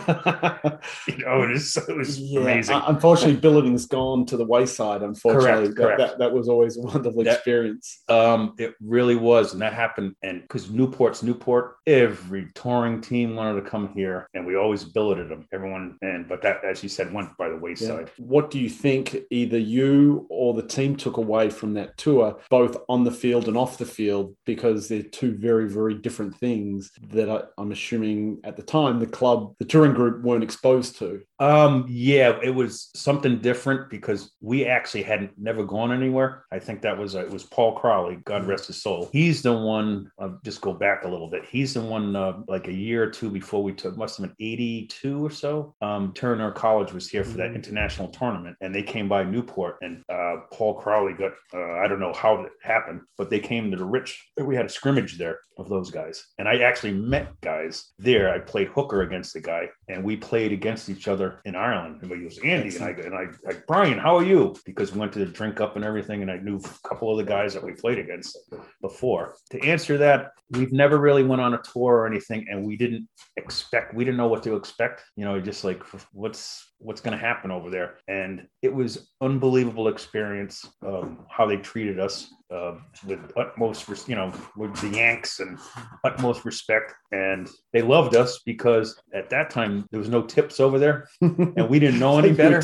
know, 1.19 1.43
it 1.43 1.51
was, 1.53 1.77
it 1.77 1.97
was 1.97 2.19
Yeah, 2.21 2.41
amazing. 2.41 2.75
un- 2.77 2.83
Unfortunately, 2.87 3.37
billeting's 3.37 3.87
gone 3.87 4.27
to 4.27 4.37
the 4.37 4.45
wayside. 4.45 5.03
Unfortunately, 5.03 5.73
Correct, 5.73 5.77
correct. 5.77 5.99
That, 5.99 6.09
that, 6.11 6.19
that 6.19 6.33
was 6.33 6.49
always 6.49 6.77
a 6.77 6.81
wonderful 6.81 7.25
That- 7.25 7.37
experience. 7.37 8.03
Um, 8.09 8.55
it 8.59 8.75
really 8.81 9.17
was, 9.17 9.53
and 9.53 9.63
that 9.63 9.73
happened. 9.73 10.15
And 10.23 10.43
because 10.43 10.71
Newport's 10.71 11.23
Newport, 11.23 11.77
every 11.87 12.49
touring 12.55 13.01
team 13.01 13.37
wanted 13.37 13.63
to 13.63 13.69
come 13.71 13.89
here, 13.95 14.29
and 14.35 14.47
we 14.47 14.57
always 14.57 14.85
billeted 14.85 15.29
them. 15.29 15.47
Everyone, 15.53 15.97
and 16.03 16.29
but 16.29 16.43
that, 16.43 16.65
as 16.65 16.83
you 16.83 16.89
said, 16.89 17.13
went 17.13 17.37
by 17.37 17.49
the 17.49 17.55
Yeah. 17.55 17.61
wayside. 17.61 18.11
What 18.19 18.51
do 18.51 18.59
you 18.59 18.69
think 18.71 19.17
either 19.31 19.59
you 19.59 20.27
or 20.31 20.55
the 20.55 20.63
team 20.63 20.97
took 20.97 21.17
away 21.17 21.51
from 21.51 21.75
that 21.75 21.97
tour, 21.99 22.39
both 22.51 22.77
on 22.89 23.05
the 23.05 23.11
field 23.11 23.49
and 23.49 23.57
off 23.57 23.68
the 23.77 23.85
field, 23.85 24.35
because 24.47 24.89
they're 24.89 25.03
two 25.03 25.37
very, 25.37 25.69
very 25.69 25.95
different 25.95 26.37
things 26.37 26.91
that 27.11 27.29
I, 27.29 27.43
I'm 27.59 27.73
assuming 27.73 28.41
at 28.45 28.57
the 28.57 28.63
time 28.63 28.99
the 28.99 29.07
club, 29.07 29.55
the 29.59 29.65
touring 29.65 29.93
group 29.93 30.23
weren't 30.23 30.45
exposed 30.45 30.99
to. 30.99 31.21
Um, 31.41 31.85
yeah, 31.89 32.39
it 32.43 32.51
was 32.51 32.91
something 32.95 33.39
different 33.41 33.91
because 33.91 34.33
we 34.41 34.67
actually 34.67 35.05
hadn't 35.05 35.39
never 35.39 35.65
gone 35.65 35.93
anywhere. 35.93 36.45
I 36.51 36.59
think 36.59 36.83
that 36.83 36.99
was 36.99 37.15
uh, 37.15 37.21
it 37.21 37.31
was 37.31 37.45
Paul 37.45 37.77
Crowley, 37.77 38.17
God 38.25 38.47
rest 38.47 38.67
his 38.67 38.83
soul. 38.83 39.09
He's 39.13 39.43
the 39.43 39.53
one. 39.53 40.11
Uh, 40.19 40.31
just 40.45 40.61
go 40.61 40.73
back 40.73 41.05
a 41.05 41.09
little 41.09 41.31
bit. 41.31 41.45
He's 41.45 41.75
the 41.75 41.81
one. 41.83 42.17
Uh, 42.17 42.41
like 42.49 42.67
a 42.67 42.73
year 42.73 43.05
or 43.05 43.11
two 43.11 43.31
before 43.31 43.63
we 43.63 43.73
took, 43.73 43.97
must 43.97 44.19
have 44.19 44.27
been 44.27 44.37
eighty-two 44.45 45.25
or 45.25 45.31
so. 45.31 45.75
Um, 45.81 46.13
Terenure 46.13 46.55
College 46.55 46.93
was 46.93 47.09
here 47.09 47.23
for 47.23 47.37
that 47.37 47.53
Mhm. 47.53 47.57
international 47.57 48.09
tournament, 48.09 48.57
and 48.61 48.75
they 48.75 48.83
came 48.83 49.09
by 49.09 49.23
Newport, 49.23 49.77
and 49.83 50.03
uh, 50.09 50.39
Paul 50.53 50.75
Crowley 50.75 51.13
got. 51.13 51.33
Uh, 51.55 51.75
I 51.79 51.87
don't 51.87 52.01
know 52.01 52.13
how 52.15 52.35
it 52.43 52.51
happened, 52.63 53.03
but 53.17 53.31
they 53.31 53.39
came 53.41 53.71
to 53.71 53.77
the 53.77 53.85
Rich. 53.85 54.29
We 54.41 54.57
had 54.57 54.67
a 54.67 54.71
scrimmage 54.71 55.19
there 55.19 55.39
of 55.59 55.69
those 55.69 55.91
guys, 55.91 56.25
and 56.39 56.49
I 56.49 56.59
actually 56.59 56.93
met 56.95 57.41
guys 57.43 57.93
there. 57.99 58.33
I 58.33 58.39
played 58.41 58.69
hooker 58.69 59.03
against 59.03 59.35
the 59.35 59.41
guy, 59.41 59.69
and 59.89 60.03
we 60.03 60.17
played 60.17 60.53
against 60.53 60.89
each 60.89 61.07
other 61.07 61.28
in 61.45 61.55
Ireland. 61.55 62.01
And 62.03 62.13
he 62.13 62.25
was 62.25 62.39
Andy, 62.39 62.75
and 62.77 62.85
I 62.85 62.91
and 62.91 63.15
I 63.15 63.27
like 63.45 63.67
Brian, 63.67 63.99
how 63.99 64.17
are 64.17 64.25
you? 64.25 64.55
Because 64.65 64.93
we 64.93 65.01
went 65.01 65.13
to 65.15 65.19
the 65.21 65.27
drink 65.27 65.61
up 65.61 65.77
and 65.77 65.85
everything, 65.85 66.23
and 66.23 66.31
I 66.31 66.37
knew 66.37 66.59
a 66.59 66.89
couple 66.89 67.11
of 67.11 67.19
the 67.19 67.31
guys 67.31 67.55
that 67.55 67.63
we 67.63 67.73
played 67.73 67.99
against 67.99 68.39
before. 68.81 69.37
To 69.51 69.61
answer 69.65 69.99
that, 69.99 70.33
we've 70.51 70.73
never 70.73 70.99
really 70.99 71.25
went 71.25 71.43
on 71.43 71.55
a 71.55 71.63
tour 71.63 71.97
or 71.97 72.07
anything, 72.07 72.47
and 72.51 72.65
we 72.65 72.77
didn't 72.77 73.09
expect. 73.37 73.95
We 73.95 74.05
didn't 74.05 74.19
know 74.19 74.29
what 74.29 74.43
to 74.45 74.57
expect. 74.57 75.05
You 75.17 75.25
know, 75.25 75.41
just 75.41 75.65
like 75.65 75.83
what's 76.13 76.73
what's 76.81 77.01
going 77.01 77.13
to 77.13 77.19
happen 77.19 77.51
over 77.51 77.71
there 77.71 77.97
and 78.09 78.47
it 78.63 78.73
was 78.73 79.11
unbelievable 79.21 79.89
experience 79.89 80.65
um, 80.87 81.27
how 81.29 81.45
they 81.47 81.57
treated 81.57 81.99
us 81.99 82.33
uh, 82.53 82.75
with 83.07 83.21
utmost 83.37 83.89
res- 83.89 84.09
you 84.09 84.15
know 84.15 84.33
with 84.57 84.75
the 84.81 84.89
yanks 84.89 85.41
and 85.41 85.59
utmost 86.05 86.45
respect 86.45 86.95
and 87.13 87.49
they 87.73 87.83
loved 87.83 88.15
us 88.15 88.41
because 88.47 89.01
at 89.13 89.29
that 89.29 89.51
time 89.51 89.85
there 89.91 89.99
was 90.01 90.09
no 90.09 90.23
tips 90.23 90.61
over 90.61 90.79
there 90.79 91.09
and 91.21 91.69
we 91.69 91.79
didn't 91.79 91.99
know 91.99 92.19
any 92.19 92.33
better 92.33 92.61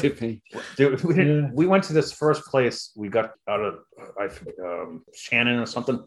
Dude, 0.76 1.02
we, 1.04 1.14
didn't, 1.14 1.42
Yeah. 1.44 1.50
we 1.52 1.66
went 1.66 1.84
to 1.84 1.92
this 1.92 2.12
first 2.12 2.44
place. 2.46 2.92
We 2.96 3.08
got 3.08 3.32
out 3.48 3.60
of 3.60 3.78
I 4.18 4.28
um, 4.64 5.04
Shannon 5.14 5.58
or 5.58 5.66
something. 5.66 6.04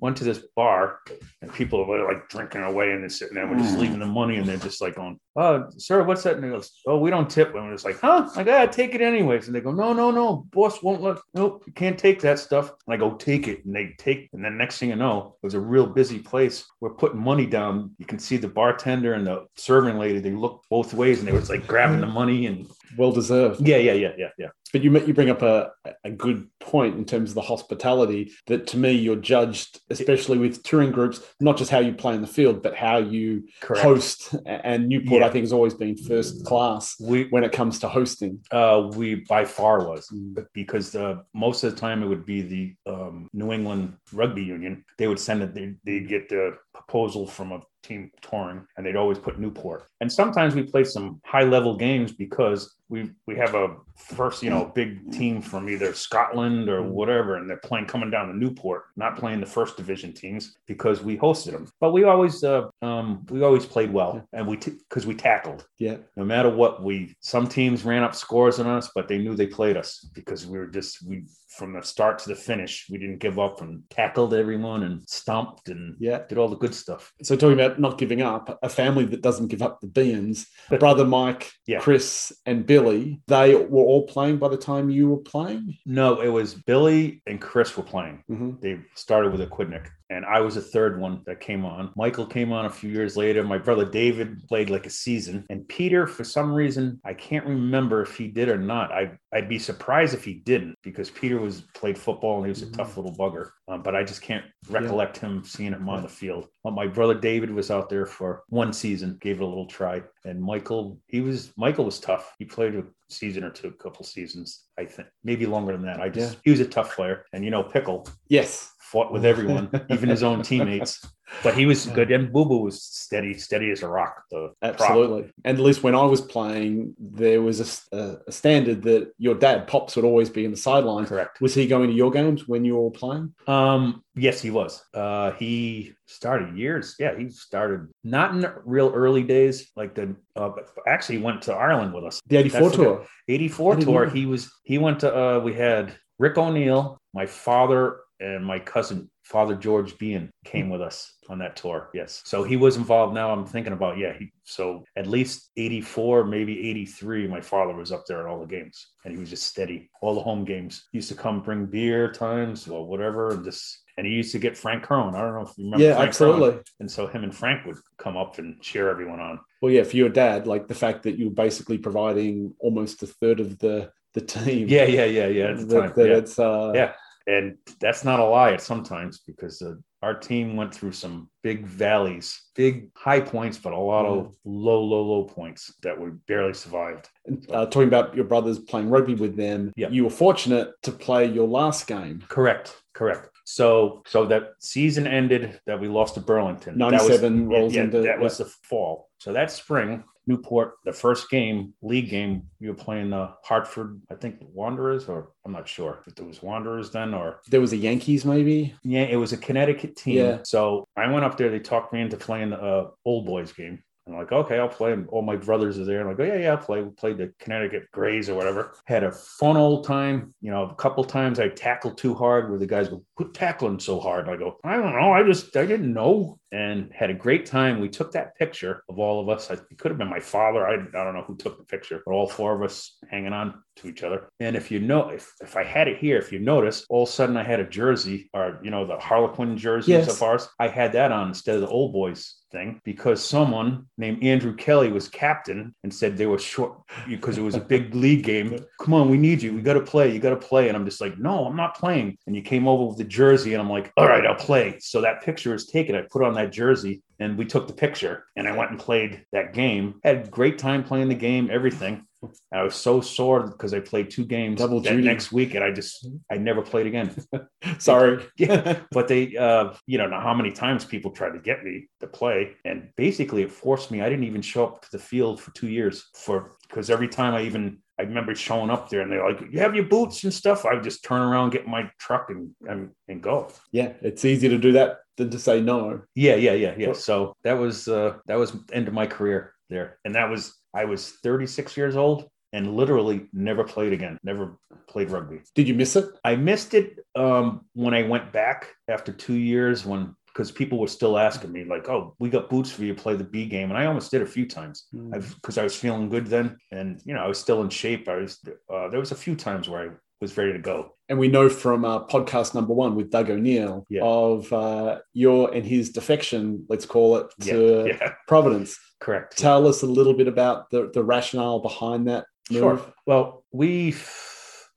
Went 0.00 0.16
to 0.18 0.24
this 0.24 0.46
bar, 0.54 1.00
and 1.42 1.52
people 1.52 1.84
were 1.86 2.04
like 2.06 2.28
drinking 2.28 2.62
away, 2.62 2.92
and 2.92 3.02
they're 3.02 3.08
sitting 3.08 3.34
there. 3.34 3.46
We're 3.46 3.58
just 3.58 3.78
leaving 3.78 3.98
the 3.98 4.06
money, 4.06 4.36
and 4.36 4.46
they're 4.46 4.56
just 4.56 4.80
like 4.80 4.96
going, 4.96 5.18
"Oh, 5.36 5.64
sir, 5.78 6.02
what's 6.04 6.22
that?" 6.24 6.36
And 6.36 6.44
he 6.44 6.50
goes, 6.50 6.72
"Oh, 6.86 6.98
we 6.98 7.10
don't 7.10 7.28
tip." 7.28 7.54
And 7.54 7.64
we're 7.64 7.72
just 7.72 7.84
like, 7.84 7.98
"Huh?" 8.00 8.28
I 8.36 8.44
gotta 8.44 8.70
take 8.70 8.94
it 8.94 9.00
anyways. 9.00 9.46
And 9.46 9.54
they 9.54 9.60
go, 9.60 9.72
"No, 9.72 9.92
no, 9.92 10.10
no, 10.10 10.46
boss 10.52 10.82
won't 10.82 11.02
let. 11.02 11.18
Nope, 11.34 11.64
you 11.66 11.72
can't 11.72 11.98
take 11.98 12.20
that 12.20 12.38
stuff." 12.38 12.72
And 12.86 12.94
I 12.94 12.96
go, 12.96 13.14
"Take 13.14 13.48
it," 13.48 13.64
and 13.64 13.74
they 13.74 13.94
take. 13.98 14.28
And 14.32 14.44
then 14.44 14.56
next 14.58 14.78
thing 14.78 14.90
you 14.90 14.96
know, 14.96 15.36
it 15.42 15.46
was 15.46 15.54
a 15.54 15.60
real 15.60 15.86
busy 15.86 16.18
place. 16.18 16.64
We're 16.80 16.94
putting 16.94 17.20
money 17.20 17.46
down. 17.46 17.94
You 17.98 18.06
can 18.06 18.18
see 18.18 18.36
the 18.36 18.48
bartender 18.48 19.14
and 19.14 19.26
the 19.26 19.46
serving 19.56 19.98
lady. 19.98 20.18
They 20.20 20.30
look 20.32 20.62
both 20.70 20.94
ways, 20.94 21.18
and 21.20 21.28
they 21.28 21.32
was 21.32 21.48
like 21.50 21.66
grabbing 21.66 22.00
the 22.00 22.06
money 22.06 22.46
and 22.46 22.66
Well 22.98 23.12
deserved. 23.12 23.60
yeah, 23.66 23.78
yeah, 23.78 23.92
yeah, 23.94 24.12
yeah, 24.18 24.28
yeah. 24.38 24.48
But 24.74 24.82
you 24.82 24.90
you 25.06 25.14
bring 25.14 25.30
up 25.30 25.40
a, 25.42 25.70
a 26.02 26.10
good 26.10 26.48
point 26.58 26.96
in 26.96 27.04
terms 27.04 27.30
of 27.30 27.36
the 27.36 27.42
hospitality 27.42 28.32
that 28.48 28.66
to 28.66 28.76
me 28.76 28.90
you're 28.90 29.14
judged, 29.14 29.80
especially 29.88 30.36
with 30.36 30.64
touring 30.64 30.90
groups, 30.90 31.20
not 31.38 31.56
just 31.56 31.70
how 31.70 31.78
you 31.78 31.92
play 31.92 32.16
in 32.16 32.22
the 32.22 32.26
field, 32.26 32.60
but 32.60 32.74
how 32.74 32.96
you 32.98 33.44
Correct. 33.60 33.84
host. 33.84 34.34
And 34.46 34.88
Newport, 34.88 35.20
Yeah. 35.20 35.28
I 35.28 35.30
think, 35.30 35.44
has 35.44 35.52
always 35.52 35.74
been 35.74 35.96
first 35.96 36.44
class 36.44 36.96
We 37.00 37.28
when 37.30 37.44
it 37.44 37.52
comes 37.52 37.78
to 37.80 37.88
hosting. 37.88 38.40
uh 38.50 38.90
we 38.96 39.14
by 39.34 39.44
far 39.44 39.86
was 39.88 40.08
Mm. 40.12 40.44
Because 40.52 40.96
uh, 40.96 41.18
most 41.34 41.62
of 41.62 41.72
the 41.72 41.80
time 41.80 42.02
it 42.02 42.08
would 42.08 42.26
be 42.26 42.40
the 42.42 42.64
um, 42.92 43.28
New 43.32 43.52
England 43.52 43.94
Rugby 44.12 44.42
Union. 44.42 44.84
They 44.98 45.06
would 45.06 45.20
send 45.20 45.40
it. 45.44 45.54
They, 45.54 45.66
they'd 45.84 46.08
get 46.08 46.28
the 46.28 46.56
proposal 46.74 47.26
from 47.28 47.52
a 47.52 47.60
team 47.84 48.10
touring, 48.22 48.66
and 48.76 48.84
they'd 48.84 48.96
always 48.96 49.18
put 49.18 49.38
Newport. 49.38 49.86
And 50.04 50.12
sometimes 50.12 50.54
we 50.54 50.62
play 50.64 50.84
some 50.84 51.18
high 51.24 51.44
level 51.44 51.78
games 51.78 52.12
because 52.12 52.76
we 52.90 53.10
we 53.26 53.34
have 53.36 53.54
a 53.54 53.74
first 53.96 54.42
you 54.42 54.50
know 54.50 54.70
big 54.74 55.10
team 55.10 55.40
from 55.40 55.70
either 55.70 55.94
Scotland 55.94 56.68
or 56.68 56.82
whatever, 56.82 57.36
and 57.36 57.48
they're 57.48 57.56
playing 57.56 57.86
coming 57.86 58.10
down 58.10 58.28
to 58.28 58.36
Newport, 58.36 58.82
not 58.96 59.16
playing 59.16 59.40
the 59.40 59.46
first 59.46 59.78
division 59.78 60.12
teams 60.12 60.58
because 60.66 61.02
we 61.02 61.16
hosted 61.16 61.52
them. 61.52 61.70
But 61.80 61.92
we 61.94 62.04
always 62.04 62.44
uh, 62.44 62.68
um, 62.82 63.24
we 63.30 63.42
always 63.42 63.64
played 63.64 63.90
well, 63.94 64.28
and 64.34 64.46
we 64.46 64.56
because 64.58 65.06
we 65.06 65.14
tackled 65.14 65.66
Yeah. 65.78 65.96
no 66.18 66.24
matter 66.26 66.50
what 66.50 66.82
we 66.82 67.14
some 67.20 67.46
teams 67.48 67.82
ran 67.82 68.02
up 68.02 68.14
scores 68.14 68.60
on 68.60 68.66
us 68.66 68.90
but 68.94 69.08
they 69.08 69.16
knew 69.16 69.34
they 69.34 69.46
played 69.46 69.78
us 69.78 70.06
because 70.14 70.46
we 70.46 70.58
were 70.58 70.66
just 70.66 71.02
we 71.08 71.24
from 71.48 71.72
the 71.72 71.82
start 71.82 72.18
to 72.18 72.28
the 72.28 72.34
finish 72.34 72.86
we 72.90 72.98
didn't 72.98 73.20
give 73.20 73.38
up 73.38 73.60
and 73.62 73.82
tackled 73.88 74.34
everyone 74.34 74.82
and 74.82 75.08
stomped 75.08 75.68
and 75.68 75.96
Yeah. 76.00 76.20
did 76.28 76.36
all 76.36 76.48
the 76.48 76.56
good 76.64 76.74
stuff 76.74 77.12
So 77.22 77.36
talking 77.36 77.58
about 77.60 77.78
not 77.80 77.96
giving 77.96 78.22
up, 78.22 78.58
a 78.62 78.68
family 78.68 79.04
that 79.06 79.22
doesn't 79.22 79.48
give 79.52 79.62
up 79.62 79.80
the 79.80 79.86
beans, 79.94 80.46
brother 80.80 81.04
Mike, 81.04 81.52
Yeah. 81.66 81.80
Chris, 81.80 82.32
and 82.46 82.66
Billy, 82.66 83.20
they 83.28 83.54
were 83.54 83.82
all 83.84 84.06
playing 84.06 84.38
by 84.38 84.48
the 84.48 84.56
time 84.56 84.90
you 84.90 85.08
were 85.08 85.18
playing. 85.18 85.76
no 85.86 86.20
it 86.20 86.28
was 86.28 86.54
billy 86.54 87.22
and 87.26 87.40
chris 87.40 87.76
were 87.76 87.82
playing 87.82 88.22
Mhm. 88.30 88.60
they 88.60 88.80
started 88.94 89.32
with 89.32 89.40
a 89.40 89.46
quidnick 89.46 89.86
and 90.14 90.24
i 90.24 90.40
was 90.40 90.54
the 90.54 90.60
third 90.74 91.00
one 91.00 91.22
that 91.26 91.40
came 91.40 91.64
on. 91.64 91.90
Michael 91.96 92.26
came 92.26 92.52
on 92.52 92.64
a 92.66 92.70
few 92.80 92.90
years 92.90 93.16
later. 93.16 93.42
My 93.44 93.58
brother 93.58 93.84
david 93.84 94.28
played 94.48 94.70
like 94.70 94.86
a 94.86 94.90
season. 95.04 95.44
And 95.50 95.66
peter 95.68 96.06
for 96.06 96.24
some 96.24 96.52
reason 96.52 97.00
i 97.04 97.12
can't 97.14 97.46
remember 97.46 98.02
if 98.02 98.16
he 98.16 98.28
did 98.28 98.48
or 98.48 98.58
not. 98.58 98.92
I, 98.92 99.02
i'd 99.34 99.48
be 99.48 99.58
surprised 99.58 100.14
if 100.14 100.24
he 100.24 100.34
didn't 100.34 100.76
because 100.82 101.10
peter 101.10 101.38
was 101.40 101.62
played 101.80 101.98
football 101.98 102.36
and 102.38 102.46
he 102.46 102.50
was 102.50 102.62
a 102.62 102.70
tough 102.72 102.96
little 102.96 103.14
bugger. 103.14 103.46
Um, 103.68 103.82
but 103.82 103.94
i 103.96 104.02
just 104.04 104.22
can't 104.22 104.44
recollect 104.68 105.16
him 105.18 105.42
seeing 105.44 105.72
him 105.72 105.88
on 105.88 106.02
the 106.02 106.08
field. 106.08 106.48
But 106.62 106.72
my 106.80 106.86
brother 106.86 107.14
david 107.28 107.50
was 107.50 107.70
out 107.70 107.88
there 107.88 108.06
for 108.06 108.44
one 108.48 108.72
season 108.72 109.18
gave 109.20 109.40
it 109.40 109.44
a 109.44 109.46
little 109.46 109.66
try. 109.66 110.02
And 110.24 110.40
michael 110.40 110.98
he 111.08 111.20
was 111.20 111.52
michael 111.56 111.84
was 111.84 111.98
tough. 112.00 112.34
He 112.38 112.44
played 112.44 112.74
a 112.74 112.84
season 113.10 113.44
or 113.44 113.50
two 113.50 113.68
a 113.68 113.72
couple 113.82 114.04
seasons 114.04 114.64
i 114.78 114.84
think 114.84 115.08
maybe 115.24 115.46
longer 115.46 115.72
than 115.72 115.82
that. 115.86 116.00
I 116.00 116.08
just 116.08 116.34
Yeah. 116.34 116.40
he 116.44 116.50
was 116.50 116.60
a 116.60 116.66
tough 116.76 116.94
player. 116.96 117.24
And 117.32 117.44
you 117.44 117.50
know 117.50 117.62
pickle 117.62 118.06
Yes. 118.28 118.73
Fought 118.94 119.12
with 119.12 119.24
everyone, 119.24 119.68
even 119.90 120.08
his 120.08 120.22
own 120.22 120.42
teammates. 120.42 121.04
But 121.42 121.56
he 121.56 121.66
was 121.66 121.86
good, 121.86 122.12
and 122.12 122.32
Boo 122.32 122.44
Boo 122.44 122.58
was 122.62 122.80
steady, 122.80 123.34
steady 123.34 123.70
as 123.72 123.82
a 123.82 123.88
rock. 123.88 124.22
The 124.30 124.52
prop. 124.62 124.74
Absolutely. 124.80 125.32
And 125.44 125.58
at 125.58 125.64
least 125.64 125.82
when 125.82 125.96
I 125.96 126.04
was 126.04 126.20
playing, 126.20 126.94
there 127.00 127.42
was 127.42 127.58
a, 127.92 127.96
a- 128.28 128.30
standard 128.32 128.82
that 128.82 129.10
your 129.18 129.34
dad, 129.34 129.66
Pops, 129.66 129.96
would 129.96 130.04
always 130.04 130.30
be 130.30 130.44
in 130.44 130.52
the 130.52 130.56
sideline. 130.56 131.06
correct. 131.06 131.40
Was 131.40 131.52
he 131.52 131.66
going 131.66 131.88
to 131.88 131.96
your 132.02 132.12
games 132.12 132.46
when 132.46 132.64
you 132.64 132.76
were 132.76 132.90
playing? 132.92 133.34
Um, 133.48 134.04
yes, 134.14 134.40
he 134.40 134.50
was. 134.50 134.80
Uh, 134.94 135.32
he 135.32 135.92
started 136.06 136.56
years. 136.56 136.94
Yeah, 137.00 137.18
he 137.18 137.30
started 137.30 137.88
not 138.04 138.30
in 138.30 138.40
the 138.40 138.54
real 138.64 138.92
early 138.94 139.24
days, 139.24 139.72
like 139.74 139.96
the. 139.96 140.14
Uh, 140.36 140.50
actually 140.86 141.18
went 141.18 141.42
to 141.42 141.52
Ireland 141.52 141.94
with 141.94 142.04
us. 142.04 142.20
The 142.28 142.36
84 142.36 142.70
tour. 142.70 143.06
84 143.26 143.76
tour. 143.76 144.06
know. 144.06 144.12
He 144.12 144.26
was. 144.26 144.52
He 144.62 144.78
went 144.78 145.00
to. 145.00 145.08
Uh, 145.12 145.40
we 145.40 145.52
had 145.54 145.94
Rick 146.20 146.38
O'Neill, 146.38 146.96
my 147.12 147.26
father, 147.26 148.00
and 148.20 148.44
my 148.44 148.58
cousin, 148.58 149.10
Father 149.24 149.54
George 149.54 149.98
Bean, 149.98 150.30
came 150.44 150.70
with 150.70 150.80
us 150.80 151.14
on 151.28 151.38
that 151.38 151.56
tour. 151.56 151.90
Yes. 151.94 152.22
So 152.24 152.42
he 152.42 152.56
was 152.56 152.76
involved. 152.76 153.14
Now 153.14 153.32
I'm 153.32 153.46
thinking 153.46 153.72
about. 153.72 153.98
Yeah. 153.98 154.12
He. 154.18 154.32
So 154.44 154.84
at 154.96 155.06
least 155.06 155.50
84, 155.56 156.24
maybe 156.24 156.68
83. 156.70 157.26
My 157.26 157.40
father 157.40 157.74
was 157.74 157.92
up 157.92 158.04
there 158.06 158.20
at 158.20 158.26
all 158.26 158.40
the 158.40 158.46
games, 158.46 158.88
and 159.04 159.12
he 159.12 159.18
was 159.18 159.30
just 159.30 159.44
steady. 159.44 159.90
All 160.00 160.14
the 160.14 160.20
home 160.20 160.44
games. 160.44 160.84
He 160.92 160.98
used 160.98 161.08
to 161.08 161.14
come 161.14 161.42
bring 161.42 161.66
beer 161.66 162.12
times 162.12 162.68
or 162.68 162.86
whatever, 162.86 163.30
and 163.32 163.44
just. 163.44 163.80
And 163.96 164.04
he 164.04 164.12
used 164.12 164.32
to 164.32 164.40
get 164.40 164.58
Frank 164.58 164.82
Crone. 164.82 165.14
I 165.14 165.20
don't 165.20 165.34
know 165.34 165.42
if 165.42 165.56
you 165.56 165.66
remember. 165.66 165.84
Yeah, 165.84 165.94
Frank 165.94 166.08
absolutely. 166.08 166.50
Crone. 166.50 166.62
And 166.80 166.90
so 166.90 167.06
him 167.06 167.22
and 167.22 167.32
Frank 167.34 167.64
would 167.64 167.76
come 167.96 168.16
up 168.16 168.38
and 168.38 168.60
cheer 168.60 168.90
everyone 168.90 169.20
on. 169.20 169.38
Well, 169.62 169.70
yeah, 169.70 169.84
for 169.84 169.96
your 169.96 170.08
dad, 170.08 170.48
like 170.48 170.66
the 170.66 170.74
fact 170.74 171.04
that 171.04 171.16
you 171.16 171.26
were 171.26 171.34
basically 171.34 171.78
providing 171.78 172.54
almost 172.58 173.04
a 173.04 173.06
third 173.06 173.38
of 173.38 173.56
the 173.60 173.92
the 174.14 174.20
team. 174.20 174.68
Yeah, 174.68 174.84
yeah, 174.84 175.04
yeah, 175.04 175.26
yeah. 175.26 175.52
The 175.52 175.92
yeah. 175.96 176.16
it's 176.16 176.38
uh, 176.38 176.72
Yeah. 176.74 176.92
And 177.26 177.56
that's 177.80 178.04
not 178.04 178.20
a 178.20 178.24
lie 178.24 178.52
at 178.52 178.60
sometimes 178.60 179.20
because 179.26 179.62
uh, 179.62 179.74
our 180.02 180.14
team 180.14 180.56
went 180.56 180.74
through 180.74 180.92
some 180.92 181.30
big 181.42 181.66
valleys, 181.66 182.42
big 182.54 182.90
high 182.94 183.20
points, 183.20 183.56
but 183.56 183.72
a 183.72 183.78
lot 183.78 184.04
of 184.04 184.34
low, 184.44 184.82
low, 184.82 185.02
low 185.02 185.24
points 185.24 185.72
that 185.82 185.98
we 185.98 186.10
barely 186.28 186.52
survived. 186.52 187.08
uh, 187.50 187.64
talking 187.66 187.88
about 187.88 188.14
your 188.14 188.26
brothers 188.26 188.58
playing 188.58 188.90
rugby 188.90 189.14
with 189.14 189.36
them. 189.36 189.72
Yeah. 189.76 189.88
You 189.88 190.04
were 190.04 190.10
fortunate 190.10 190.74
to 190.82 190.92
play 190.92 191.24
your 191.26 191.48
last 191.48 191.86
game. 191.86 192.22
Correct, 192.28 192.76
correct. 192.92 193.30
So, 193.44 194.02
so 194.06 194.26
that 194.26 194.54
season 194.58 195.06
ended 195.06 195.60
that 195.66 195.78
we 195.80 195.88
lost 195.88 196.14
to 196.14 196.20
Burlington. 196.20 196.78
That 196.78 196.92
was- 196.92 197.02
97 197.02 197.50
yeah, 197.50 197.56
rolls 197.56 197.74
yeah, 197.74 197.82
into- 197.84 198.02
that 198.02 198.18
was 198.18 198.38
the 198.38 198.46
fall. 198.46 199.10
So 199.18 199.32
that 199.32 199.50
spring, 199.50 200.04
Newport, 200.26 200.76
the 200.84 200.92
first 200.92 201.30
game, 201.30 201.74
league 201.82 202.08
game, 202.08 202.44
you 202.58 202.68
were 202.68 202.74
playing 202.74 203.10
the 203.10 203.30
Hartford, 203.42 204.00
I 204.10 204.14
think 204.14 204.36
Wanderers, 204.40 205.08
or 205.08 205.32
I'm 205.44 205.52
not 205.52 205.68
sure 205.68 206.02
if 206.06 206.14
there 206.14 206.26
was 206.26 206.42
Wanderers 206.42 206.90
then 206.90 207.12
or 207.12 207.40
There 207.48 207.60
was 207.60 207.72
a 207.72 207.76
Yankees, 207.76 208.24
maybe. 208.24 208.74
Yeah, 208.82 209.02
it 209.02 209.16
was 209.16 209.32
a 209.32 209.36
Connecticut 209.36 209.96
team. 209.96 210.16
Yeah. 210.16 210.38
So 210.44 210.88
I 210.96 211.06
went 211.10 211.24
up 211.24 211.36
there. 211.36 211.50
They 211.50 211.58
talked 211.58 211.92
me 211.92 212.00
into 212.00 212.16
playing 212.16 212.50
the 212.50 212.60
uh, 212.60 212.90
old 213.04 213.26
boys 213.26 213.52
game. 213.52 213.82
I'm 214.06 214.16
like, 214.16 214.32
okay, 214.32 214.58
I'll 214.58 214.68
play. 214.68 214.92
And 214.92 215.08
all 215.08 215.22
my 215.22 215.36
brothers 215.36 215.78
are 215.78 215.84
there. 215.84 216.00
And 216.00 216.10
I'm 216.10 216.16
like, 216.16 216.28
oh, 216.28 216.30
yeah, 216.34 216.40
yeah, 216.40 216.50
I'll 216.50 216.58
play. 216.58 216.82
We 216.82 216.90
played 216.90 217.16
the 217.16 217.32
Connecticut 217.38 217.90
Grays 217.90 218.28
or 218.28 218.34
whatever. 218.34 218.74
Had 218.84 219.02
a 219.02 219.12
fun 219.12 219.56
old 219.56 219.86
time. 219.86 220.34
You 220.42 220.50
know, 220.50 220.64
a 220.64 220.74
couple 220.74 221.02
times 221.04 221.40
I 221.40 221.48
tackled 221.48 221.96
too 221.96 222.14
hard 222.14 222.50
where 222.50 222.58
the 222.58 222.66
guys 222.66 222.88
go, 222.88 223.02
quit 223.16 223.32
tackling 223.32 223.80
so 223.80 223.98
hard. 223.98 224.26
And 224.26 224.34
I 224.34 224.38
go, 224.38 224.58
I 224.62 224.76
don't 224.76 224.92
know. 224.92 225.12
I 225.12 225.22
just, 225.22 225.56
I 225.56 225.64
didn't 225.64 225.92
know. 225.92 226.38
And 226.52 226.92
had 226.92 227.10
a 227.10 227.14
great 227.14 227.46
time. 227.46 227.80
We 227.80 227.88
took 227.88 228.12
that 228.12 228.36
picture 228.36 228.84
of 228.88 228.98
all 229.00 229.20
of 229.20 229.28
us. 229.28 229.50
I, 229.50 229.54
it 229.54 229.78
could 229.78 229.90
have 229.90 229.98
been 229.98 230.10
my 230.10 230.20
father. 230.20 230.64
I, 230.66 230.74
I 230.74 231.04
don't 231.04 231.14
know 231.14 231.24
who 231.26 231.36
took 231.36 231.58
the 231.58 231.64
picture, 231.64 232.00
but 232.06 232.12
all 232.12 232.28
four 232.28 232.54
of 232.54 232.62
us 232.62 232.96
hanging 233.10 233.32
on 233.32 233.60
to 233.76 233.88
each 233.88 234.04
other. 234.04 234.28
And 234.38 234.54
if 234.54 234.70
you 234.70 234.78
know, 234.78 235.08
if, 235.08 235.32
if 235.42 235.56
I 235.56 235.64
had 235.64 235.88
it 235.88 235.98
here, 235.98 236.16
if 236.18 236.30
you 236.30 236.38
notice, 236.38 236.86
all 236.88 237.02
of 237.04 237.08
a 237.08 237.12
sudden 237.12 237.36
I 237.36 237.42
had 237.42 237.58
a 237.58 237.68
jersey 237.68 238.30
or, 238.34 238.60
you 238.62 238.70
know, 238.70 238.86
the 238.86 238.98
Harlequin 238.98 239.56
jerseys 239.56 239.88
Yes. 239.88 240.14
of 240.14 240.22
ours. 240.22 240.48
I 240.60 240.68
had 240.68 240.92
that 240.92 241.10
on 241.10 241.28
instead 241.28 241.56
of 241.56 241.62
the 241.62 241.68
old 241.68 241.92
boys 241.92 242.36
because 242.84 243.24
someone 243.24 243.86
named 243.98 244.22
Andrew 244.22 244.54
Kelly 244.54 244.90
was 244.90 245.08
captain 245.08 245.74
and 245.82 245.92
said 245.92 246.16
they 246.16 246.26
were 246.26 246.38
short 246.38 246.78
because 247.08 247.38
it 247.38 247.42
was 247.42 247.54
a 247.54 247.60
big 247.60 247.94
league 248.04 248.24
game. 248.24 248.58
Come 248.80 248.94
on, 248.94 249.10
we 249.10 249.16
need 249.16 249.42
you. 249.42 249.54
We 249.54 249.62
got 249.62 249.74
to 249.74 249.80
play. 249.80 250.12
You 250.12 250.20
got 250.20 250.30
to 250.30 250.36
play. 250.36 250.68
And 250.68 250.76
I'm 250.76 250.84
just 250.84 251.00
like, 251.00 251.18
no, 251.18 251.46
I'm 251.46 251.56
not 251.56 251.76
playing. 251.76 252.16
And 252.26 252.34
you 252.36 252.42
came 252.42 252.68
over 252.68 252.84
with 252.84 252.98
the 252.98 253.04
jersey 253.04 253.54
and 253.54 253.62
I'm 253.62 253.70
like, 253.70 253.92
all 253.96 254.06
right, 254.06 254.26
I'll 254.26 254.34
play. 254.34 254.78
So 254.80 255.00
that 255.00 255.22
picture 255.22 255.54
is 255.54 255.66
taken. 255.66 255.94
I 255.94 256.02
put 256.10 256.22
on 256.22 256.34
that 256.34 256.52
jersey 256.52 257.02
and 257.18 257.38
we 257.38 257.44
took 257.44 257.66
the 257.66 257.72
picture 257.72 258.24
and 258.36 258.48
I 258.48 258.56
went 258.56 258.70
and 258.70 258.78
played 258.78 259.24
that 259.32 259.52
game. 259.52 260.00
Had 260.04 260.26
a 260.26 260.30
great 260.30 260.58
time 260.58 260.84
playing 260.84 261.08
the 261.08 261.14
game, 261.14 261.48
everything. 261.50 262.06
And 262.52 262.60
I 262.60 262.64
was 262.64 262.74
so 262.74 263.00
sore 263.00 263.46
because 263.46 263.74
I 263.74 263.80
played 263.80 264.10
two 264.10 264.24
games 264.24 264.58
Double 264.60 264.80
that 264.80 264.90
duty. 264.90 265.04
next 265.06 265.32
week 265.32 265.54
and 265.54 265.64
I 265.64 265.70
just 265.70 266.06
I 266.30 266.36
never 266.36 266.62
played 266.62 266.86
again. 266.86 267.14
Sorry. 267.78 268.24
Yeah, 268.36 268.80
but 268.90 269.08
they, 269.08 269.36
uh, 269.36 269.74
you 269.86 269.96
know 269.98 270.08
how 270.10 270.34
many 270.34 270.50
times 270.50 270.84
people 270.84 271.10
tried 271.12 271.32
to 271.32 271.38
get 271.38 271.64
me 271.64 271.86
to 272.00 272.06
play, 272.06 272.56
and 272.64 272.90
basically 272.96 273.42
it 273.42 273.52
forced 273.52 273.90
me. 273.90 274.02
I 274.02 274.08
didn't 274.08 274.24
even 274.24 274.42
show 274.42 274.64
up 274.66 274.82
to 274.82 274.88
the 274.92 274.98
field 274.98 275.40
for 275.40 275.50
two 275.52 275.68
years 275.68 276.04
for 276.14 276.52
because 276.68 276.90
every 276.90 277.08
time 277.08 277.34
I 277.34 277.42
even 277.42 277.78
I 277.98 278.02
remember 278.02 278.34
showing 278.34 278.70
up 278.70 278.90
there 278.90 279.02
and 279.02 279.10
they're 279.10 279.24
like, 279.26 279.40
"You 279.52 279.60
have 279.60 279.74
your 279.74 279.84
boots 279.84 280.24
and 280.24 280.34
stuff." 280.34 280.64
I 280.66 280.74
would 280.74 280.82
just 280.82 281.04
turn 281.04 281.22
around, 281.22 281.50
get 281.50 281.66
my 281.66 281.88
truck, 281.98 282.28
and 282.30 282.50
and, 282.68 282.90
and 283.08 283.22
go. 283.22 283.48
yeah, 283.72 283.92
it's 284.02 284.24
easier 284.24 284.50
to 284.50 284.58
do 284.58 284.72
that 284.72 284.98
than 285.16 285.30
to 285.30 285.38
say 285.38 285.60
no. 285.60 286.02
Yeah, 286.14 286.34
yeah, 286.34 286.54
yeah, 286.54 286.74
yeah. 286.76 286.92
So 286.92 287.34
that 287.44 287.54
was 287.54 287.86
uh, 287.88 288.16
that 288.26 288.34
was 288.36 288.56
end 288.72 288.88
of 288.88 288.94
my 288.94 289.06
career 289.06 289.53
there, 289.70 289.98
and 290.04 290.14
that 290.14 290.30
was 290.30 290.54
I 290.74 290.84
was 290.84 291.10
36 291.22 291.76
years 291.76 291.96
old 291.96 292.28
and 292.52 292.76
literally 292.76 293.26
never 293.32 293.64
played 293.64 293.92
again. 293.92 294.18
Never 294.22 294.58
played 294.88 295.10
rugby. 295.10 295.40
Did 295.54 295.68
you 295.68 295.74
miss 295.74 295.96
it? 295.96 296.06
I 296.24 296.36
missed 296.36 296.74
it 296.74 297.04
um, 297.16 297.66
when 297.74 297.94
I 297.94 298.02
went 298.02 298.32
back 298.32 298.68
after 298.88 299.12
two 299.12 299.34
years 299.34 299.84
when 299.84 300.14
because 300.26 300.50
people 300.50 300.80
were 300.80 300.88
still 300.88 301.16
asking 301.16 301.52
me 301.52 301.64
like, 301.64 301.88
"Oh, 301.88 302.14
we 302.18 302.28
got 302.28 302.50
boots 302.50 302.70
for 302.70 302.82
you 302.82 302.94
to 302.94 303.00
play 303.00 303.14
the 303.14 303.24
B 303.24 303.46
game," 303.46 303.70
and 303.70 303.78
I 303.78 303.86
almost 303.86 304.10
did 304.10 304.22
a 304.22 304.26
few 304.26 304.46
times 304.46 304.86
because 304.92 305.58
I 305.58 305.62
was 305.62 305.76
feeling 305.76 306.08
good 306.08 306.26
then, 306.26 306.56
and 306.72 307.00
you 307.04 307.14
know 307.14 307.20
I 307.20 307.28
was 307.28 307.38
still 307.38 307.62
in 307.62 307.70
shape. 307.70 308.08
I 308.08 308.16
was 308.16 308.40
uh, 308.72 308.88
there 308.88 309.00
was 309.00 309.12
a 309.12 309.16
few 309.16 309.36
times 309.36 309.68
where 309.68 309.90
I 309.90 309.94
was 310.24 310.36
ready 310.36 310.52
to 310.52 310.58
go. 310.58 310.90
And 311.08 311.18
we 311.18 311.28
know 311.28 311.48
from 311.50 311.84
uh, 311.84 312.06
podcast 312.06 312.54
number 312.54 312.72
one 312.72 312.94
with 312.94 313.10
Doug 313.10 313.28
O'Neill 313.30 313.84
Yeah. 313.90 314.02
of 314.02 314.50
uh, 314.52 315.00
your 315.12 315.52
and 315.52 315.64
his 315.64 315.90
defection, 315.90 316.64
let's 316.68 316.86
call 316.86 317.16
it, 317.18 317.26
to 317.42 317.84
yeah, 317.86 317.94
yeah, 318.00 318.12
Providence. 318.26 318.78
correct. 319.00 319.36
Tell 319.36 319.66
us 319.66 319.82
a 319.82 319.86
little 319.86 320.14
bit 320.14 320.28
about 320.28 320.70
the, 320.70 320.90
the 320.94 321.04
rationale 321.04 321.60
behind 321.60 322.08
that 322.08 322.24
move. 322.50 322.60
Sure. 322.60 322.92
Well, 323.06 323.44
we 323.52 323.94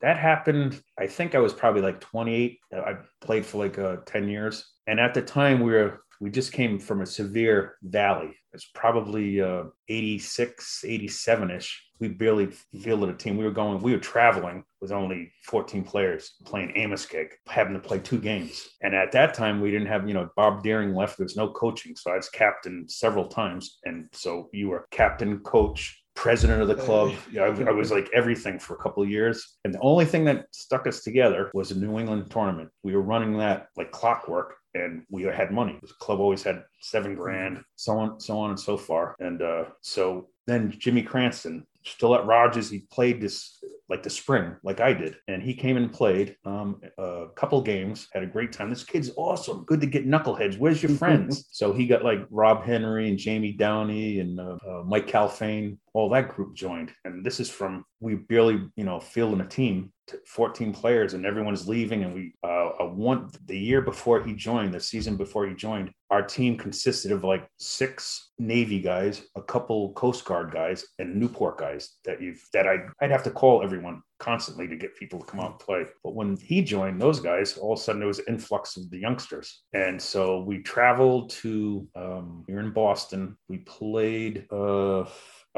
that 0.02 0.16
happened. 0.18 0.80
I 0.98 1.06
think 1.06 1.34
I 1.34 1.38
was 1.38 1.52
probably 1.54 1.80
like 1.82 2.00
28. 2.00 2.58
I 2.74 2.92
played 3.22 3.44
for 3.46 3.58
like 3.64 3.78
uh, 3.78 3.96
10 4.06 4.28
years, 4.28 4.64
and 4.86 5.00
at 5.00 5.14
the 5.14 5.22
time 5.22 5.60
we 5.60 5.72
were 5.72 6.02
we 6.20 6.30
just 6.30 6.52
came 6.52 6.78
from 6.78 7.00
a 7.00 7.06
severe 7.06 7.76
valley. 7.82 8.34
It's 8.52 8.70
probably 8.74 9.40
uh, 9.40 9.64
86, 9.88 10.84
87 10.86 11.50
ish. 11.50 11.84
We 12.00 12.08
barely 12.08 12.48
fielded 12.80 13.10
a 13.10 13.14
team. 13.14 13.36
We 13.36 13.44
were 13.44 13.50
going. 13.50 13.80
We 13.80 13.92
were 13.92 13.98
traveling 13.98 14.64
with 14.80 14.92
only 14.92 15.32
14 15.44 15.84
players 15.84 16.34
playing 16.44 16.72
Amos-Gig, 16.76 17.34
having 17.48 17.74
to 17.74 17.80
play 17.80 17.98
two 17.98 18.18
games. 18.18 18.68
And 18.82 18.94
at 18.94 19.12
that 19.12 19.34
time, 19.34 19.60
we 19.60 19.70
didn't 19.70 19.88
have, 19.88 20.08
you 20.08 20.14
know, 20.14 20.28
Bob 20.36 20.62
Deering 20.62 20.94
left. 20.94 21.18
There's 21.18 21.36
no 21.36 21.50
coaching. 21.50 21.94
So 21.96 22.12
I 22.12 22.16
was 22.16 22.28
captain 22.28 22.88
several 22.88 23.28
times. 23.28 23.78
And 23.84 24.08
so 24.12 24.48
you 24.52 24.68
were 24.68 24.86
captain, 24.90 25.40
coach, 25.40 26.02
president 26.18 26.60
of 26.60 26.66
the 26.66 26.74
club. 26.74 27.12
You 27.30 27.38
know, 27.38 27.44
I, 27.44 27.68
I 27.68 27.70
was 27.70 27.92
like 27.92 28.10
everything 28.12 28.58
for 28.58 28.74
a 28.74 28.78
couple 28.78 29.04
of 29.04 29.08
years. 29.08 29.56
And 29.64 29.72
the 29.72 29.78
only 29.80 30.04
thing 30.04 30.24
that 30.24 30.46
stuck 30.50 30.88
us 30.88 31.04
together 31.04 31.48
was 31.54 31.70
a 31.70 31.78
New 31.78 31.96
England 31.96 32.28
tournament. 32.28 32.70
We 32.82 32.96
were 32.96 33.02
running 33.02 33.38
that 33.38 33.68
like 33.76 33.92
clockwork 33.92 34.56
and 34.74 35.04
we 35.10 35.22
had 35.22 35.52
money. 35.52 35.78
The 35.80 35.88
club 36.00 36.18
always 36.18 36.42
had 36.42 36.64
seven 36.80 37.14
grand, 37.14 37.62
so 37.76 37.98
on, 37.98 38.18
so 38.18 38.36
on 38.36 38.50
and 38.50 38.58
so 38.58 38.76
far. 38.76 39.14
And 39.20 39.40
uh, 39.40 39.66
so 39.80 40.28
then 40.48 40.74
Jimmy 40.76 41.02
Cranston, 41.02 41.64
still 41.84 42.14
at 42.14 42.26
Rogers, 42.26 42.70
he 42.70 42.80
played 42.90 43.20
this 43.20 43.58
like 43.88 44.02
the 44.02 44.10
spring, 44.10 44.54
like 44.62 44.80
I 44.80 44.92
did, 44.92 45.16
and 45.28 45.42
he 45.42 45.54
came 45.54 45.78
and 45.78 45.90
played 45.90 46.36
um, 46.44 46.80
a 46.98 47.26
couple 47.34 47.60
games. 47.62 48.08
Had 48.12 48.22
a 48.22 48.26
great 48.26 48.52
time. 48.52 48.68
This 48.68 48.84
kid's 48.84 49.10
awesome. 49.16 49.64
Good 49.64 49.80
to 49.80 49.86
get 49.86 50.06
knuckleheads. 50.06 50.58
Where's 50.58 50.82
your 50.82 50.92
friends? 50.92 51.48
so 51.52 51.72
he 51.72 51.86
got 51.86 52.04
like 52.04 52.20
Rob 52.30 52.64
Henry 52.64 53.08
and 53.08 53.18
Jamie 53.18 53.52
Downey 53.52 54.20
and 54.20 54.38
uh, 54.38 54.58
uh, 54.66 54.82
Mike 54.84 55.06
Calfane. 55.06 55.78
All 55.94 56.10
that 56.10 56.28
group 56.28 56.54
joined, 56.54 56.92
and 57.04 57.24
this 57.24 57.40
is 57.40 57.48
from 57.50 57.84
we 57.98 58.14
barely, 58.14 58.60
you 58.76 58.84
know, 58.84 59.00
fielding 59.00 59.40
a 59.40 59.48
team. 59.48 59.92
14 60.26 60.72
players 60.72 61.12
and 61.12 61.26
everyone's 61.26 61.68
leaving 61.68 62.02
and 62.02 62.14
we 62.14 62.32
uh 62.42 62.68
one 62.86 63.28
the 63.44 63.58
year 63.58 63.82
before 63.82 64.22
he 64.22 64.32
joined 64.32 64.72
the 64.72 64.80
season 64.80 65.16
before 65.16 65.46
he 65.46 65.54
joined 65.54 65.90
our 66.08 66.22
team 66.22 66.56
consisted 66.56 67.12
of 67.12 67.24
like 67.24 67.46
six 67.58 68.30
navy 68.38 68.80
guys 68.80 69.26
a 69.36 69.42
couple 69.42 69.92
coast 69.92 70.24
guard 70.24 70.50
guys 70.50 70.82
and 70.98 71.14
newport 71.14 71.58
guys 71.58 71.67
that 72.04 72.20
you've 72.20 72.42
that 72.52 72.66
i 72.66 72.78
i'd 73.00 73.10
have 73.10 73.22
to 73.22 73.30
call 73.30 73.62
everyone 73.62 74.02
constantly 74.18 74.66
to 74.66 74.76
get 74.76 74.96
people 74.96 75.18
to 75.18 75.26
come 75.26 75.40
out 75.40 75.52
and 75.52 75.60
play 75.60 75.84
but 76.02 76.14
when 76.14 76.36
he 76.36 76.62
joined 76.62 77.00
those 77.00 77.20
guys 77.20 77.56
all 77.56 77.72
of 77.72 77.78
a 77.78 77.82
sudden 77.82 78.00
there 78.00 78.08
was 78.08 78.18
an 78.18 78.24
influx 78.28 78.76
of 78.76 78.90
the 78.90 78.98
youngsters 78.98 79.62
and 79.72 80.00
so 80.00 80.42
we 80.42 80.58
traveled 80.58 81.30
to 81.30 81.86
um 81.94 82.44
we 82.48 82.54
were 82.54 82.60
in 82.60 82.72
boston 82.72 83.36
we 83.48 83.58
played 83.58 84.46
uh 84.50 85.04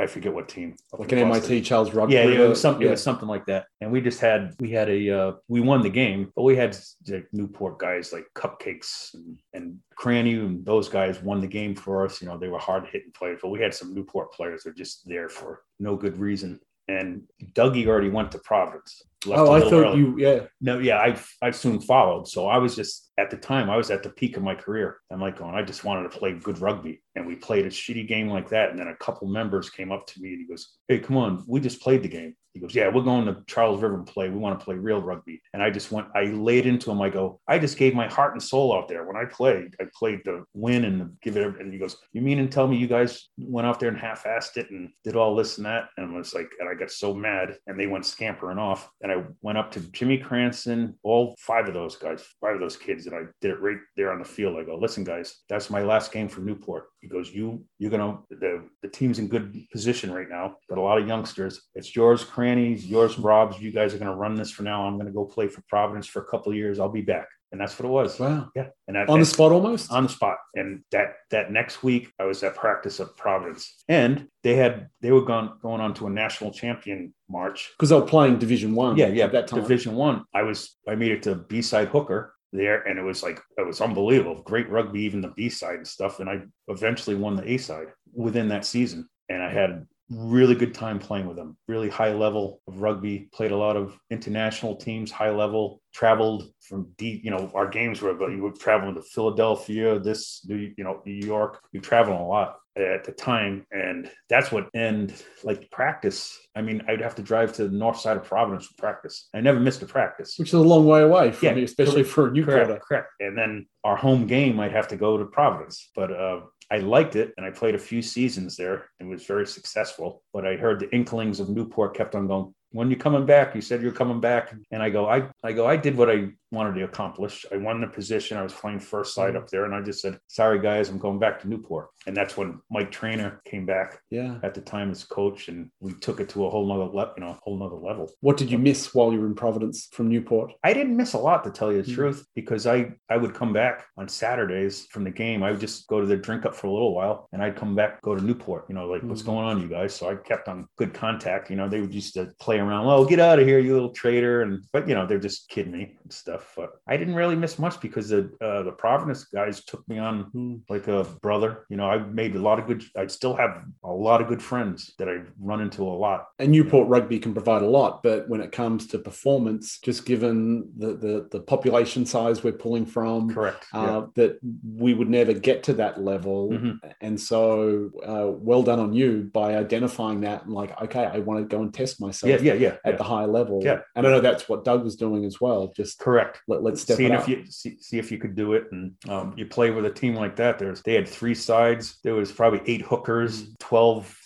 I 0.01 0.07
forget 0.07 0.33
what 0.33 0.49
team. 0.49 0.77
Like 0.93 1.13
an. 1.13 1.19
MIT 1.19 1.63
Charles 1.63 1.93
Rugby. 1.93 2.15
Yeah, 2.15 2.25
yeah, 2.25 2.45
it 2.45 2.49
was 2.49 2.61
something. 2.61 2.83
Yeah. 2.83 2.89
It 2.89 2.93
was 2.93 3.03
something 3.03 3.29
like 3.29 3.47
that. 3.47 3.67
And 3.81 3.91
we 3.91 4.01
just 4.01 4.21
had 4.21 4.55
we 4.59 4.71
had 4.71 4.89
a 4.89 5.11
uh, 5.11 5.33
we 5.49 5.61
won 5.61 5.83
the 5.83 5.91
game, 5.91 6.33
but 6.35 6.43
we 6.43 6.57
had 6.57 6.77
like 7.09 7.27
Newport 7.33 7.79
guys 7.79 8.13
like 8.13 8.25
Cupcakes 8.35 9.15
and, 9.15 9.39
and 9.53 9.79
Cranny 10.01 10.33
and 10.33 10.65
those 10.65 10.89
guys 10.89 11.21
won 11.23 11.43
the 11.43 11.47
game 11.47 11.75
for 11.75 12.07
us. 12.07 12.23
You 12.23 12.29
know, 12.29 12.39
they 12.39 12.49
were 12.49 12.59
hard 12.59 12.87
hitting 12.91 13.13
players, 13.13 13.41
but 13.43 13.51
we 13.51 13.61
had 13.61 13.75
some 13.75 13.93
Newport 13.95 14.33
players 14.33 14.63
that 14.63 14.71
were 14.71 14.75
just 14.75 15.07
there 15.07 15.29
for 15.29 15.63
no 15.79 15.95
good 15.95 16.19
reason. 16.19 16.59
And 16.89 17.25
Dougie 17.53 17.87
already 17.87 18.09
went 18.09 18.33
to 18.33 18.39
Providence. 18.39 19.03
left 19.27 19.41
Oh, 19.41 19.53
I 19.53 19.61
thought 19.61 19.73
early. 19.75 19.99
you, 19.99 20.15
yeah. 20.19 20.47
No, 20.63 20.79
yeah, 20.79 20.97
I 20.97 21.21
I 21.43 21.51
soon 21.51 21.83
followed. 21.83 22.27
So 22.27 22.49
I 22.49 22.57
was 22.57 22.75
just 22.75 23.13
at 23.19 23.31
the 23.31 23.37
time 23.37 23.69
I 23.69 23.77
was 23.77 23.91
at 23.91 24.03
the 24.03 24.09
peak 24.09 24.39
of 24.39 24.43
my 24.43 24.55
career. 24.55 24.97
I'm 25.13 25.21
like 25.21 25.39
going, 25.39 25.55
I 25.55 25.63
just 25.63 25.85
wanted 25.85 26.11
to 26.11 26.19
play 26.19 26.33
good 26.33 26.59
rugby, 26.61 27.03
and 27.15 27.27
we 27.27 27.37
played 27.37 27.67
a 27.67 27.71
shitty 27.71 28.09
game 28.09 28.29
like 28.31 28.49
that. 28.49 28.71
And 28.71 28.79
then 28.79 28.89
a 28.89 28.97
couple 28.97 29.29
members 29.29 29.69
came 29.69 29.93
up 29.93 30.07
to 30.07 30.21
me 30.23 30.31
and 30.31 30.41
he 30.41 30.47
goes, 30.47 30.79
"Hey, 30.89 30.99
come 30.99 31.19
on, 31.19 31.45
we 31.47 31.61
just 31.61 31.83
played 31.83 32.03
the 32.03 32.09
game." 32.09 32.35
He 32.55 32.61
goes, 32.61 32.75
"Yeah, 32.75 32.89
we're 32.89 33.03
going 33.03 33.27
to 33.27 33.43
Charles 33.47 33.81
River 33.81 33.95
and 33.95 34.07
play. 34.07 34.29
We 34.29 34.39
want 34.39 34.59
to 34.59 34.65
play 34.65 34.75
real 34.75 35.01
rugby." 35.01 35.41
And 35.53 35.63
I 35.63 35.71
just 35.71 35.93
went, 35.93 36.09
I 36.15 36.25
laid 36.25 36.67
into 36.67 36.91
him. 36.91 37.01
I 37.01 37.09
go, 37.09 37.41
I 37.47 37.59
just 37.59 37.77
gave 37.77 37.95
my 37.95 38.09
heart 38.09 38.33
and 38.33 38.43
soul 38.43 38.75
out 38.75 38.89
there 38.89 39.05
when 39.05 39.17
I 39.17 39.25
played. 39.25 39.75
I 39.81 39.85
played 39.95 40.25
to 40.25 40.45
win 40.55 40.85
and 40.85 40.99
to 41.01 41.11
give 41.23 41.37
it. 41.37 41.61
And 41.61 41.73
he 41.73 41.79
goes, 41.79 41.97
"You 42.13 42.23
mean 42.23 42.39
and 42.39 42.51
tell 42.51 42.67
me 42.67 42.77
you 42.77 42.87
guys 42.87 43.29
went 43.39 43.67
out 43.67 43.81
there 43.81 43.89
and 43.89 43.99
half-assed 43.99 44.57
it 44.57 44.71
and 44.71 44.91
did 45.05 45.17
all 45.17 45.37
this 45.37 45.59
and 45.59 45.67
that?" 45.67 45.89
And 45.97 46.15
I 46.15 46.19
was 46.19 46.35
like, 46.35 46.51
and 46.59 46.69
I 46.69 46.75
got 46.75 46.91
so 46.91 47.15
mad, 47.15 47.57
and 47.67 47.79
they 47.79 47.87
went 47.87 48.07
scampering 48.07 48.59
off. 48.59 48.91
And 49.03 49.13
I 49.13 49.25
went 49.43 49.59
up 49.59 49.71
to 49.73 49.81
Jimmy 49.93 50.19
Cranston, 50.19 50.99
all 51.03 51.35
five 51.39 51.69
of 51.69 51.75
those 51.75 51.97
guys, 51.97 52.25
five 52.41 52.55
of 52.55 52.61
those 52.61 52.77
kids, 52.77 53.07
and 53.07 53.15
I 53.15 53.23
did 53.41 53.53
it 53.53 53.61
right 53.61 53.79
there 53.97 54.13
on 54.13 54.19
the 54.19 54.25
field. 54.25 54.59
I 54.59 54.65
go, 54.65 54.77
listen, 54.77 55.05
guys, 55.05 55.43
that's 55.49 55.71
my 55.71 55.83
last 55.83 56.13
game 56.13 56.29
for 56.29 56.41
Newport. 56.41 56.87
He 57.01 57.09
goes, 57.09 57.31
you, 57.31 57.65
you're 57.79 57.91
gonna 57.91 58.19
the 58.31 58.69
the 58.83 58.89
team's 58.89 59.19
in 59.19 59.29
good 59.29 59.55
position 59.73 60.13
right 60.13 60.29
now, 60.29 60.57
but 60.69 60.79
a 60.79 60.83
lot 60.83 60.99
of 60.99 61.09
youngsters. 61.09 61.63
It's 61.75 61.95
yours, 61.95 62.23
crannies, 62.41 62.87
yours, 62.87 63.19
Rob's. 63.19 63.61
You 63.61 63.71
guys 63.71 63.93
are 63.93 63.99
gonna 63.99 64.17
run 64.17 64.35
this 64.35 64.51
for 64.51 64.63
now. 64.63 64.87
I'm 64.87 64.97
gonna 64.97 65.11
go 65.11 65.27
play 65.27 65.47
for 65.47 65.61
Providence 65.69 66.07
for 66.07 66.23
a 66.23 66.25
couple 66.25 66.51
of 66.51 66.57
years. 66.57 66.81
I'll 66.81 66.89
be 66.89 67.03
back. 67.03 67.29
And 67.53 67.61
that's 67.61 67.79
what 67.79 67.85
it 67.85 67.91
was. 67.91 68.19
Wow. 68.19 68.49
Yeah. 68.55 68.69
And 68.89 68.97
that, 68.97 69.09
On 69.11 69.19
the 69.21 69.27
spot 69.27 69.53
almost? 69.53 69.91
on 69.93 70.05
the 70.05 70.09
spot. 70.09 70.39
And 70.55 70.83
that 70.93 71.17
that 71.31 71.53
next 71.53 71.83
week, 71.83 72.11
I 72.19 72.25
was 72.25 72.43
at 72.43 72.55
practice 72.55 72.99
of 72.99 73.15
Providence, 73.17 73.85
and 73.89 74.27
they 74.43 74.55
had 74.55 74.89
they 75.03 75.11
were 75.13 75.21
gone 75.25 75.59
going 75.61 75.83
on 75.83 75.93
to 75.95 76.07
a 76.07 76.11
national 76.11 76.51
champion 76.53 77.13
march. 77.29 77.71
Because 77.77 77.91
they 77.91 77.97
were 77.97 78.07
playing 78.07 78.39
Division 78.39 78.75
One 78.75 78.97
Yeah, 78.97 79.09
yeah. 79.09 79.25
at 79.25 79.33
that 79.33 79.47
time. 79.49 79.61
Division 79.61 79.95
One. 79.97 80.25
I 80.35 80.43
was 80.43 80.79
I 80.89 80.95
made 80.95 81.13
it 81.13 81.23
to 81.25 81.35
B 81.35 81.61
side 81.61 81.89
hooker 81.89 82.35
there, 82.55 82.81
and 82.89 82.99
it 82.99 83.03
was 83.03 83.23
like 83.23 83.39
it 83.59 83.67
was 83.67 83.83
unbelievable. 83.83 84.43
Great 84.45 84.71
rugby, 84.71 85.03
even 85.03 85.21
the 85.21 85.35
B 85.37 85.51
side 85.51 85.75
and 85.77 85.87
stuff. 85.87 86.21
And 86.21 86.31
I 86.31 86.41
eventually 86.69 87.17
won 87.17 87.37
the 87.37 87.53
A 87.53 87.59
side 87.59 87.89
within 88.15 88.49
that 88.49 88.65
season, 88.65 89.09
and 89.29 89.43
I 89.43 89.51
had 89.51 89.87
really 90.11 90.55
good 90.55 90.75
time 90.75 90.99
playing 90.99 91.27
with 91.27 91.37
them. 91.37 91.57
Really 91.69 91.89
high 91.89 92.13
level 92.13 92.61
of 92.67 92.81
rugby 92.81 93.29
played 93.33 93.53
a 93.53 93.57
lot 93.57 93.77
of 93.77 93.97
international 94.11 94.77
teams 94.77 95.11
high 95.11 95.31
level 95.31 95.81
traveled 95.93 96.51
from 96.61 96.89
deep 96.97 97.25
you 97.25 97.31
know 97.31 97.51
our 97.55 97.69
games 97.69 98.01
were 98.01 98.15
but 98.15 98.31
you 98.31 98.43
were 98.43 98.53
traveling 98.53 98.95
to 98.95 99.03
philadelphia 99.03 99.99
this 99.99 100.45
new 100.47 100.73
you 100.77 100.85
know 100.85 101.01
new 101.05 101.27
york. 101.27 101.61
You 101.73 101.81
traveling 101.81 102.19
a 102.19 102.27
lot 102.27 102.59
at 102.77 103.05
the 103.05 103.13
time 103.13 103.67
and 103.73 104.11
that's 104.29 104.53
what 104.53 104.69
and 104.75 105.13
like 105.43 105.71
practice. 105.71 106.39
I 106.55 106.63
mean 106.63 106.83
i'd 106.89 107.01
have 107.01 107.17
to 107.17 107.23
drive 107.23 107.53
to 107.55 107.69
the 107.69 107.77
north 107.77 107.99
side 107.99 108.17
of 108.17 108.25
providence 108.25 108.67
for 108.67 108.75
practice. 108.75 109.29
I 109.35 109.41
never 109.41 109.61
missed 109.61 109.83
a 109.83 109.87
practice. 109.87 110.37
Which 110.39 110.49
is 110.51 110.55
a 110.55 110.61
long 110.61 110.87
way 110.87 111.03
away 111.03 111.33
from 111.33 111.49
Yeah, 111.49 111.55
you, 111.57 111.65
especially 111.65 112.05
for 112.05 112.29
a 112.29 112.31
new 112.31 112.45
correct, 112.45 112.83
correct. 112.83 113.09
And 113.21 113.37
then 113.37 113.67
our 113.85 113.97
home 113.97 114.27
game, 114.27 114.61
I'd 114.61 114.73
have 114.73 114.89
to 114.89 114.97
go 114.97 115.19
to 115.19 115.25
Providence, 115.25 115.91
but 115.95 116.13
uh, 116.13 116.41
I 116.71 116.79
liked 116.79 117.17
it, 117.17 117.35
and 117.37 117.45
I 117.45 117.51
played 117.51 117.75
a 117.75 117.79
few 117.79 118.01
seasons 118.01 118.57
there, 118.57 118.87
and 119.01 119.11
was 119.11 119.27
very 119.27 119.47
successful. 119.47 120.23
But 120.33 120.47
I 120.47 120.57
heard 120.57 120.81
the 120.81 120.95
inklings 120.95 121.41
of 121.41 121.49
Newport 121.49 121.97
kept 121.97 122.15
on 122.15 122.29
going. 122.29 122.55
When 122.73 122.91
you 122.91 122.97
coming 122.97 123.27
back? 123.27 123.55
You 123.55 123.61
said 123.61 123.83
you're 123.83 123.91
coming 123.91 124.21
back, 124.21 124.55
and 124.71 124.83
I 124.83 124.91
go, 124.91 125.09
I, 125.09 125.29
I 125.43 125.53
go, 125.53 125.67
I 125.67 125.77
did 125.77 125.97
what 125.97 126.09
I 126.09 126.29
wanted 126.53 126.75
to 126.75 126.85
accomplish. 126.85 127.47
I 127.53 127.57
won 127.57 127.81
the 127.81 127.87
position. 127.87 128.37
I 128.37 128.43
was 128.43 128.53
playing 128.53 128.81
first 128.81 129.15
side 129.15 129.37
up 129.37 129.49
there, 129.49 129.65
and 129.65 129.75
I 129.75 129.81
just 129.83 130.01
said, 130.01 130.19
"Sorry, 130.27 130.59
guys, 130.61 130.89
I'm 130.89 130.99
going 130.99 131.19
back 131.19 131.41
to 131.41 131.49
Newport." 131.49 131.89
And 132.07 132.17
that's 132.17 132.37
when 132.37 132.61
Mike 132.71 132.91
Trainer 132.91 133.41
came 133.45 133.67
back 133.67 134.01
Yeah. 134.11 134.39
at 134.43 134.55
the 134.55 134.61
time 134.61 134.91
as 134.91 135.05
coach, 135.05 135.49
and 135.49 135.71
we 135.81 135.93
took 135.95 136.19
it 136.21 136.29
to 136.31 136.47
a 136.47 136.51
whole 136.51 136.67
nother 136.67 136.85
level, 136.85 137.15
you 137.17 137.25
know, 137.25 137.37
whole 137.43 137.59
nother 137.59 137.77
level. 137.77 138.11
What 138.21 138.37
did 138.37 138.51
you 138.51 138.59
miss 138.59 138.95
while 138.95 139.13
you 139.13 139.21
were 139.21 139.27
in 139.27 139.35
Providence 139.35 139.89
from 139.93 140.09
Newport? 140.09 140.53
I 140.65 140.73
didn't 140.73 140.97
miss 140.97 141.13
a 141.13 141.19
lot 141.19 141.45
to 141.45 141.51
tell 141.51 141.73
you 141.73 141.83
the 141.83 141.91
Mm. 141.91 141.95
truth 141.95 142.27
because 142.35 142.67
I 142.67 142.93
I 143.09 143.17
would 143.17 143.35
come 143.35 143.53
back 143.53 143.87
on 143.97 144.09
Saturdays 144.09 144.87
from 144.91 145.05
the 145.05 145.11
game. 145.11 145.43
I 145.43 145.51
would 145.51 145.61
just 145.61 145.87
go 145.89 146.01
to 146.01 146.07
the 146.07 146.17
drink 146.17 146.47
up 146.47 146.55
for 146.55 146.67
a 146.67 146.73
little 146.73 146.95
while 146.95 147.29
and 147.33 147.43
I'd 147.43 147.57
come 147.57 147.75
back 147.75 148.01
go 148.03 148.15
to 148.15 148.25
Newport. 148.25 148.65
You 148.69 148.75
know, 148.75 148.87
like 148.89 149.03
what's 149.03 149.23
Mm. 149.23 149.27
going 149.27 149.45
on, 149.47 149.61
you 149.61 149.69
guys? 149.69 149.95
So 149.95 150.09
I 150.09 150.15
kept 150.17 150.49
on 150.49 150.67
good 150.77 150.95
contact. 150.95 151.51
You 151.51 151.57
know, 151.57 151.69
they 151.69 151.81
would 151.81 151.95
used 151.95 152.15
to 152.15 152.33
play 152.41 152.59
around. 152.59 152.87
Oh, 152.87 153.05
get 153.05 153.21
out 153.21 153.39
of 153.39 153.47
here, 153.47 153.59
you 153.59 153.73
little 153.75 153.93
traitor! 153.93 154.43
And 154.43 154.63
but 154.73 154.89
you 154.89 154.95
know 154.95 155.07
they're 155.07 155.19
just 155.19 155.49
kidding 155.49 155.73
me 155.73 155.97
and 156.03 156.13
stuff. 156.13 156.40
But 156.57 156.73
I 156.87 156.97
didn't 156.97 157.15
really 157.15 157.37
miss 157.37 157.59
much 157.59 157.81
because 157.81 158.09
the 158.09 158.31
uh, 158.41 158.63
the 158.63 158.73
Providence 158.73 159.25
guys 159.25 159.65
took 159.65 159.87
me 159.89 159.99
on 159.99 160.63
like 160.69 160.89
a 160.89 161.05
brother. 161.23 161.67
You 161.69 161.77
know, 161.77 161.87
I 161.87 161.99
made 161.99 162.35
a 162.37 162.41
lot 162.41 162.59
of 162.59 162.67
good. 162.67 162.83
I 162.97 163.07
still 163.07 163.35
have 163.37 163.65
a 163.85 163.93
lot 163.93 164.21
of 164.21 164.29
good 164.29 164.43
friends 164.43 164.95
that 164.99 165.09
I 165.09 165.19
run 165.41 165.61
into 165.61 165.83
a 165.83 165.97
lot. 166.07 166.27
And 166.39 166.53
Newport 166.53 166.89
rugby 166.89 167.19
can 167.19 167.33
provide 167.33 167.63
a 167.63 167.69
lot, 167.69 168.03
but 168.03 168.29
when 168.29 168.41
it 168.41 168.53
comes 168.53 168.87
to 168.89 168.99
performance, 168.99 169.79
just 169.79 170.07
given 170.07 170.71
the 170.77 170.95
the, 170.95 171.29
the 171.31 171.41
population 171.41 172.07
size 172.07 172.43
we're 172.43 172.53
pulling 172.53 172.87
from, 172.87 173.33
Correct. 173.33 173.67
uh, 173.73 174.07
that 174.15 174.39
we 174.77 174.95
would 174.95 175.09
never 175.09 175.33
get 175.33 175.63
to 175.65 175.73
that 175.75 176.03
level. 176.03 176.51
Mhm. 176.51 176.79
And 177.01 177.21
so, 177.21 177.91
uh, 178.05 178.31
well 178.31 178.63
done 178.63 178.81
on 178.81 178.93
you 178.93 179.31
by 179.33 179.57
identifying 179.57 180.21
that 180.23 180.45
and 180.45 180.53
like, 180.53 180.81
okay, 180.83 181.05
I 181.05 181.19
want 181.19 181.41
to 181.41 181.57
go 181.57 181.63
and 181.63 181.73
test 181.73 182.01
myself 182.01 182.43
yeah, 182.43 182.53
yeah, 182.53 182.59
yeah. 182.59 182.77
at 182.85 182.93
yeah. 182.93 182.97
the 182.97 183.05
high 183.05 183.25
level. 183.25 183.61
Yeah. 183.63 183.81
And 183.97 184.07
I 184.07 184.11
know 184.11 184.21
that's 184.21 184.49
what 184.49 184.65
Doug 184.65 184.85
was 184.85 184.97
doing 184.97 185.25
as 185.25 185.41
well. 185.41 185.73
Just 185.75 185.99
Correct. 185.99 186.30
Let, 186.49 186.63
let's 186.63 186.83
step 186.83 186.97
seeing 186.97 187.13
if 187.13 187.29
you 187.29 187.45
see, 187.47 187.77
see 187.81 187.99
if 187.99 188.11
you 188.11 188.19
could 188.19 188.35
do 188.35 188.55
it 188.55 188.67
and 188.73 188.93
um, 189.09 189.35
you 189.37 189.47
play 189.47 189.71
with 189.71 189.85
a 189.85 189.91
team 189.91 190.15
like 190.15 190.37
that 190.37 190.59
there's 190.59 190.83
they 190.83 190.95
had 190.95 191.09
three 191.09 191.35
sides. 191.35 191.99
There 192.03 192.15
was 192.15 192.33
probably 192.33 192.61
eight 192.67 192.83
hookers 192.83 193.51
Mm. 193.51 193.59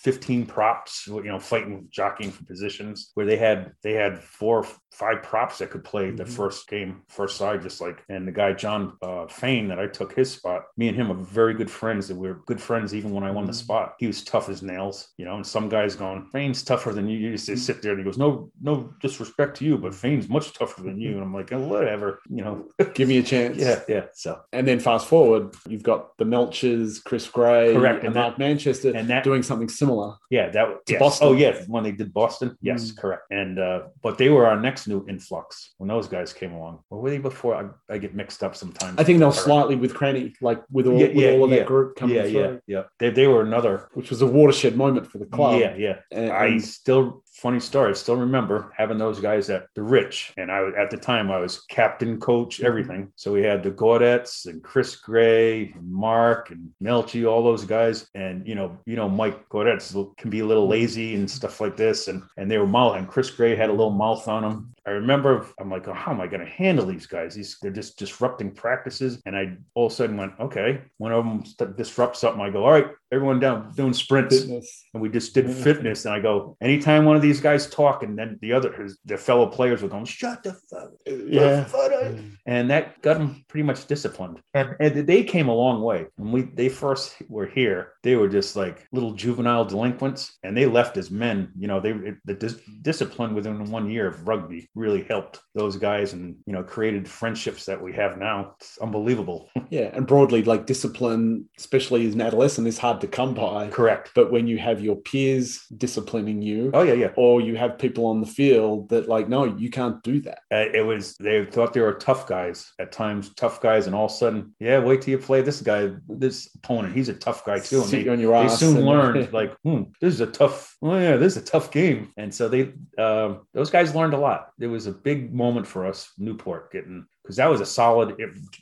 12 0.05 0.15
15 0.15 0.45
props 0.45 1.07
you 1.07 1.23
know 1.23 1.39
fighting 1.39 1.87
jockeying 1.91 2.31
for 2.31 2.45
positions 2.45 3.11
where 3.15 3.25
they 3.25 3.37
had 3.37 3.71
they 3.83 3.93
had 3.93 4.19
four 4.23 4.65
five 4.91 5.21
props 5.23 5.57
that 5.57 5.69
could 5.71 5.83
play 5.83 6.09
the 6.11 6.23
Mhm. 6.23 6.29
first 6.29 6.69
game 6.69 7.01
first 7.09 7.35
side 7.37 7.61
just 7.61 7.81
like 7.81 8.01
and 8.07 8.25
the 8.27 8.31
guy 8.31 8.53
john 8.53 8.93
uh 9.01 9.25
Fain 9.27 9.67
that 9.69 9.79
i 9.79 9.87
took 9.87 10.15
his 10.15 10.31
spot 10.31 10.63
me 10.77 10.87
and 10.87 10.95
him 10.95 11.11
are 11.11 11.15
very 11.41 11.53
good 11.53 11.69
friends 11.69 12.09
and 12.09 12.19
we 12.19 12.29
are 12.29 12.39
good 12.45 12.61
friends 12.61 12.93
even 12.93 13.11
when 13.11 13.23
i 13.23 13.31
won 13.31 13.45
the 13.45 13.51
Mhm. 13.51 13.55
spot 13.65 13.95
he 13.99 14.07
was 14.07 14.23
tough 14.23 14.47
as 14.47 14.61
nails 14.61 15.09
you 15.17 15.25
know 15.25 15.35
and 15.35 15.45
some 15.45 15.67
guys 15.69 15.95
going 15.95 16.25
Fain's 16.31 16.63
tougher 16.63 16.93
than 16.93 17.09
you 17.09 17.17
you 17.17 17.31
just 17.31 17.49
Mm. 17.49 17.57
sit 17.57 17.81
there 17.81 17.91
and 17.91 17.99
he 17.99 18.05
goes 18.05 18.17
no 18.17 18.49
no 18.61 18.93
disrespect 19.01 19.57
to 19.57 19.65
you 19.65 19.77
but 19.77 19.93
Fain's 19.93 20.29
much 20.29 20.53
tougher 20.53 20.81
than 20.83 20.99
you 20.99 21.11
and 21.15 21.21
i'm 21.21 21.33
like 21.33 21.51
oh, 21.51 21.67
whatever 21.67 22.19
you 22.29 22.43
know 22.43 22.65
Give 22.93 23.07
me 23.09 23.17
a 23.17 23.23
chance. 23.23 23.57
yeah, 23.57 23.81
yeah. 23.89 24.05
So 24.13 24.39
And 24.53 24.65
then 24.67 24.79
fast 24.79 25.07
forward, 25.07 25.53
you've 25.67 25.83
got 25.91 26.17
the 26.17 26.25
Melchers, 26.25 27.03
Chris 27.03 27.27
Gray, 27.27 27.73
Correct, 27.73 27.97
and 27.99 28.07
and 28.07 28.15
Mark 28.15 28.37
Manchester 28.37 28.91
and 28.95 29.09
that 29.09 29.23
doing 29.23 29.43
something 29.43 29.67
similar. 29.67 29.94
Yeah, 30.29 30.49
that 30.49 30.67
yes. 30.87 30.99
Boston. 30.99 31.27
Oh 31.27 31.33
yeah, 31.33 31.53
when 31.67 31.83
they 31.83 31.91
did 31.91 32.13
Boston, 32.13 32.57
yes, 32.61 32.91
Mm. 32.91 32.97
correct. 32.97 33.23
And 33.31 33.53
uh, 33.59 33.79
but 34.05 34.17
they 34.17 34.29
were 34.29 34.45
our 34.47 34.59
next 34.67 34.87
new 34.87 35.05
influx 35.07 35.73
when 35.77 35.87
those 35.89 36.07
guys 36.15 36.33
came 36.33 36.53
along. 36.53 36.79
Or 36.89 37.01
were 37.01 37.09
they 37.09 37.17
before? 37.31 37.53
I, 37.55 37.93
I 37.93 37.97
get 37.97 38.13
mixed 38.15 38.41
up 38.43 38.55
sometimes. 38.55 38.95
I 38.99 39.03
think 39.03 39.19
they 39.19 39.25
were 39.25 39.31
slightly 39.49 39.75
with 39.75 39.93
Cranny, 39.93 40.33
like 40.41 40.61
with 40.71 40.87
all, 40.87 40.97
Yeah, 40.99 41.07
with 41.07 41.15
yeah, 41.17 41.31
all 41.31 41.43
of 41.45 41.49
yeah. 41.51 41.57
that 41.57 41.67
group 41.67 41.95
coming 41.95 42.15
Yeah, 42.15 42.23
through, 42.29 42.61
yeah, 42.67 42.75
yeah. 42.75 42.83
They, 42.99 43.09
they 43.09 43.27
were 43.27 43.41
another. 43.41 43.89
which 43.93 44.09
was 44.09 44.21
a 44.21 44.27
watershed 44.27 44.75
moment 44.75 45.05
for 45.11 45.17
the 45.17 45.25
club. 45.25 45.59
Yeah, 45.59 45.75
yeah. 45.75 45.95
And, 46.11 46.31
I 46.31 46.45
and- 46.47 46.63
still 46.63 47.23
funny 47.35 47.59
story. 47.59 47.89
I 47.91 47.93
still 47.93 48.15
remember 48.15 48.71
having 48.77 48.97
those 48.97 49.19
guys 49.19 49.49
at 49.49 49.67
the 49.75 49.83
Rich, 49.83 50.33
and 50.37 50.51
I 50.51 50.61
was 50.61 50.73
at 50.77 50.89
the 50.89 50.97
time 50.97 51.29
I 51.31 51.37
was 51.39 51.61
captain, 51.69 52.19
coach, 52.19 52.57
Mm-hmm. 52.57 52.65
everything. 52.65 53.11
So 53.15 53.33
we 53.33 53.43
had 53.43 53.63
the 53.63 53.71
Gaudets 53.71 54.45
and 54.45 54.63
Chris 54.63 54.95
Gray, 54.95 55.71
and 55.75 55.91
Mark 55.91 56.51
and 56.51 56.69
Melchi, 56.81 57.29
all 57.29 57.43
those 57.43 57.65
guys, 57.65 58.07
and 58.15 58.47
you 58.47 58.55
know, 58.55 58.77
you 58.85 58.95
know, 58.95 59.09
Mike 59.09 59.47
Gaudets 59.49 59.93
can 60.17 60.29
be 60.29 60.39
a 60.39 60.45
little 60.45 60.67
lazy 60.67 61.15
and 61.15 61.29
stuff 61.29 61.59
like 61.61 61.75
this, 61.77 62.07
and 62.07 62.23
and 62.37 62.49
they 62.49 62.57
were 62.57 62.67
mouth, 62.67 62.95
and 62.97 63.07
Chris 63.07 63.29
Gray 63.29 63.55
had 63.55 63.69
a 63.69 63.73
little 63.73 63.91
mouth 63.91 64.27
on 64.27 64.43
him. 64.43 64.71
I 64.87 64.91
remember 64.91 65.47
I'm 65.59 65.71
like, 65.71 65.87
oh, 65.87 65.93
how 65.93 66.11
am 66.11 66.21
I 66.21 66.27
going 66.27 66.45
to 66.45 66.51
handle 66.51 66.85
these 66.85 67.07
guys? 67.07 67.33
These 67.33 67.57
they're 67.61 67.71
just 67.71 67.97
disrupting 67.97 68.51
practices, 68.51 69.21
and 69.25 69.35
I 69.35 69.57
all 69.73 69.87
of 69.87 69.91
a 69.91 69.95
sudden 69.95 70.15
went, 70.17 70.33
okay. 70.39 70.81
One 70.97 71.11
of 71.11 71.25
them 71.25 71.43
st- 71.45 71.75
disrupts 71.75 72.19
something, 72.21 72.39
I 72.41 72.49
go, 72.51 72.63
all 72.65 72.71
right, 72.71 72.87
everyone 73.11 73.39
down 73.39 73.73
doing 73.75 73.93
sprints 73.93 74.39
fitness. 74.41 74.85
and 74.93 75.01
we 75.01 75.09
just 75.09 75.33
did 75.33 75.49
fitness. 75.51 76.05
And 76.05 76.13
I 76.13 76.19
go, 76.19 76.55
anytime 76.61 77.03
one 77.05 77.15
of 77.15 77.21
these 77.25 77.41
guys 77.41 77.63
talk, 77.69 78.03
and 78.03 78.17
then 78.19 78.37
the 78.41 78.51
other, 78.53 78.71
his, 78.79 78.97
their 79.09 79.17
fellow 79.17 79.47
players 79.47 79.81
were 79.81 79.89
going, 79.89 80.05
shut 80.05 80.43
the 80.43 80.53
fuck, 80.69 80.91
Yeah. 81.05 81.65
Mm. 81.65 82.37
and 82.45 82.69
that 82.71 83.01
got 83.01 83.17
them 83.17 83.43
pretty 83.49 83.63
much 83.63 83.87
disciplined. 83.87 84.37
And, 84.53 84.69
and 84.79 85.07
they 85.07 85.23
came 85.23 85.47
a 85.49 85.53
long 85.53 85.81
way. 85.81 86.05
When 86.17 86.31
we 86.31 86.41
they 86.61 86.69
first 86.69 87.15
were 87.35 87.47
here, 87.47 87.79
they 88.03 88.15
were 88.15 88.29
just 88.29 88.55
like 88.55 88.77
little 88.91 89.13
juvenile 89.23 89.65
delinquents, 89.65 90.37
and 90.43 90.55
they 90.55 90.65
left 90.65 90.97
as 90.97 91.09
men. 91.09 91.37
You 91.57 91.67
know, 91.69 91.79
they 91.79 91.93
the 92.25 92.33
dis- 92.43 92.61
discipline 92.81 93.33
within 93.35 93.55
one 93.77 93.89
year 93.89 94.07
of 94.07 94.27
rugby 94.27 94.69
really 94.75 95.03
helped 95.03 95.39
those 95.55 95.75
guys, 95.77 96.13
and 96.13 96.35
you 96.45 96.53
know, 96.53 96.63
created 96.63 97.07
friendships 97.07 97.65
that 97.65 97.81
we 97.81 97.91
have 97.93 98.17
now. 98.17 98.53
It's 98.59 98.77
unbelievable. 98.79 99.49
Yeah, 99.71 99.89
and 99.97 100.05
broadly, 100.05 100.43
like 100.43 100.67
discipline, 100.67 101.49
especially 101.57 102.05
as 102.07 102.13
an 102.13 102.21
adolescent, 102.21 102.67
is 102.67 102.77
hard 102.77 103.01
to 103.01 103.07
come 103.07 103.33
by. 103.33 103.67
Correct. 103.69 104.11
But 104.13 104.31
when 104.31 104.47
you 104.47 104.59
have 104.59 104.79
your 104.79 104.95
peers 104.95 105.65
disciplining 105.75 106.41
you, 106.43 106.69
Oh 106.73 106.83
yeah, 106.83 106.93
yeah. 106.93 107.11
Or 107.17 107.41
you 107.41 107.55
have 107.55 107.77
people 107.77 108.05
on 108.05 108.21
the 108.21 108.27
field 108.27 108.89
that 108.89 109.07
like, 109.07 109.27
no, 109.29 109.45
you 109.45 109.69
can't 109.69 110.01
do 110.03 110.19
that. 110.21 110.39
Uh, 110.51 110.65
it 110.73 110.85
was 110.85 111.15
they 111.19 111.45
thought 111.45 111.73
they 111.73 111.81
were 111.81 111.93
tough 111.93 112.27
guys 112.27 112.71
at 112.79 112.91
times, 112.91 113.33
tough 113.35 113.61
guys, 113.61 113.87
and 113.87 113.95
all 113.95 114.05
of 114.05 114.11
a 114.11 114.15
sudden, 114.15 114.55
yeah, 114.59 114.79
wait 114.79 115.01
till 115.01 115.11
you 115.11 115.17
play 115.17 115.41
this 115.41 115.61
guy, 115.61 115.91
this 116.07 116.49
opponent. 116.55 116.95
He's 116.95 117.09
a 117.09 117.13
tough 117.13 117.45
guy 117.45 117.59
too, 117.59 117.81
and 117.81 117.89
Sit 117.89 118.05
they, 118.05 118.11
on 118.11 118.19
your 118.19 118.41
they 118.41 118.49
soon 118.49 118.77
and- 118.77 118.85
learned 118.85 119.33
like, 119.39 119.55
hmm, 119.63 119.83
this 120.01 120.13
is 120.13 120.21
a 120.21 120.27
tough. 120.27 120.75
Oh 120.81 120.97
yeah, 120.97 121.17
this 121.17 121.35
is 121.35 121.41
a 121.43 121.45
tough 121.45 121.71
game, 121.71 122.11
and 122.17 122.33
so 122.33 122.47
they 122.49 122.73
um, 122.97 123.47
those 123.53 123.69
guys 123.69 123.95
learned 123.95 124.13
a 124.13 124.19
lot. 124.19 124.49
It 124.59 124.67
was 124.67 124.87
a 124.87 124.91
big 124.91 125.33
moment 125.33 125.67
for 125.67 125.85
us, 125.85 126.11
Newport, 126.17 126.71
getting 126.71 127.05
because 127.25 127.37
that 127.37 127.49
was 127.49 127.59
a 127.59 127.65
solid 127.65 128.15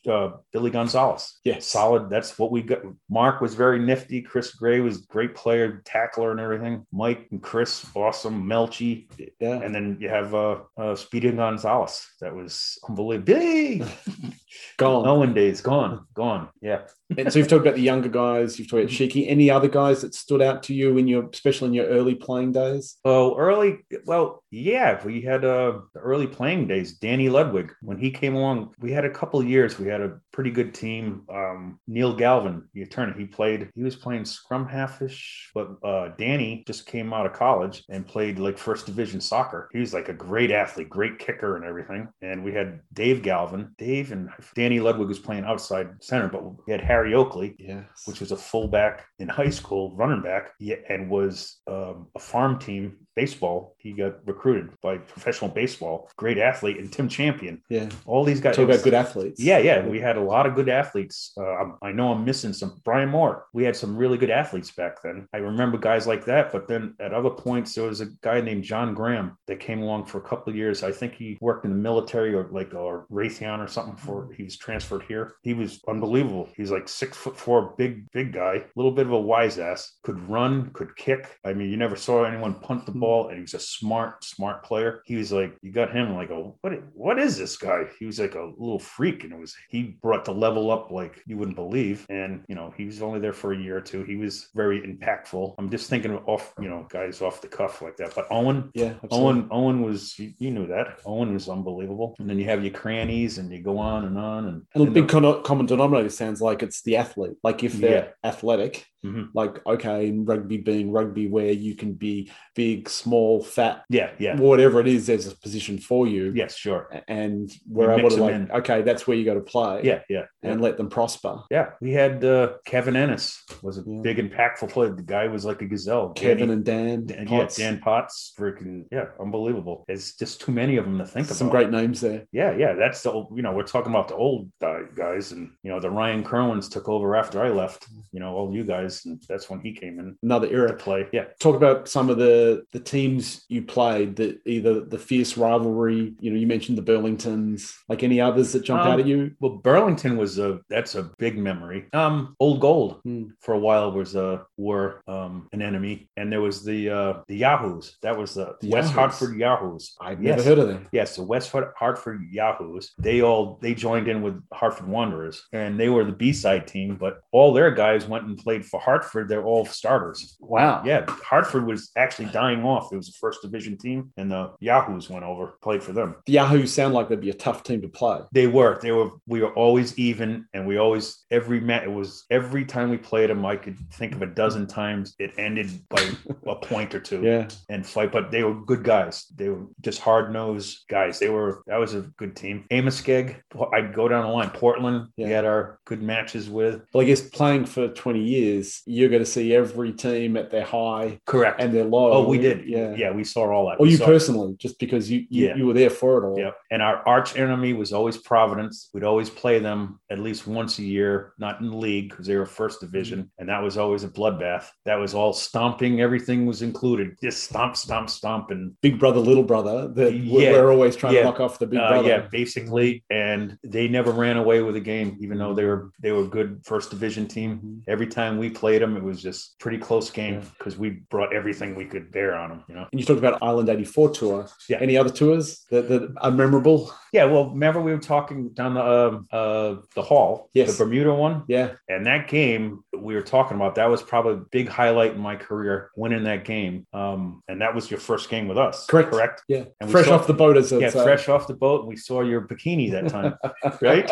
uh, 0.08 0.32
Billy 0.54 0.71
Gonzalez. 0.71 1.38
Yeah, 1.43 1.60
solid. 1.60 2.10
That's 2.10 2.39
what 2.39 2.49
we 2.49 2.62
got. 2.62 2.80
Mark 3.10 3.41
was 3.41 3.56
very 3.56 3.78
nifty. 3.78 4.21
Chris 4.21 4.54
Gray 4.54 4.80
was 4.80 4.99
great 4.99 5.36
player, 5.36 5.82
tackler, 5.84 6.32
and 6.32 6.39
everything. 6.39 6.86
Mike 6.93 7.28
and 7.32 7.43
Chris, 7.43 7.86
awesome. 7.93 8.45
Melchi, 8.45 9.08
yeah. 9.39 9.60
and 9.62 9.76
then 9.76 9.97
you 9.99 10.08
have 10.08 10.34
uh, 10.34 10.60
uh 10.78 10.95
Speedy 10.95 11.32
Gonzalez. 11.32 12.08
That 12.21 12.34
was 12.34 12.80
unbelievable. 12.88 13.26
Big 13.26 13.86
Gone. 14.77 15.07
Owen 15.07 15.33
days 15.33 15.61
gone, 15.61 16.05
gone. 16.13 16.49
Yeah, 16.61 16.81
And 17.17 17.31
so 17.31 17.39
you've 17.39 17.47
talked 17.47 17.61
about 17.61 17.75
the 17.75 17.81
younger 17.81 18.09
guys. 18.09 18.57
You've 18.57 18.69
talked 18.69 18.83
about 18.83 18.93
Shiki. 18.93 19.29
Any 19.29 19.49
other 19.49 19.67
guys 19.67 20.01
that 20.01 20.15
stood 20.15 20.41
out 20.41 20.63
to 20.63 20.73
you 20.73 20.97
in 20.97 21.07
your, 21.07 21.29
especially 21.29 21.67
in 21.69 21.73
your 21.73 21.87
early 21.87 22.15
playing 22.15 22.53
days? 22.53 22.97
Oh, 23.05 23.37
early. 23.37 23.79
Well, 24.05 24.43
yeah, 24.51 25.03
we 25.03 25.21
had 25.21 25.45
uh, 25.45 25.79
early 25.95 26.27
playing 26.27 26.67
days. 26.67 26.93
Danny 26.93 27.29
Ludwig, 27.29 27.71
when 27.81 27.97
he 27.97 28.11
came 28.11 28.35
along, 28.35 28.73
we 28.79 28.91
had 28.91 29.05
a 29.05 29.09
couple 29.09 29.39
of 29.39 29.47
years. 29.47 29.79
We 29.79 29.87
had 29.87 30.01
a 30.01 30.19
pretty 30.33 30.49
good 30.51 30.73
team. 30.73 31.21
Um, 31.29 31.79
Neil 31.87 32.13
Galvin, 32.15 32.63
the 32.73 32.81
attorney, 32.81 33.13
he 33.17 33.25
played. 33.25 33.69
He 33.75 33.83
was 33.83 33.95
playing 33.95 34.25
scrum 34.25 34.67
halfish, 34.67 35.51
but 35.53 35.69
uh, 35.83 36.09
Danny 36.17 36.63
just 36.67 36.85
came 36.87 37.13
out 37.13 37.25
of 37.27 37.33
college 37.33 37.83
and 37.89 38.05
played 38.05 38.39
like 38.39 38.57
first 38.57 38.85
division 38.87 39.21
soccer. 39.21 39.69
He 39.71 39.79
was 39.79 39.93
like 39.93 40.09
a 40.09 40.13
great 40.13 40.51
athlete, 40.51 40.89
great 40.89 41.19
kicker, 41.19 41.55
and 41.55 41.63
everything. 41.63 42.07
And 42.21 42.43
we 42.43 42.51
had 42.51 42.81
Dave 42.93 43.21
Galvin. 43.21 43.69
Dave 43.77 44.11
and 44.11 44.29
Danny 44.55 44.79
Ludwig 44.79 45.07
was 45.07 45.19
playing 45.19 45.45
outside 45.45 45.89
center, 46.01 46.27
but 46.27 46.43
we 46.65 46.71
had 46.71 46.81
Harry 46.81 47.13
Oakley, 47.13 47.55
Yes. 47.59 47.85
which 48.05 48.19
was 48.19 48.31
a 48.31 48.37
fullback 48.37 49.05
in 49.19 49.29
high 49.29 49.51
school, 49.51 49.95
running 49.95 50.21
back, 50.23 50.51
yeah, 50.59 50.77
and 50.89 51.09
was 51.09 51.61
um, 51.67 52.07
a 52.15 52.19
farm 52.19 52.57
team 52.57 52.97
baseball. 53.15 53.76
He 53.78 53.91
got 53.93 54.26
recruited 54.28 54.69
by 54.82 54.97
professional 54.97 55.52
baseball, 55.52 56.10
great 56.17 56.38
athlete, 56.38 56.78
and 56.78 56.91
Tim 56.91 57.08
Champion. 57.10 57.62
yeah. 57.69 57.89
All 58.06 58.23
these 58.23 58.39
guys. 58.41 58.56
Talk 58.56 58.65
about 58.69 58.84
good 58.84 58.93
athletes. 58.93 59.41
Yeah, 59.41 59.58
yeah, 59.60 59.86
we 59.86 59.99
had 59.99 60.17
a 60.17 60.21
lot 60.21 60.45
of 60.45 60.56
good 60.56 60.69
athletes. 60.69 61.34
Uh, 61.38 61.43
I'm- 61.43 61.78
I 61.82 61.91
know 61.91 62.12
I'm 62.12 62.23
missing 62.26 62.54
some. 62.54 62.82
Brian 62.84 63.10
Moore. 63.10 63.45
We 63.54 63.63
had 63.63 63.76
some 63.76 63.95
really 63.97 64.17
good 64.17 64.30
athletes 64.30 64.71
back 64.71 65.02
then. 65.04 65.28
I 65.34 65.38
remember 65.38 65.78
guys 65.78 66.08
like 66.08 66.26
that. 66.26 66.52
But 66.52 66.67
then 66.67 66.95
at 66.99 67.13
other 67.13 67.30
points, 67.30 67.76
there 67.76 67.86
was 67.88 68.02
a 68.02 68.08
guy 68.21 68.41
named 68.41 68.63
John 68.63 68.93
Graham 68.93 69.38
that 69.47 69.60
came 69.60 69.82
along 69.82 70.06
for 70.06 70.17
a 70.17 70.21
couple 70.21 70.52
of 70.52 70.56
years. 70.58 70.84
I 70.84 70.91
think 70.91 71.13
he 71.15 71.38
worked 71.41 71.65
in 71.65 71.71
the 71.71 71.78
military 71.78 72.34
or 72.34 72.47
like 72.52 72.73
or 72.73 73.06
Raytheon 73.12 73.60
or 73.60 73.67
something. 73.67 73.95
For 73.97 74.30
he 74.36 74.43
was 74.43 74.58
transferred 74.58 75.04
here. 75.08 75.36
He 75.43 75.54
was 75.54 75.82
unbelievable. 75.88 76.49
He's 76.56 76.71
like 76.71 76.88
six 76.88 77.15
foot 77.17 77.38
four, 77.38 77.73
big 77.78 78.10
big 78.12 78.34
guy, 78.34 78.56
a 78.56 78.63
little 78.76 78.91
bit 78.91 79.06
of 79.06 79.12
a 79.13 79.19
wise 79.19 79.60
ass. 79.60 79.97
Could 80.04 80.19
run, 80.30 80.69
could 80.73 80.95
kick. 80.95 81.38
I 81.45 81.54
mean, 81.54 81.69
you 81.69 81.78
never 81.78 81.95
saw 81.95 82.23
anyone 82.23 82.56
punt 82.56 82.86
the 82.86 82.91
ball, 83.03 83.27
and 83.27 83.35
he 83.37 83.41
was 83.41 83.53
a 83.53 83.59
smart, 83.59 84.23
smart 84.23 84.63
player. 84.63 85.01
He 85.05 85.15
was 85.15 85.31
like, 85.31 85.51
you 85.61 85.71
got 85.71 85.91
him 85.95 86.15
like, 86.15 86.31
oh, 86.31 86.57
what? 86.61 86.73
What 86.93 87.19
is 87.19 87.37
this 87.37 87.57
guy? 87.57 87.81
He 87.99 88.05
was 88.05 88.19
like 88.19 88.35
a 88.35 88.51
little 88.57 88.79
freak, 88.79 89.23
and 89.23 89.33
it 89.33 89.39
was 89.39 89.55
he 89.69 89.79
brought 90.05 90.25
the 90.25 90.33
level 90.33 90.71
up 90.71 90.91
like 90.91 91.21
you 91.27 91.37
wouldn't 91.37 91.55
believe. 91.57 92.05
And 92.09 92.43
you 92.47 92.55
know, 92.55 92.73
he 92.77 92.85
was 92.85 93.01
only 93.01 93.19
there 93.19 93.33
for 93.33 93.53
a 93.53 93.57
year 93.57 93.77
or 93.77 93.81
two. 93.81 94.03
He 94.03 94.15
was 94.15 94.49
very 94.55 94.79
impactful. 94.81 95.55
I'm 95.57 95.69
just 95.69 95.89
thinking 95.89 96.11
of 96.15 96.27
off, 96.27 96.53
you 96.59 96.69
know, 96.69 96.85
guys 96.89 97.21
off 97.21 97.41
the 97.41 97.47
cuff 97.47 97.81
like 97.81 97.97
that. 97.97 98.15
But 98.15 98.27
Owen, 98.31 98.69
Yeah. 98.73 98.93
absolutely. 99.03 99.17
Owen, 99.41 99.47
Owen 99.51 99.81
was 99.81 100.17
you, 100.19 100.33
you 100.39 100.51
knew 100.51 100.67
that 100.67 100.99
Owen 101.05 101.33
was 101.33 101.49
unbelievable. 101.49 102.15
And 102.19 102.29
then 102.29 102.37
you 102.39 102.45
have 102.45 102.63
your 102.63 102.73
crannies, 102.73 103.37
and 103.37 103.51
you 103.51 103.61
go 103.61 103.77
on 103.77 104.05
and 104.05 104.17
on. 104.17 104.45
And, 104.49 104.61
And 104.73 104.83
a 104.83 104.85
and 104.85 104.93
big 104.93 105.07
the- 105.07 105.41
common 105.41 105.65
denominator 105.65 106.09
sounds 106.09 106.41
like 106.41 106.63
it's 106.63 106.81
the 106.83 106.97
athlete. 106.97 107.33
Like 107.43 107.63
if 107.63 107.73
they're 107.73 108.15
athletic, 108.23 108.85
Mhm. 109.05 109.29
like 109.33 109.65
okay, 109.65 110.07
in 110.07 110.25
rugby 110.25 110.57
being 110.57 110.91
rugby, 110.91 111.27
where 111.27 111.51
you 111.51 111.75
can 111.75 111.93
be 111.93 112.31
big, 112.55 112.87
small, 112.89 113.43
fat, 113.43 113.83
yeah, 113.89 114.11
yeah, 114.19 114.37
whatever 114.39 114.79
it 114.79 114.87
is, 114.87 115.07
there's 115.07 115.27
a 115.27 115.35
position 115.37 115.77
for 115.77 116.07
you. 116.07 116.31
yes, 116.35 116.55
sure, 116.55 116.89
And 117.07 117.51
we're 117.67 117.91
You 117.93 117.99
able 117.99 118.09
to 118.11 118.23
like, 118.23 118.35
in. 118.35 118.51
okay, 118.51 118.81
that's 118.81 119.05
where 119.07 119.17
you 119.17 119.25
got 119.25 119.33
to 119.35 119.41
play. 119.41 119.81
yeah, 119.83 119.99
yeah, 120.09 120.25
yeah. 120.41 120.51
And 120.51 120.61
let 120.61 120.77
them 120.77 120.89
prosper. 120.89 121.39
Yeah, 121.51 121.71
we 121.81 121.91
had 121.91 122.23
uh, 122.23 122.53
Kevin 122.65 122.95
Ennis 122.95 123.43
was 123.61 123.77
a 123.77 123.83
Yeah. 123.85 124.01
big 124.01 124.17
impactful 124.17 124.69
player. 124.69 124.93
The 124.93 125.01
guy 125.03 125.27
was 125.27 125.43
like 125.45 125.61
a 125.61 125.65
gazelle. 125.65 126.09
Kevin 126.11 126.37
Danny- 126.49 126.53
and 126.53 126.63
Dan. 126.65 127.05
Dan, 127.05 127.25
Potts. 127.27 127.59
yeah, 127.59 127.71
Dan 127.71 127.79
Potts, 127.81 128.33
freaking 128.37 128.85
yeah, 128.91 129.05
unbelievable. 129.19 129.83
It's 129.87 130.15
just 130.15 130.41
too 130.41 130.51
many 130.51 130.77
of 130.77 130.85
them 130.85 130.97
to 130.99 131.05
think 131.05 131.27
Some 131.27 131.33
about. 131.33 131.37
Some 131.37 131.49
great 131.49 131.71
names 131.71 131.99
there. 132.01 132.23
Yeah, 132.31 132.55
yeah, 132.55 132.73
that's 132.73 133.01
the 133.03 133.11
old, 133.11 133.35
you 133.35 133.41
know 133.43 133.51
we're 133.53 133.63
talking 133.63 133.91
about 133.91 134.07
the 134.07 134.15
old 134.15 134.49
guys, 134.95 135.31
and 135.31 135.51
you 135.63 135.69
know 135.71 135.79
the 135.79 135.89
Ryan 135.89 136.23
Kerwins 136.23 136.69
took 136.69 136.87
over 136.87 137.15
after 137.15 137.41
I 137.43 137.49
left. 137.49 137.87
You 138.11 138.19
know 138.19 138.33
all 138.35 138.53
you 138.53 138.63
guys, 138.63 138.92
and 139.06 139.21
that's 139.27 139.49
when 139.49 139.60
he 139.62 139.73
came 139.73 139.99
in 139.99 140.15
Another 140.23 140.47
to 140.47 140.53
era. 140.53 140.73
play. 140.75 141.08
Yeah, 141.12 141.25
Talk 141.39 141.56
about 141.56 141.88
some 141.88 142.10
of 142.10 142.17
the 142.17 142.63
the 142.71 142.79
teams 142.79 143.45
you 143.49 143.62
played. 143.63 144.15
That 144.17 144.39
either 144.45 144.82
the 144.82 144.97
fierce 144.97 145.38
rivalry. 145.38 146.13
You 146.19 146.32
know, 146.32 146.38
you 146.38 146.47
mentioned 146.47 146.77
the 146.77 146.82
Burlingtons. 146.91 147.73
Like 147.89 148.03
any 148.03 148.19
others 148.21 148.51
that 148.53 148.63
jump 148.63 148.84
Um, 148.84 148.91
out 148.93 148.99
at 148.99 149.06
you. 149.08 149.32
well, 149.39 149.58
Burlington 149.58 150.17
was 150.17 150.39
a 150.39 150.60
that's 150.69 150.95
a 150.95 151.03
big 151.17 151.38
memory. 151.38 151.86
Um, 151.93 152.36
Old 152.39 152.60
Gold 152.62 152.99
Hmm. 153.03 153.25
for 153.41 153.53
a 153.53 153.60
while 153.60 153.91
was 153.91 154.15
a 154.15 154.45
were 154.58 155.01
um 155.08 155.47
an 155.53 155.62
enemy, 155.62 156.10
and 156.17 156.32
there 156.32 156.41
was 156.41 156.63
the 156.63 156.89
uh 156.89 157.13
the 157.27 157.38
Yahoos. 157.38 157.97
That 158.01 158.17
was 158.17 158.34
the, 158.36 158.56
The 158.62 158.69
West 158.69 158.89
Yahoos. 158.89 158.95
Hartford 158.95 159.38
Yahoos. 159.39 159.95
I've 160.01 160.21
Yes. 160.23 160.38
never 160.38 160.49
heard 160.49 160.60
of 160.60 160.67
them. 160.67 160.88
Yes, 160.91 161.15
the 161.15 161.23
West 161.23 161.51
Hartford 161.51 162.21
Yahoos. 162.32 162.93
They 162.97 163.21
all 163.21 163.58
they 163.62 163.73
joined 163.73 164.08
in 164.08 164.21
with 164.21 164.41
Hartford 164.53 164.88
Wanderers, 164.88 165.43
and 165.53 165.79
they 165.79 165.89
were 165.89 166.03
the 166.06 166.12
B 166.12 166.34
side 166.34 166.67
team. 166.67 166.97
But 166.99 167.21
all 167.32 167.53
their 167.53 167.71
guys 167.71 168.08
went 168.08 168.25
and 168.25 168.38
played 168.38 168.65
for 168.65 168.79
Hartford. 168.83 169.27
They're 169.29 169.43
all 169.43 169.65
starters. 169.65 170.35
Wow. 170.39 170.83
Yeah, 170.85 171.05
Hartford 171.07 171.65
was 171.65 171.91
actually 171.97 172.25
dying 172.29 172.63
off. 172.63 172.91
It 172.91 172.97
was 172.97 173.09
a 173.09 173.13
first 173.13 173.41
division 173.41 173.77
team, 173.77 174.11
and 174.17 174.31
the 174.31 174.51
Yahoos 174.59 175.09
went 175.09 175.23
over, 175.25 175.55
played 175.61 175.81
for 175.83 175.93
them. 175.93 176.15
The 176.25 176.33
Yahoos 176.33 176.73
sound 176.73 176.93
like 176.93 177.09
they'd 177.09 177.19
be 177.21 177.29
a 177.29 177.33
tough 177.33 177.63
team 177.63 177.81
to 177.81 177.87
play. 177.87 178.19
They 178.31 178.47
were, 178.47 178.79
they 178.81 178.91
were, 178.91 179.11
we 179.27 179.41
were 179.41 179.53
always 179.53 179.97
even, 179.97 180.45
and 180.53 180.67
we 180.67 180.77
always 180.77 181.23
every 181.31 181.59
match. 181.59 181.83
It 181.83 181.91
was 181.91 182.25
every 182.29 182.65
time 182.65 182.89
we 182.89 182.97
played 182.97 183.29
them. 183.29 183.45
I 183.45 183.55
could 183.55 183.77
think 183.93 184.13
of 184.15 184.21
a 184.21 184.25
dozen 184.27 184.67
times 184.67 185.15
it 185.19 185.31
ended 185.37 185.69
by 185.89 186.01
a 186.47 186.55
point 186.55 186.93
or 186.95 186.99
two 186.99 187.21
Yeah. 187.23 187.47
and 187.69 187.85
fight, 187.85 188.11
but 188.11 188.31
they 188.31 188.43
were 188.43 188.53
good 188.53 188.83
guys. 188.83 189.25
They 189.35 189.49
were 189.49 189.65
just 189.81 189.99
hard 189.99 190.31
nosed 190.33 190.79
guys. 190.89 191.19
They 191.19 191.29
were 191.29 191.63
that 191.67 191.77
was 191.77 191.93
a 191.93 192.01
good 192.17 192.35
team. 192.35 192.65
Amoskeag, 192.71 193.35
I'd 193.73 193.93
go 193.93 194.07
down 194.07 194.23
the 194.25 194.31
line. 194.31 194.49
Portland, 194.49 195.07
we 195.17 195.23
had 195.25 195.45
our 195.45 195.79
good 195.85 196.01
matches 196.01 196.49
with. 196.49 196.81
Well, 196.93 197.03
I 197.03 197.07
guess 197.07 197.21
playing 197.21 197.65
for 197.65 197.87
20 197.87 198.19
years, 198.19 198.72
you're 198.86 199.09
going 199.09 199.21
to 199.21 199.25
see 199.29 199.53
every 199.55 199.91
team 199.93 200.38
at 200.38 200.49
their 200.51 200.63
high 200.65 201.19
Correct. 201.25 201.62
and 201.62 201.73
their 201.73 201.83
low. 201.86 202.12
oh, 202.13 202.27
we 202.27 202.38
did. 202.38 202.65
Yeah. 202.67 202.95
yeah, 202.95 203.12
we 203.12 203.23
saw 203.23 203.51
all 203.51 203.67
that. 203.69 203.79
Or 203.79 203.83
We 203.83 203.91
you 203.91 203.97
personally, 203.99 204.55
just 204.57 204.79
because 204.79 205.09
you, 205.12 205.25
you, 205.29 205.47
Yeah. 205.47 205.55
you 205.55 205.65
were 205.67 205.73
there 205.73 205.89
for 205.89 206.23
it 206.23 206.27
all. 206.27 206.38
Yeah. 206.39 206.51
And 206.71 206.81
our 206.81 207.07
arch 207.07 207.38
enemy 207.38 207.73
was 207.73 207.93
always 207.93 208.17
Providence. 208.17 208.89
We'd 208.93 209.03
always 209.03 209.29
play 209.29 209.59
them 209.59 209.99
at 210.09 210.19
least 210.19 210.47
once 210.47 210.79
a 210.79 210.83
year, 210.83 211.33
not 211.38 211.59
in 211.62 211.69
the 211.69 211.75
league 211.77 212.09
because 212.09 212.25
they 212.27 212.36
were 212.36 212.45
first 212.45 212.79
division. 212.81 213.31
And 213.38 213.49
that 213.49 213.62
was 213.62 213.77
always 213.77 214.03
a 214.03 214.09
bloodbath. 214.09 214.67
That 214.86 214.95
was 214.95 215.13
all 215.13 215.33
stomping. 215.33 216.01
Everything 216.01 216.45
was 216.45 216.62
included. 216.62 217.15
Just 217.21 217.43
stomp, 217.43 217.75
stomp, 217.75 218.09
stomp. 218.09 218.51
And 218.51 218.73
Big 218.81 218.99
brother, 218.99 219.19
little 219.19 219.43
brother, 219.43 219.88
that 219.89 220.12
we're- 220.13 220.43
Yeah. 220.43 220.51
we're 220.53 220.71
always 220.71 220.95
trying 220.95 221.13
Yeah. 221.13 221.19
to 221.21 221.25
knock 221.25 221.39
off 221.39 221.59
the 221.59 221.67
big 221.67 221.79
uh, 221.79 221.89
brother. 221.89 222.07
yeah, 222.07 222.27
basically. 222.31 223.03
And 223.09 223.57
they 223.63 223.88
never 223.88 224.12
ran 224.12 224.38
away 224.38 224.62
with 224.62 224.75
a 224.75 224.79
game, 224.81 225.17
even 225.19 225.38
though 225.38 225.53
they 225.53 225.65
were 225.65 225.91
they 226.01 226.12
were 226.12 226.23
a 226.23 226.27
good 226.27 226.62
first 226.65 226.89
division 226.89 227.27
team. 227.27 227.59
Mhm. 227.63 227.81
Every 227.88 228.07
time 228.07 228.38
we 228.38 228.49
played 228.63 228.82
them, 228.82 228.95
it 228.95 229.04
was 229.04 229.21
just 229.21 229.60
pretty 229.60 229.78
close 229.78 230.10
game 230.10 230.36
Yeah. 230.36 230.45
because 230.58 230.78
we 230.78 230.88
brought 231.13 231.36
everything 231.36 231.76
we 231.76 231.84
could 231.84 232.13
bear 232.13 232.34
on 232.41 232.47
them. 232.49 232.63
You 232.69 232.76
know. 232.76 232.86
And 232.89 232.97
you 232.99 233.06
talked 233.06 233.19
about 233.19 233.39
Ireland 233.41 233.67
84 233.67 234.10
tour. 234.12 234.47
Yeah. 234.69 234.78
Any 234.80 234.95
other 234.95 235.10
tours 235.10 235.65
that, 235.69 235.89
that 235.89 236.02
are 236.21 236.32
memorable? 236.32 236.80
Yeah. 237.12 237.26
Well, 237.26 237.49
remember 237.49 237.82
we 237.82 237.91
were 237.91 237.97
talking 238.15 238.49
down 238.60 238.76
the 238.76 238.82
um 238.82 239.28
uh, 239.34 239.76
the 239.95 240.02
hall, 240.02 240.49
Yes. 240.54 240.78
the 240.78 240.86
Bermuda 240.86 241.13
one. 241.13 241.43
Yeah. 241.49 241.71
And 241.89 242.06
that 242.06 242.30
game 242.30 242.86
we 242.97 243.15
were 243.15 243.21
talking 243.36 243.58
about, 243.58 243.76
that 243.76 243.89
was 243.89 244.02
probably 244.02 244.34
a 244.36 244.45
big 244.58 244.69
highlight 244.69 245.13
in 245.15 245.19
my 245.19 245.36
career, 245.36 245.91
winning 245.97 246.23
that 246.23 246.45
game. 246.45 246.88
Um, 246.93 247.43
and 247.49 247.60
that 247.62 247.76
was 247.76 247.91
your 247.91 247.99
first 247.99 248.30
game 248.30 248.47
with 248.47 248.58
us. 248.58 248.86
Correct. 248.88 249.12
Correct. 249.12 249.43
Yeah. 249.49 249.65
And 249.82 249.91
Fresh 249.91 250.06
saw- 250.06 250.15
off 250.15 250.26
the 250.28 250.34
boat, 250.43 250.56
as 250.56 250.71
Yeah, 250.71 250.88
uh, 250.88 251.04
fresh 251.04 251.28
off 251.28 251.47
the 251.47 251.54
boat. 251.65 251.80
And 251.82 251.89
we 251.89 251.97
saw 251.97 252.21
your 252.21 252.41
bikini 252.47 252.91
that 252.95 253.10
time. 253.10 253.34
right? 253.82 254.08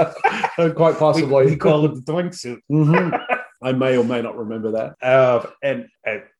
Quite 0.75 0.97
possibly. 0.99 1.45
we 1.45 1.55
called 1.55 1.85
it 1.85 1.93
the 2.05 2.11
twink 2.11 2.33
suit. 2.33 2.61
Mhm. 2.69 3.17
I 3.61 3.71
may 3.73 3.97
or 3.97 4.03
may 4.03 4.21
not 4.21 4.37
remember 4.37 4.71
that. 4.71 4.95
Uh, 5.01 5.45
and 5.61 5.87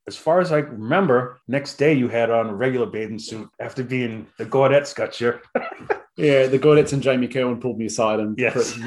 as 0.08 0.18
far 0.18 0.40
as 0.40 0.52
I 0.52 0.58
remember, 0.60 1.40
next 1.48 1.76
day 1.78 1.94
you 1.94 2.08
had 2.08 2.30
on 2.32 2.48
a 2.50 2.56
regular 2.56 2.88
bathing 2.88 3.20
suit 3.20 3.50
after 3.60 3.84
being 3.84 4.28
the 4.38 4.46
Gaudettes 4.46 4.94
got 4.96 5.20
you. 5.22 5.40
Yeah, 6.18 6.48
the 6.48 6.60
Gaudettes 6.60 6.92
and 6.92 7.02
Jamie 7.02 7.30
Kerwin 7.30 7.62
pulled 7.62 7.80
me 7.80 7.86
aside 7.86 8.20
and 8.20 8.38
Yes. 8.38 8.78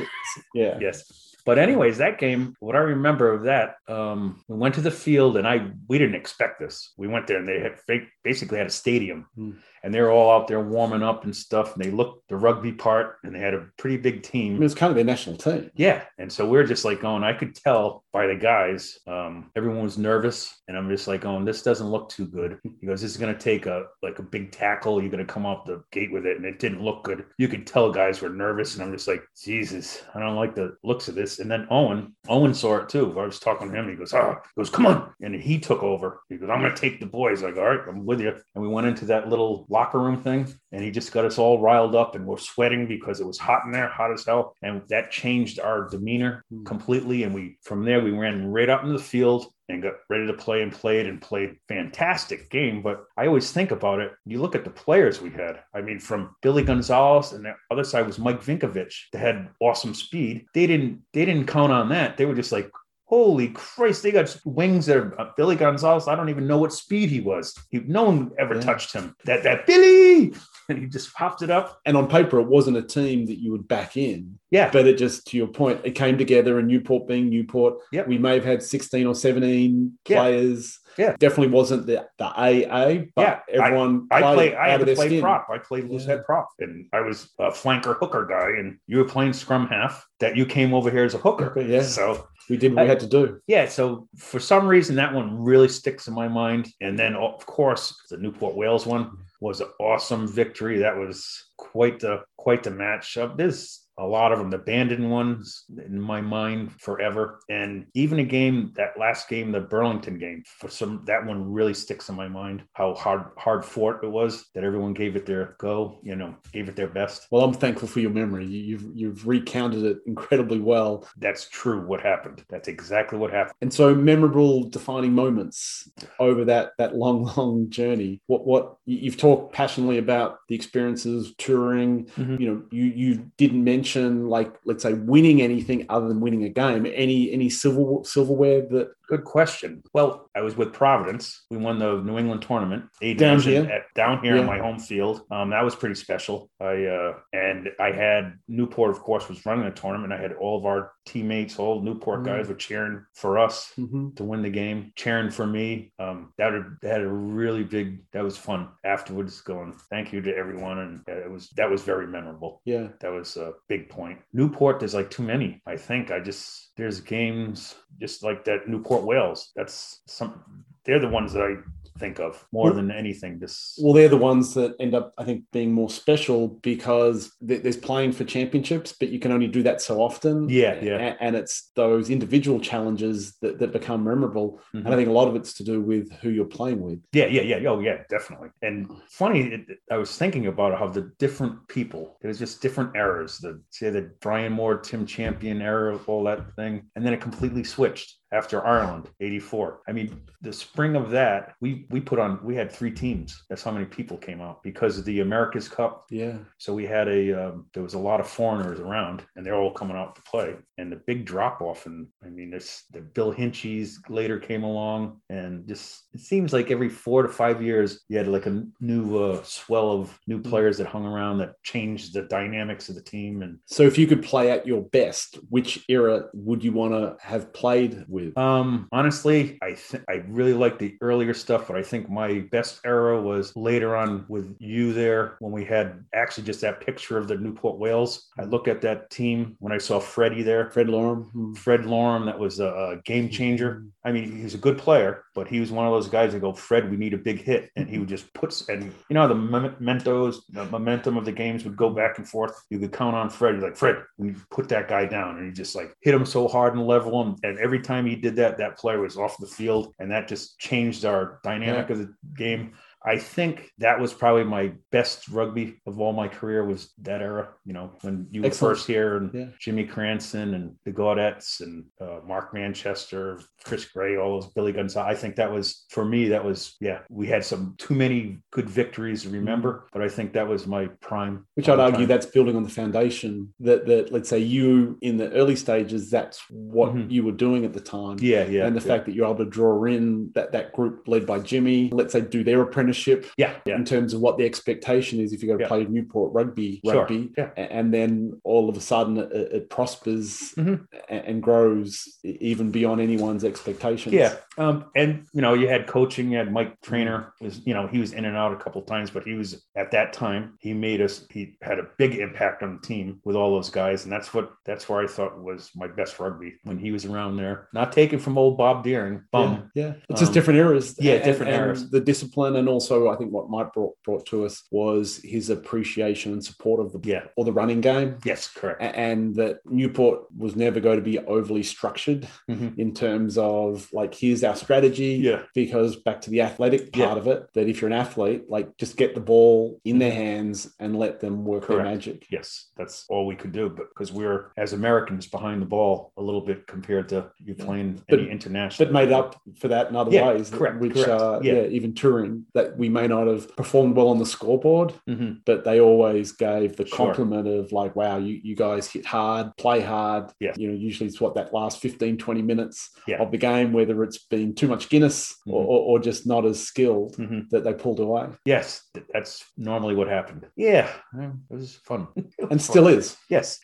yeah. 0.54 0.76
yes. 0.78 1.34
But 1.46 1.58
anyways, 1.58 1.98
that 1.98 2.18
game, 2.18 2.54
what 2.60 2.76
I 2.76 2.80
remember 2.80 3.32
of 3.32 3.44
that, 3.44 3.76
um, 3.88 4.42
we 4.46 4.56
went 4.56 4.74
to 4.76 4.82
the 4.82 4.90
field 4.90 5.38
and 5.38 5.48
I 5.48 5.70
we 5.88 5.98
didn't 5.98 6.14
expect 6.16 6.60
this. 6.60 6.92
We 6.98 7.08
went 7.08 7.26
there 7.26 7.38
and 7.38 7.48
they 7.48 7.60
had 7.60 7.80
basically 8.22 8.58
had 8.58 8.66
a 8.66 8.70
stadium, 8.70 9.26
Hmm. 9.34 9.50
And 9.84 9.92
they 9.92 10.00
were 10.00 10.10
all 10.10 10.32
out 10.32 10.48
there 10.48 10.60
warming 10.60 11.02
up 11.02 11.24
and 11.24 11.36
stuff. 11.36 11.76
And 11.76 11.84
they 11.84 11.90
looked 11.90 12.26
the 12.28 12.36
rugby 12.36 12.72
part, 12.72 13.18
and 13.22 13.34
they 13.34 13.38
had 13.38 13.52
a 13.52 13.66
pretty 13.76 13.98
big 13.98 14.16
I 14.16 14.20
team. 14.20 14.54
mean, 14.54 14.62
it's 14.62 14.74
kind 14.74 14.90
of 14.90 14.96
a 14.96 15.04
national 15.04 15.36
team. 15.36 15.70
Yeah. 15.74 16.04
And 16.18 16.32
so 16.32 16.48
we're 16.48 16.64
just 16.64 16.86
like 16.86 17.02
going, 17.02 17.22
I 17.22 17.34
could 17.34 17.54
tell 17.54 18.02
by 18.10 18.26
the 18.26 18.34
guys, 18.34 18.98
um, 19.06 19.50
everyone 19.54 19.82
was 19.82 19.98
nervous. 19.98 20.62
And 20.68 20.78
I'm 20.78 20.88
just 20.88 21.06
like 21.06 21.20
going, 21.20 21.44
this 21.44 21.60
doesn't 21.60 21.86
look 21.86 22.08
too 22.08 22.26
good. 22.26 22.58
He 22.80 22.86
goes, 22.86 23.02
this 23.02 23.10
is 23.10 23.18
going 23.18 23.34
to 23.34 23.38
take 23.38 23.66
a, 23.66 23.84
like 24.02 24.18
a 24.18 24.22
big 24.22 24.50
tackle. 24.50 25.02
You're 25.02 25.10
going 25.10 25.24
to 25.24 25.30
come 25.30 25.44
off 25.44 25.66
the 25.66 25.84
gate 25.92 26.10
with 26.10 26.24
it. 26.24 26.38
And 26.38 26.46
it 26.46 26.58
didn't 26.58 26.82
look 26.82 27.04
good. 27.04 27.26
You 27.36 27.48
could 27.48 27.66
tell 27.66 27.92
guys 27.92 28.22
were 28.22 28.30
nervous. 28.30 28.74
And 28.74 28.82
I'm 28.82 28.92
just 28.92 29.06
like, 29.06 29.22
Jesus, 29.44 30.02
I 30.14 30.20
don't 30.20 30.36
like 30.36 30.54
the 30.54 30.76
looks 30.82 31.08
of 31.08 31.14
this. 31.14 31.40
And 31.40 31.50
then 31.50 31.66
Owen, 31.70 32.16
Owen 32.30 32.54
saw 32.54 32.78
it 32.78 32.88
too. 32.88 33.18
I 33.20 33.26
was 33.26 33.38
talking 33.38 33.70
to 33.70 33.78
him. 33.78 33.90
He 33.90 33.96
goes, 33.96 34.14
oh, 34.14 34.36
he 34.42 34.60
goes, 34.60 34.70
come 34.70 34.86
on. 34.86 35.12
And 35.20 35.34
he 35.34 35.58
took 35.58 35.82
over. 35.82 36.22
He 36.30 36.38
goes, 36.38 36.48
I'm 36.48 36.62
going 36.62 36.74
to 36.74 36.80
take 36.80 37.00
the 37.00 37.06
boys. 37.06 37.42
Like, 37.42 37.58
all 37.58 37.64
right, 37.64 37.80
I'm 37.86 38.06
with 38.06 38.22
you. 38.22 38.34
And 38.54 38.62
we 38.62 38.68
went 38.68 38.86
into 38.86 39.04
that 39.06 39.28
little, 39.28 39.66
locker 39.74 39.98
room 39.98 40.18
thing, 40.22 40.42
and 40.72 40.82
he 40.84 40.90
just 40.90 41.12
got 41.12 41.24
us 41.24 41.38
all 41.38 41.60
riled 41.60 41.94
up, 41.94 42.14
and 42.14 42.24
we're 42.26 42.38
sweating 42.52 42.86
because 42.86 43.20
it 43.20 43.26
was 43.26 43.38
hot 43.38 43.62
in 43.66 43.72
there, 43.72 43.88
hot 43.88 44.12
as 44.12 44.24
hell, 44.24 44.54
and 44.62 44.82
that 44.88 45.10
changed 45.10 45.58
our 45.68 45.88
demeanor 45.94 46.32
Hmm. 46.50 46.64
completely. 46.72 47.24
And 47.24 47.34
we 47.34 47.44
from 47.68 47.84
there 47.84 48.00
we 48.02 48.12
ran 48.12 48.50
right 48.56 48.70
out 48.70 48.82
into 48.84 48.96
the 48.98 49.10
field 49.14 49.42
and 49.70 49.82
got 49.82 49.94
ready 50.10 50.26
to 50.26 50.34
play 50.34 50.60
and 50.62 50.70
played 50.70 51.06
and 51.06 51.22
played 51.22 51.56
fantastic 51.68 52.50
game. 52.50 52.82
But 52.82 52.96
I 53.16 53.26
always 53.26 53.50
think 53.50 53.70
about 53.70 53.98
it. 54.04 54.12
You 54.26 54.38
look 54.42 54.54
at 54.54 54.64
the 54.64 54.70
players 54.84 55.22
we 55.22 55.30
had. 55.30 55.54
I 55.74 55.80
mean, 55.80 55.98
from 55.98 56.36
Billy 56.42 56.62
Gonzalez 56.62 57.32
and 57.32 57.44
the 57.46 57.54
other 57.70 57.84
side 57.84 58.06
was 58.06 58.18
Mike 58.18 58.42
Vinkovich 58.42 58.94
that 59.12 59.20
had 59.28 59.48
awesome 59.60 59.94
speed. 59.94 60.44
They 60.54 60.66
didn't 60.66 61.02
they 61.14 61.24
didn't 61.24 61.46
count 61.56 61.72
on 61.72 61.88
that. 61.90 62.16
They 62.16 62.26
were 62.26 62.34
just 62.42 62.52
like, 62.52 62.70
holy 63.06 63.48
Christ, 63.48 64.02
they 64.02 64.10
got 64.12 64.34
wings 64.44 64.86
that 64.86 64.96
are 64.96 65.20
uh, 65.20 65.30
Billy 65.36 65.56
Gonzalez. 65.56 66.08
I 66.08 66.14
don't 66.16 66.30
even 66.30 66.46
know 66.46 66.58
what 66.58 66.72
speed 66.72 67.10
he 67.10 67.20
was. 67.20 67.54
He, 67.70 67.80
no 67.80 68.04
one 68.04 68.30
ever 68.38 68.54
Yeah. 68.54 68.60
touched 68.62 68.92
him. 68.92 69.14
That 69.24 69.42
that 69.42 69.66
Billy, 69.66 70.32
and 70.68 70.78
he 70.78 70.86
just 70.86 71.12
popped 71.14 71.42
it 71.42 71.50
up. 71.50 71.78
And 71.84 71.96
on 71.96 72.08
paper, 72.08 72.40
it 72.40 72.46
wasn't 72.48 72.76
a 72.78 72.82
team 72.82 73.26
that 73.26 73.38
you 73.38 73.52
would 73.52 73.68
back 73.68 73.96
in, 73.96 74.38
Yeah, 74.50 74.70
but 74.70 74.86
it 74.86 74.96
just, 74.98 75.26
to 75.28 75.36
your 75.36 75.48
point, 75.48 75.80
it 75.84 75.92
came 75.92 76.16
together. 76.16 76.58
And 76.58 76.66
Newport 76.68 77.06
being 77.06 77.28
Newport, 77.28 77.74
Yep. 77.92 78.08
we 78.08 78.18
may 78.18 78.34
have 78.34 78.44
had 78.44 78.62
sixteen 78.62 79.06
or 79.06 79.14
seventeen 79.14 79.98
Yeah. 80.08 80.20
players. 80.20 80.78
Yeah. 80.96 81.16
definitely 81.18 81.48
wasn't 81.52 81.86
the 81.86 82.06
the 82.18 82.24
AA, 82.24 83.06
but 83.16 83.22
Yeah, 83.22 83.40
I- 83.60 83.66
everyone 83.66 84.06
I 84.12 84.20
played 84.22 84.34
play. 84.36 84.54
I 84.54 84.68
had 84.70 84.78
to 84.86 84.94
play 84.94 85.06
skin. 85.08 85.22
prop. 85.22 85.48
I 85.52 85.58
played 85.58 85.88
loose 85.90 86.02
Yeah. 86.06 86.12
head 86.14 86.24
prop, 86.24 86.46
and 86.60 86.86
I 86.92 87.00
was 87.00 87.32
a 87.40 87.50
flanker 87.50 87.98
hooker 87.98 88.24
guy, 88.26 88.50
and 88.60 88.78
you 88.86 88.98
were 88.98 89.04
playing 89.04 89.32
scrum 89.32 89.66
half. 89.66 90.06
That 90.20 90.36
you 90.36 90.46
came 90.46 90.72
over 90.72 90.90
here 90.92 91.02
as 91.04 91.14
a 91.14 91.18
hooker. 91.18 91.52
Yeah. 91.60 91.82
So 91.82 92.28
We 92.48 92.56
did 92.56 92.74
what 92.74 92.82
we 92.82 92.88
had 92.88 93.00
to 93.00 93.06
do. 93.06 93.40
yeah. 93.46 93.66
So 93.68 94.08
for 94.16 94.40
some 94.40 94.66
reason, 94.66 94.96
that 94.96 95.14
one 95.14 95.42
really 95.42 95.68
sticks 95.68 96.08
in 96.08 96.14
my 96.14 96.28
mind. 96.28 96.68
And 96.80 96.98
then 96.98 97.14
of 97.14 97.44
course, 97.46 97.94
the 98.10 98.18
Newport 98.18 98.56
Wales 98.56 98.86
one 98.86 99.10
was 99.40 99.60
an 99.60 99.68
awesome 99.80 100.26
victory. 100.28 100.78
That 100.78 100.96
was 100.96 101.44
quite 101.56 102.00
the 102.00 102.24
quite 102.36 102.62
the 102.62 102.70
match. 102.70 103.16
Uh, 103.16 103.30
There's 103.36 103.83
a 103.98 104.04
lot 104.06 104.32
of 104.32 104.38
them, 104.38 104.50
the 104.50 104.56
abandoned 104.56 105.08
ones 105.10 105.64
in 105.86 106.00
my 106.00 106.20
mind 106.20 106.72
forever. 106.80 107.40
And 107.48 107.86
even 107.94 108.18
a 108.18 108.24
game, 108.24 108.72
that 108.76 108.98
last 108.98 109.28
game, 109.28 109.52
the 109.52 109.60
Burlington 109.60 110.18
game, 110.18 110.42
for 110.58 110.68
some, 110.68 111.02
that 111.06 111.24
one 111.24 111.52
really 111.52 111.74
sticks 111.74 112.08
in 112.08 112.14
my 112.16 112.26
mind. 112.28 112.64
How 112.72 112.94
hard, 112.94 113.26
hard 113.38 113.64
fought 113.64 114.02
it 114.02 114.10
was 114.10 114.46
that 114.54 114.64
everyone 114.64 114.94
gave 114.94 115.14
it 115.16 115.26
their 115.26 115.54
go, 115.58 115.98
you 116.02 116.16
know, 116.16 116.34
gave 116.52 116.68
it 116.68 116.74
their 116.76 116.88
best. 116.88 117.28
Well, 117.30 117.44
I'm 117.44 117.52
thankful 117.54 117.86
for 117.88 118.00
your 118.00 118.10
memory. 118.10 118.46
You- 118.46 118.64
You've 118.64 118.90
you've 118.96 119.26
recounted 119.28 119.84
it 119.84 119.98
incredibly 120.06 120.58
well. 120.58 121.06
That's 121.18 121.48
true. 121.50 121.86
What 121.86 122.00
happened? 122.00 122.42
That's 122.48 122.66
exactly 122.66 123.18
what 123.18 123.30
happened. 123.30 123.54
And 123.60 123.72
so 123.72 123.94
memorable 123.94 124.64
defining 124.68 125.12
moments 125.12 125.88
over 126.18 126.44
that 126.46 126.72
that 126.78 126.96
long, 126.96 127.24
long 127.36 127.70
journey. 127.70 128.20
What 128.26 128.46
what 128.46 128.76
you- 128.86 128.98
you've 128.98 129.16
talked 129.18 129.52
passionately 129.54 129.98
about 129.98 130.38
the 130.48 130.54
experiences 130.56 131.34
touring. 131.38 132.06
Mhm. 132.16 132.40
You 132.40 132.46
know, 132.48 132.62
you 132.72 132.84
you 132.84 133.30
didn't 133.36 133.62
mention 133.62 133.83
like 134.28 134.54
let's 134.64 134.82
say 134.82 134.94
winning 134.94 135.42
anything 135.42 135.86
other 135.88 136.08
than 136.08 136.20
winning 136.20 136.44
a 136.44 136.48
game. 136.48 136.86
Any 136.86 137.32
any 137.32 137.50
silver 137.50 138.04
silverware 138.04 138.62
that 138.70 138.90
Good 139.08 139.24
question. 139.24 139.82
Well, 139.92 140.30
I 140.34 140.40
was 140.40 140.56
with 140.56 140.72
Providence. 140.72 141.44
We 141.50 141.58
won 141.58 141.78
the 141.78 142.00
New 142.02 142.18
England 142.18 142.42
tournament. 142.42 142.84
A 143.02 143.14
Down 143.14 143.40
here? 143.40 143.64
At, 143.64 143.82
down 143.94 144.22
here 144.22 144.34
Yeah. 144.36 144.40
in 144.42 144.46
my 144.46 144.58
home 144.58 144.78
field. 144.78 145.22
Um, 145.30 145.50
that 145.50 145.62
was 145.64 145.74
pretty 145.74 145.94
special. 145.94 146.50
I 146.60 146.84
uh, 146.86 147.14
and 147.32 147.68
I 147.78 147.92
had 147.92 148.38
Newport, 148.48 148.90
of 148.90 149.00
course, 149.00 149.28
was 149.28 149.44
running 149.44 149.64
the 149.66 149.70
tournament. 149.72 150.12
I 150.12 150.16
had 150.20 150.32
all 150.32 150.56
of 150.58 150.64
our 150.64 150.92
teammates, 151.04 151.58
all 151.58 151.82
Newport 151.82 152.20
Mm. 152.20 152.24
guys 152.26 152.48
were 152.48 152.54
cheering 152.54 153.04
for 153.14 153.38
us 153.38 153.72
Mhm. 153.78 154.16
to 154.16 154.24
win 154.24 154.42
the 154.42 154.50
game, 154.50 154.92
cheering 154.96 155.30
for 155.30 155.46
me. 155.46 155.92
Um, 155.98 156.32
that 156.38 156.52
had, 156.82 157.02
a 157.02 157.08
really 157.08 157.64
big. 157.64 158.00
That 158.12 158.24
was 158.24 158.36
fun. 158.38 158.68
Afterwards, 158.84 159.40
going 159.42 159.72
thank 159.90 160.12
you 160.12 160.22
to 160.22 160.34
everyone, 160.34 160.78
and 160.78 161.00
it 161.08 161.30
was 161.30 161.50
that 161.56 161.70
was 161.70 161.82
very 161.82 162.06
memorable. 162.06 162.62
yeah. 162.64 162.88
That 163.00 163.12
was 163.12 163.36
a 163.36 163.52
big 163.68 163.88
point. 163.90 164.18
Newport, 164.32 164.78
there's 164.80 164.94
like 164.94 165.10
too 165.10 165.22
many. 165.22 165.60
I 165.66 165.76
think 165.76 166.10
I 166.10 166.20
just 166.20 166.73
there's 166.76 167.00
games 167.00 167.76
just 168.00 168.22
like 168.22 168.44
that 168.44 168.68
Newport 168.68 169.04
Wales. 169.04 169.52
That's 169.56 170.00
some. 170.06 170.64
They're 170.84 171.00
the 171.00 171.08
ones 171.08 171.32
that 171.32 171.42
I 171.42 171.56
think 171.98 172.18
of 172.18 172.44
more 172.52 172.66
Well- 172.66 172.74
than 172.74 172.90
anything. 172.90 173.38
This 173.38 173.78
Well, 173.82 173.92
they're 173.94 174.08
the 174.08 174.16
ones 174.16 174.54
that 174.54 174.74
end 174.80 174.94
up, 174.94 175.12
I 175.18 175.24
think, 175.24 175.44
being 175.52 175.72
more 175.72 175.90
special 175.90 176.48
because 176.62 177.32
there's 177.40 177.76
playing 177.76 178.12
for 178.12 178.24
championships, 178.24 178.92
but 178.98 179.10
you 179.10 179.18
can 179.18 179.32
only 179.32 179.46
do 179.46 179.62
that 179.62 179.80
so 179.80 180.00
often. 180.00 180.48
Yeah, 180.48 180.78
yeah. 180.82 181.14
And 181.20 181.36
it's 181.36 181.70
those 181.76 182.10
individual 182.10 182.60
challenges 182.60 183.36
that, 183.42 183.58
that 183.58 183.72
become 183.72 184.04
memorable. 184.04 184.60
Mhm. 184.74 184.84
And 184.84 184.88
I 184.88 184.96
think 184.96 185.08
a 185.08 185.12
lot 185.12 185.28
of 185.28 185.36
it's 185.36 185.54
to 185.54 185.64
do 185.64 185.80
with 185.80 186.12
who 186.20 186.30
you're 186.30 186.44
playing 186.44 186.80
with. 186.80 187.00
Yeah, 187.12 187.26
yeah, 187.26 187.42
yeah. 187.42 187.68
Oh, 187.70 187.80
yeah, 187.80 188.02
definitely. 188.10 188.48
And 188.62 188.90
funny, 189.08 189.40
it, 189.42 189.78
I 189.90 189.96
was 189.96 190.16
thinking 190.16 190.46
about 190.46 190.78
how 190.78 190.88
the 190.88 191.12
different 191.18 191.68
people, 191.68 192.16
it 192.22 192.26
was 192.26 192.38
just 192.38 192.60
different 192.60 192.96
eras. 192.96 193.38
The 193.38 193.60
say 193.70 193.90
the 193.90 194.10
Brian 194.20 194.52
Moore, 194.52 194.78
Tim 194.78 195.06
Champion 195.06 195.62
era, 195.62 195.98
all 196.06 196.24
that 196.24 196.54
thing, 196.56 196.82
and 196.96 197.04
then 197.04 197.12
it 197.12 197.20
completely 197.20 197.64
switched 197.64 198.18
after 198.34 198.66
Ireland 198.66 199.08
'84. 199.20 199.80
I 199.88 199.92
mean, 199.92 200.20
the 200.42 200.52
spring 200.52 200.96
of 200.96 201.10
that, 201.10 201.54
we 201.60 201.86
we 201.90 202.00
put 202.00 202.18
on, 202.18 202.38
we 202.44 202.54
had 202.54 202.70
three 202.70 202.90
teams. 202.90 203.44
That's 203.48 203.62
how 203.62 203.70
many 203.70 203.86
people 203.86 204.18
came 204.18 204.40
out 204.40 204.62
because 204.62 204.98
of 204.98 205.04
the 205.04 205.20
America's 205.20 205.68
Cup. 205.68 206.04
Yeah. 206.10 206.38
So 206.58 206.74
we 206.74 206.84
had 206.86 207.08
a, 207.08 207.32
um, 207.32 207.66
there 207.72 207.82
was 207.82 207.94
a 207.94 207.98
lot 207.98 208.20
of 208.20 208.28
foreigners 208.28 208.80
around, 208.80 209.24
and 209.36 209.46
they're 209.46 209.54
all 209.54 209.72
coming 209.72 209.96
out 209.96 210.16
to 210.16 210.22
play. 210.22 210.56
And 210.78 210.92
the 210.92 211.00
big 211.06 211.24
drop 211.24 211.62
off, 211.62 211.86
and 211.86 212.08
I 212.24 212.28
mean, 212.28 212.50
this 212.50 212.84
the 212.92 213.00
Bill 213.00 213.32
Hinchies 213.32 213.96
later 214.08 214.38
came 214.38 214.64
along, 214.64 215.20
and 215.30 215.66
just 215.68 216.04
it 216.12 216.20
seems 216.20 216.52
like 216.52 216.70
every 216.70 216.88
four 216.88 217.22
to 217.22 217.28
five 217.28 217.62
years, 217.62 218.00
you 218.08 218.18
had 218.18 218.28
like 218.28 218.46
a 218.46 218.64
new 218.80 219.22
uh, 219.24 219.42
swell 219.44 219.92
of 219.92 220.18
new 220.26 220.40
players 220.40 220.78
that 220.78 220.86
hung 220.88 221.06
around 221.06 221.38
that 221.38 221.54
changed 221.62 222.14
the 222.14 222.22
dynamics 222.22 222.88
of 222.88 222.96
the 222.96 223.02
team. 223.02 223.42
And 223.42 223.58
So 223.66 223.84
if 223.84 223.96
you 223.96 224.06
could 224.06 224.22
play 224.22 224.50
at 224.50 224.66
your 224.66 224.82
best, 224.82 225.38
which 225.48 225.84
era 225.88 226.24
would 226.34 226.64
you 226.64 226.72
want 226.72 226.92
to 226.92 227.16
have 227.24 227.52
played 227.52 228.04
with? 228.08 228.23
Um, 228.36 228.88
honestly, 228.92 229.58
I 229.62 229.74
think 229.74 230.04
I 230.08 230.22
really 230.28 230.52
like 230.52 230.78
the 230.78 230.96
earlier 231.00 231.34
stuff, 231.34 231.68
but 231.68 231.76
I 231.76 231.82
think 231.82 232.08
my 232.08 232.40
best 232.50 232.80
era 232.84 233.20
was 233.20 233.54
later 233.56 233.96
on 233.96 234.24
with 234.28 234.56
you 234.58 234.92
there 234.92 235.36
when 235.40 235.52
we 235.52 235.64
had 235.64 236.04
actually 236.14 236.44
just 236.44 236.60
that 236.62 236.80
picture 236.80 237.18
of 237.18 237.28
the 237.28 237.36
Newport 237.36 237.78
Wales. 237.78 238.28
I 238.38 238.44
look 238.44 238.68
at 238.68 238.80
that 238.82 239.10
team 239.10 239.56
when 239.58 239.72
I 239.72 239.78
saw 239.78 239.98
Freddie 239.98 240.42
there. 240.42 240.70
Fred 240.70 240.88
Lorem? 240.88 241.30
Hmm. 241.30 241.54
Fred 241.54 241.82
Lorem, 241.82 242.26
that 242.26 242.38
was 242.38 242.60
a, 242.60 242.66
a 242.66 242.96
game 243.04 243.28
changer. 243.28 243.84
I 244.04 244.12
mean, 244.12 244.36
he's 244.36 244.54
a 244.54 244.58
good 244.58 244.78
player, 244.78 245.23
but 245.34 245.48
he 245.48 245.60
was 245.60 245.72
one 245.72 245.86
of 245.86 245.92
those 245.92 246.08
guys 246.08 246.32
that 246.32 246.40
go, 246.40 246.52
Fred, 246.52 246.90
we 246.90 246.96
need 246.96 247.14
a 247.14 247.18
big 247.18 247.42
hit. 247.42 247.70
And 247.76 247.88
he 247.88 247.98
would 247.98 248.08
just 248.08 248.32
put, 248.34 248.68
and 248.68 248.84
you 248.84 249.14
know, 249.14 249.26
the 249.26 249.34
mementos, 249.34 250.44
the 250.48 250.64
momentum 250.66 251.16
of 251.16 251.24
the 251.24 251.32
games 251.32 251.64
would 251.64 251.76
go 251.76 251.90
back 251.90 252.18
and 252.18 252.28
forth. 252.28 252.54
You 252.70 252.78
could 252.78 252.92
count 252.92 253.16
on 253.16 253.30
Fred. 253.30 253.54
You're 253.54 253.64
like, 253.64 253.76
Fred, 253.76 253.96
we 254.16 254.34
put 254.50 254.68
that 254.68 254.88
guy 254.88 255.06
down. 255.06 255.38
And 255.38 255.46
he 255.46 255.52
just 255.52 255.74
like 255.74 255.94
hit 256.00 256.14
him 256.14 256.24
so 256.24 256.46
hard 256.48 256.74
and 256.74 256.86
level 256.86 257.20
him. 257.20 257.36
And 257.42 257.58
every 257.58 257.80
time 257.80 258.06
he 258.06 258.16
did 258.16 258.36
that, 258.36 258.58
that 258.58 258.78
player 258.78 259.00
was 259.00 259.16
off 259.16 259.36
the 259.38 259.46
field. 259.46 259.92
And 259.98 260.10
that 260.10 260.28
just 260.28 260.58
changed 260.58 261.04
our 261.04 261.40
dynamic 261.42 261.90
of 261.90 261.98
the 261.98 262.14
game. 262.36 262.72
I 263.06 263.18
think 263.18 263.70
that 263.78 264.00
was 264.00 264.14
probably 264.14 264.44
my 264.44 264.72
best 264.90 265.28
rugby 265.28 265.76
of 265.86 266.00
all 266.00 266.14
my 266.14 266.26
career 266.26 266.64
was 266.64 266.92
that 267.02 267.20
era, 267.20 267.48
you 267.66 267.74
know, 267.74 267.92
when 268.00 268.26
you 268.30 268.40
were 268.42 268.50
first 268.50 268.86
here 268.86 269.18
and 269.18 269.30
Yeah. 269.34 269.46
Jimmy 269.60 269.84
Cranston 269.84 270.54
and 270.54 270.76
the 270.86 270.90
Gaudettes 270.92 271.60
and 271.60 271.84
uh, 272.00 272.20
Mark 272.26 272.54
Manchester, 272.54 273.40
Chris 273.62 273.84
Gray, 273.84 274.16
all 274.16 274.40
those 274.40 274.50
Billy 274.54 274.72
Gonzalez. 274.72 275.18
I 275.18 275.20
think 275.20 275.36
that 275.36 275.52
was, 275.52 275.84
for 275.90 276.02
me, 276.04 276.28
that 276.28 276.42
was, 276.42 276.76
yeah, 276.80 277.00
we 277.10 277.26
had 277.26 277.44
some 277.44 277.74
too 277.76 277.94
many 277.94 278.38
good 278.50 278.70
victories 278.70 279.24
to 279.24 279.28
remember, 279.28 279.86
but 279.92 280.00
I 280.00 280.08
think 280.08 280.32
that 280.32 280.48
was 280.48 280.66
my 280.66 280.86
prime. 281.02 281.34
Mm-hmm. 281.34 281.42
Which 281.56 281.68
I'd 281.68 281.78
argue 281.80 281.98
time. 282.00 282.08
that's 282.08 282.26
building 282.26 282.56
on 282.56 282.62
the 282.62 282.70
foundation 282.70 283.52
that, 283.60 283.84
that 283.86 284.12
let's 284.12 284.30
say 284.30 284.38
you 284.38 284.96
in 285.02 285.18
the 285.18 285.30
early 285.32 285.56
stages, 285.56 286.10
that's 286.10 286.40
what 286.48 286.94
Mhm. 286.94 287.10
you 287.10 287.22
were 287.22 287.32
doing 287.32 287.66
at 287.66 287.74
the 287.74 287.80
time. 287.80 288.16
Yeah, 288.20 288.46
yeah. 288.46 288.66
and 288.66 288.74
the 288.74 288.80
yeah. 288.80 288.86
fact 288.86 289.04
that 289.06 289.14
you're 289.14 289.26
able 289.26 289.44
to 289.44 289.50
draw 289.50 289.84
in 289.84 290.30
that, 290.34 290.52
that 290.52 290.72
group 290.72 291.06
led 291.06 291.26
by 291.26 291.38
Jimmy, 291.40 291.90
let's 291.92 292.12
say 292.12 292.22
do 292.22 292.42
their 292.42 292.62
apprenticeship 292.62 292.93
Yeah, 293.36 293.54
yeah. 293.66 293.76
in 293.76 293.84
terms 293.84 294.14
of 294.14 294.20
what 294.20 294.38
the 294.38 294.44
expectation 294.44 295.20
is 295.20 295.32
if 295.32 295.42
you're 295.42 295.48
going 295.56 295.58
to 295.58 295.64
Yeah. 295.64 295.68
play 295.68 295.84
Newport 295.84 296.32
rugby, 296.32 296.80
Sure, 296.84 297.00
rugby, 297.00 297.30
yeah. 297.36 297.50
and 297.56 297.92
then 297.92 298.40
all 298.44 298.68
of 298.68 298.76
a 298.76 298.80
sudden 298.80 299.18
it, 299.18 299.32
it 299.32 299.70
prospers 299.70 300.54
Mhm. 300.56 300.86
and 301.08 301.42
grows 301.42 302.18
even 302.24 302.70
beyond 302.70 303.00
anyone's 303.00 303.44
expectations. 303.44 304.14
Yeah. 304.14 304.34
Um, 304.58 304.84
and 304.94 305.24
you 305.32 305.42
know, 305.42 305.54
you 305.54 305.68
had 305.68 305.86
coaching, 305.86 306.30
you 306.30 306.38
had 306.38 306.52
Mike 306.52 306.80
Trainer 306.82 307.32
was, 307.40 307.60
you 307.66 307.74
know, 307.74 307.86
he 307.86 307.98
was 307.98 308.12
in 308.12 308.24
and 308.24 308.36
out 308.36 308.52
a 308.52 308.56
couple 308.56 308.80
of 308.80 308.86
times, 308.86 309.10
but 309.10 309.24
he 309.24 309.34
was 309.34 309.64
at 309.76 309.90
that 309.92 310.12
time, 310.12 310.54
he 310.60 310.72
made 310.72 311.00
us, 311.00 311.26
he 311.30 311.56
had 311.62 311.78
a 311.78 311.86
big 311.98 312.16
impact 312.16 312.62
on 312.62 312.78
the 312.80 312.86
team 312.86 313.20
with 313.24 313.36
all 313.36 313.50
those 313.54 313.70
guys. 313.70 314.04
And 314.04 314.12
that's 314.12 314.32
what, 314.34 314.50
that's 314.64 314.88
where 314.88 315.00
I 315.02 315.06
thought 315.06 315.42
was 315.42 315.70
my 315.74 315.86
best 315.88 316.18
rugby 316.20 316.54
when 316.64 316.78
he 316.78 316.92
was 316.92 317.04
around 317.04 317.36
there. 317.36 317.68
Not 317.72 317.92
taken 317.92 318.18
from 318.18 318.38
old 318.38 318.56
Bob 318.58 318.84
Deering. 318.84 319.22
Bum. 319.32 319.70
yeah. 319.74 319.94
It's 320.08 320.20
just 320.20 320.30
Um, 320.30 320.34
different 320.34 320.58
eras. 320.60 320.96
yeah, 321.00 321.18
different 321.24 321.52
and 321.52 321.62
eras. 321.66 321.90
The 321.90 322.00
discipline 322.00 322.56
and 322.56 322.68
also 322.68 322.83
also 322.90 323.08
I 323.08 323.16
think 323.16 323.32
what 323.32 323.48
Mike 323.50 323.72
brought 323.72 323.94
brought 324.04 324.26
to 324.26 324.44
us 324.44 324.62
was 324.70 325.20
his 325.24 325.50
appreciation 325.50 326.32
and 326.32 326.44
support 326.44 326.80
of 326.80 326.92
the 326.92 327.00
Yeah. 327.08 327.24
or 327.36 327.44
the 327.44 327.52
running 327.52 327.80
game. 327.80 328.16
Yes, 328.24 328.48
correct. 328.52 328.82
a- 328.82 328.98
And 328.98 329.34
that 329.36 329.58
Newport 329.66 330.24
was 330.36 330.56
never 330.56 330.80
going 330.80 330.96
to 330.98 331.02
be 331.02 331.18
overly 331.20 331.62
structured 331.62 332.26
Mhm. 332.50 332.78
in 332.78 332.92
terms 332.94 333.38
of 333.38 333.88
like, 333.92 334.14
here's 334.14 334.44
our 334.44 334.56
strategy. 334.56 335.18
Yeah. 335.22 335.42
Because 335.54 335.96
back 335.96 336.20
to 336.22 336.30
the 336.30 336.40
athletic 336.42 336.94
Yeah. 336.96 337.06
part 337.06 337.18
of 337.18 337.26
it, 337.26 337.46
that 337.54 337.68
if 337.68 337.80
you're 337.80 337.88
an 337.90 337.96
athlete, 337.96 338.44
like 338.48 338.76
just 338.76 338.96
get 338.96 339.14
the 339.14 339.20
ball 339.20 339.80
in 339.84 339.98
their 339.98 340.12
hands 340.12 340.74
and 340.78 340.98
let 340.98 341.20
them 341.20 341.44
work 341.44 341.66
their 341.68 341.82
magic. 341.82 342.26
Yes, 342.30 342.70
that's 342.76 343.04
all 343.08 343.26
we 343.26 343.36
could 343.36 343.52
do. 343.52 343.68
But 343.68 343.88
because 343.88 344.12
we're 344.12 344.50
as 344.56 344.72
Americans 344.72 345.26
behind 345.26 345.62
the 345.62 345.66
ball 345.66 346.12
a 346.16 346.22
little 346.22 346.40
bit 346.40 346.66
compared 346.66 347.08
to 347.10 347.30
you 347.44 347.54
playing 347.54 348.00
But- 348.08 348.18
any 348.20 348.30
international. 348.30 348.86
But 348.86 348.92
made 348.92 349.12
up 349.12 349.36
for 349.56 349.68
that 349.68 349.88
in 349.90 349.96
other 349.96 350.10
Yeah, 350.10 350.28
ways, 350.28 350.50
correct, 350.50 350.80
which 350.80 350.94
correct. 350.94 351.08
Uh, 351.10 351.40
yeah. 351.42 351.54
Yeah. 351.54 351.66
even 351.68 351.94
touring 351.94 352.46
that 352.54 352.73
we 352.76 352.88
may 352.88 353.06
not 353.06 353.26
have 353.26 353.54
performed 353.56 353.96
well 353.96 354.08
on 354.08 354.18
the 354.18 354.26
scoreboard, 354.26 354.92
Mhm. 355.08 355.40
but 355.44 355.64
they 355.64 355.80
always 355.80 356.32
gave 356.32 356.76
the 356.76 356.86
Sure. 356.86 356.96
compliment 356.96 357.46
of 357.48 357.72
like, 357.72 357.94
wow, 357.96 358.18
you, 358.18 358.40
you 358.42 358.54
guys 358.56 358.90
hit 358.90 359.04
hard, 359.06 359.56
play 359.56 359.80
hard. 359.80 360.30
Yeah. 360.40 360.52
You 360.56 360.68
know, 360.68 360.74
usually 360.74 361.08
it's 361.08 361.20
what 361.20 361.34
that 361.34 361.52
last 361.54 361.80
15, 361.80 362.16
20 362.18 362.42
minutes 362.42 362.90
Yeah. 363.06 363.22
of 363.22 363.30
the 363.30 363.38
game, 363.38 363.72
whether 363.72 364.02
it's 364.02 364.18
been 364.26 364.54
too 364.54 364.68
much 364.68 364.88
Guinness 364.88 365.34
or, 365.46 365.62
Mhm. 365.62 365.66
or, 365.66 365.78
or 365.80 365.98
just 365.98 366.26
not 366.26 366.44
as 366.44 366.60
skilled 366.60 367.16
Mhm. 367.16 367.48
that 367.50 367.64
they 367.64 367.74
pulled 367.74 368.00
away. 368.00 368.28
Yes, 368.44 368.82
that's 369.12 369.44
normally 369.56 369.94
what 369.94 370.08
happened. 370.08 370.46
Yeah, 370.56 370.90
it 371.18 371.30
was 371.50 371.76
fun. 371.84 372.08
It 372.16 372.50
And 372.50 372.50
was 372.50 372.64
still 372.64 372.84
fun. 372.84 372.94
is. 372.94 373.16
Yes. 373.30 373.58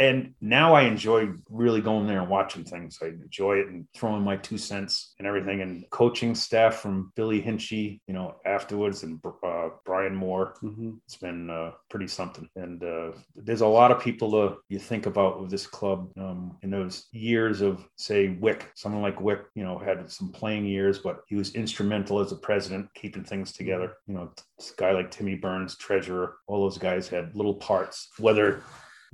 And 0.00 0.34
now 0.40 0.74
I 0.74 0.82
enjoy 0.82 1.28
really 1.50 1.80
going 1.80 2.06
there 2.06 2.20
and 2.20 2.28
watching 2.28 2.64
things. 2.64 2.98
I 3.02 3.06
enjoy 3.08 3.58
it 3.58 3.68
and 3.68 3.86
throwing 3.94 4.22
my 4.22 4.36
two 4.36 4.58
cents 4.58 5.14
and 5.18 5.26
everything. 5.28 5.60
And 5.60 5.84
coaching 5.90 6.34
staff 6.34 6.76
from 6.76 7.12
Billy 7.16 7.40
Hinchy, 7.40 8.00
you 8.08 8.14
know, 8.14 8.34
afterwards 8.44 9.02
and 9.02 9.20
uh, 9.42 9.70
Brian 9.84 10.14
Moore. 10.14 10.54
Mhm. 10.62 10.98
It's 11.06 11.16
been 11.16 11.50
uh, 11.50 11.72
pretty 11.88 12.08
something. 12.08 12.48
And 12.56 12.82
uh, 12.82 13.12
there's 13.34 13.60
a 13.60 13.66
lot 13.66 13.90
of 13.90 14.00
people 14.00 14.34
uh, 14.34 14.54
you 14.68 14.78
think 14.78 15.06
about 15.06 15.40
with 15.40 15.50
this 15.50 15.66
club 15.66 16.10
um, 16.18 16.56
in 16.62 16.70
those 16.70 17.06
years 17.12 17.60
of, 17.60 17.86
say, 17.96 18.28
Wick. 18.28 18.70
Someone 18.74 19.02
like 19.02 19.20
Wick, 19.20 19.40
you 19.54 19.64
know, 19.64 19.78
had 19.78 20.10
some 20.10 20.30
playing 20.30 20.66
years, 20.66 20.98
but 20.98 21.22
he 21.26 21.36
was 21.36 21.54
instrumental 21.54 22.20
as 22.20 22.32
a 22.32 22.36
president, 22.36 22.88
keeping 22.94 23.24
things 23.24 23.52
together. 23.52 23.94
You 24.06 24.14
know, 24.14 24.32
this 24.58 24.72
guy 24.72 24.92
like 24.92 25.10
Timmy 25.10 25.34
Burns, 25.34 25.76
treasurer, 25.76 26.36
all 26.46 26.62
those 26.62 26.78
guys 26.78 27.08
had 27.08 27.34
little 27.34 27.54
parts, 27.54 28.10
whether 28.18 28.62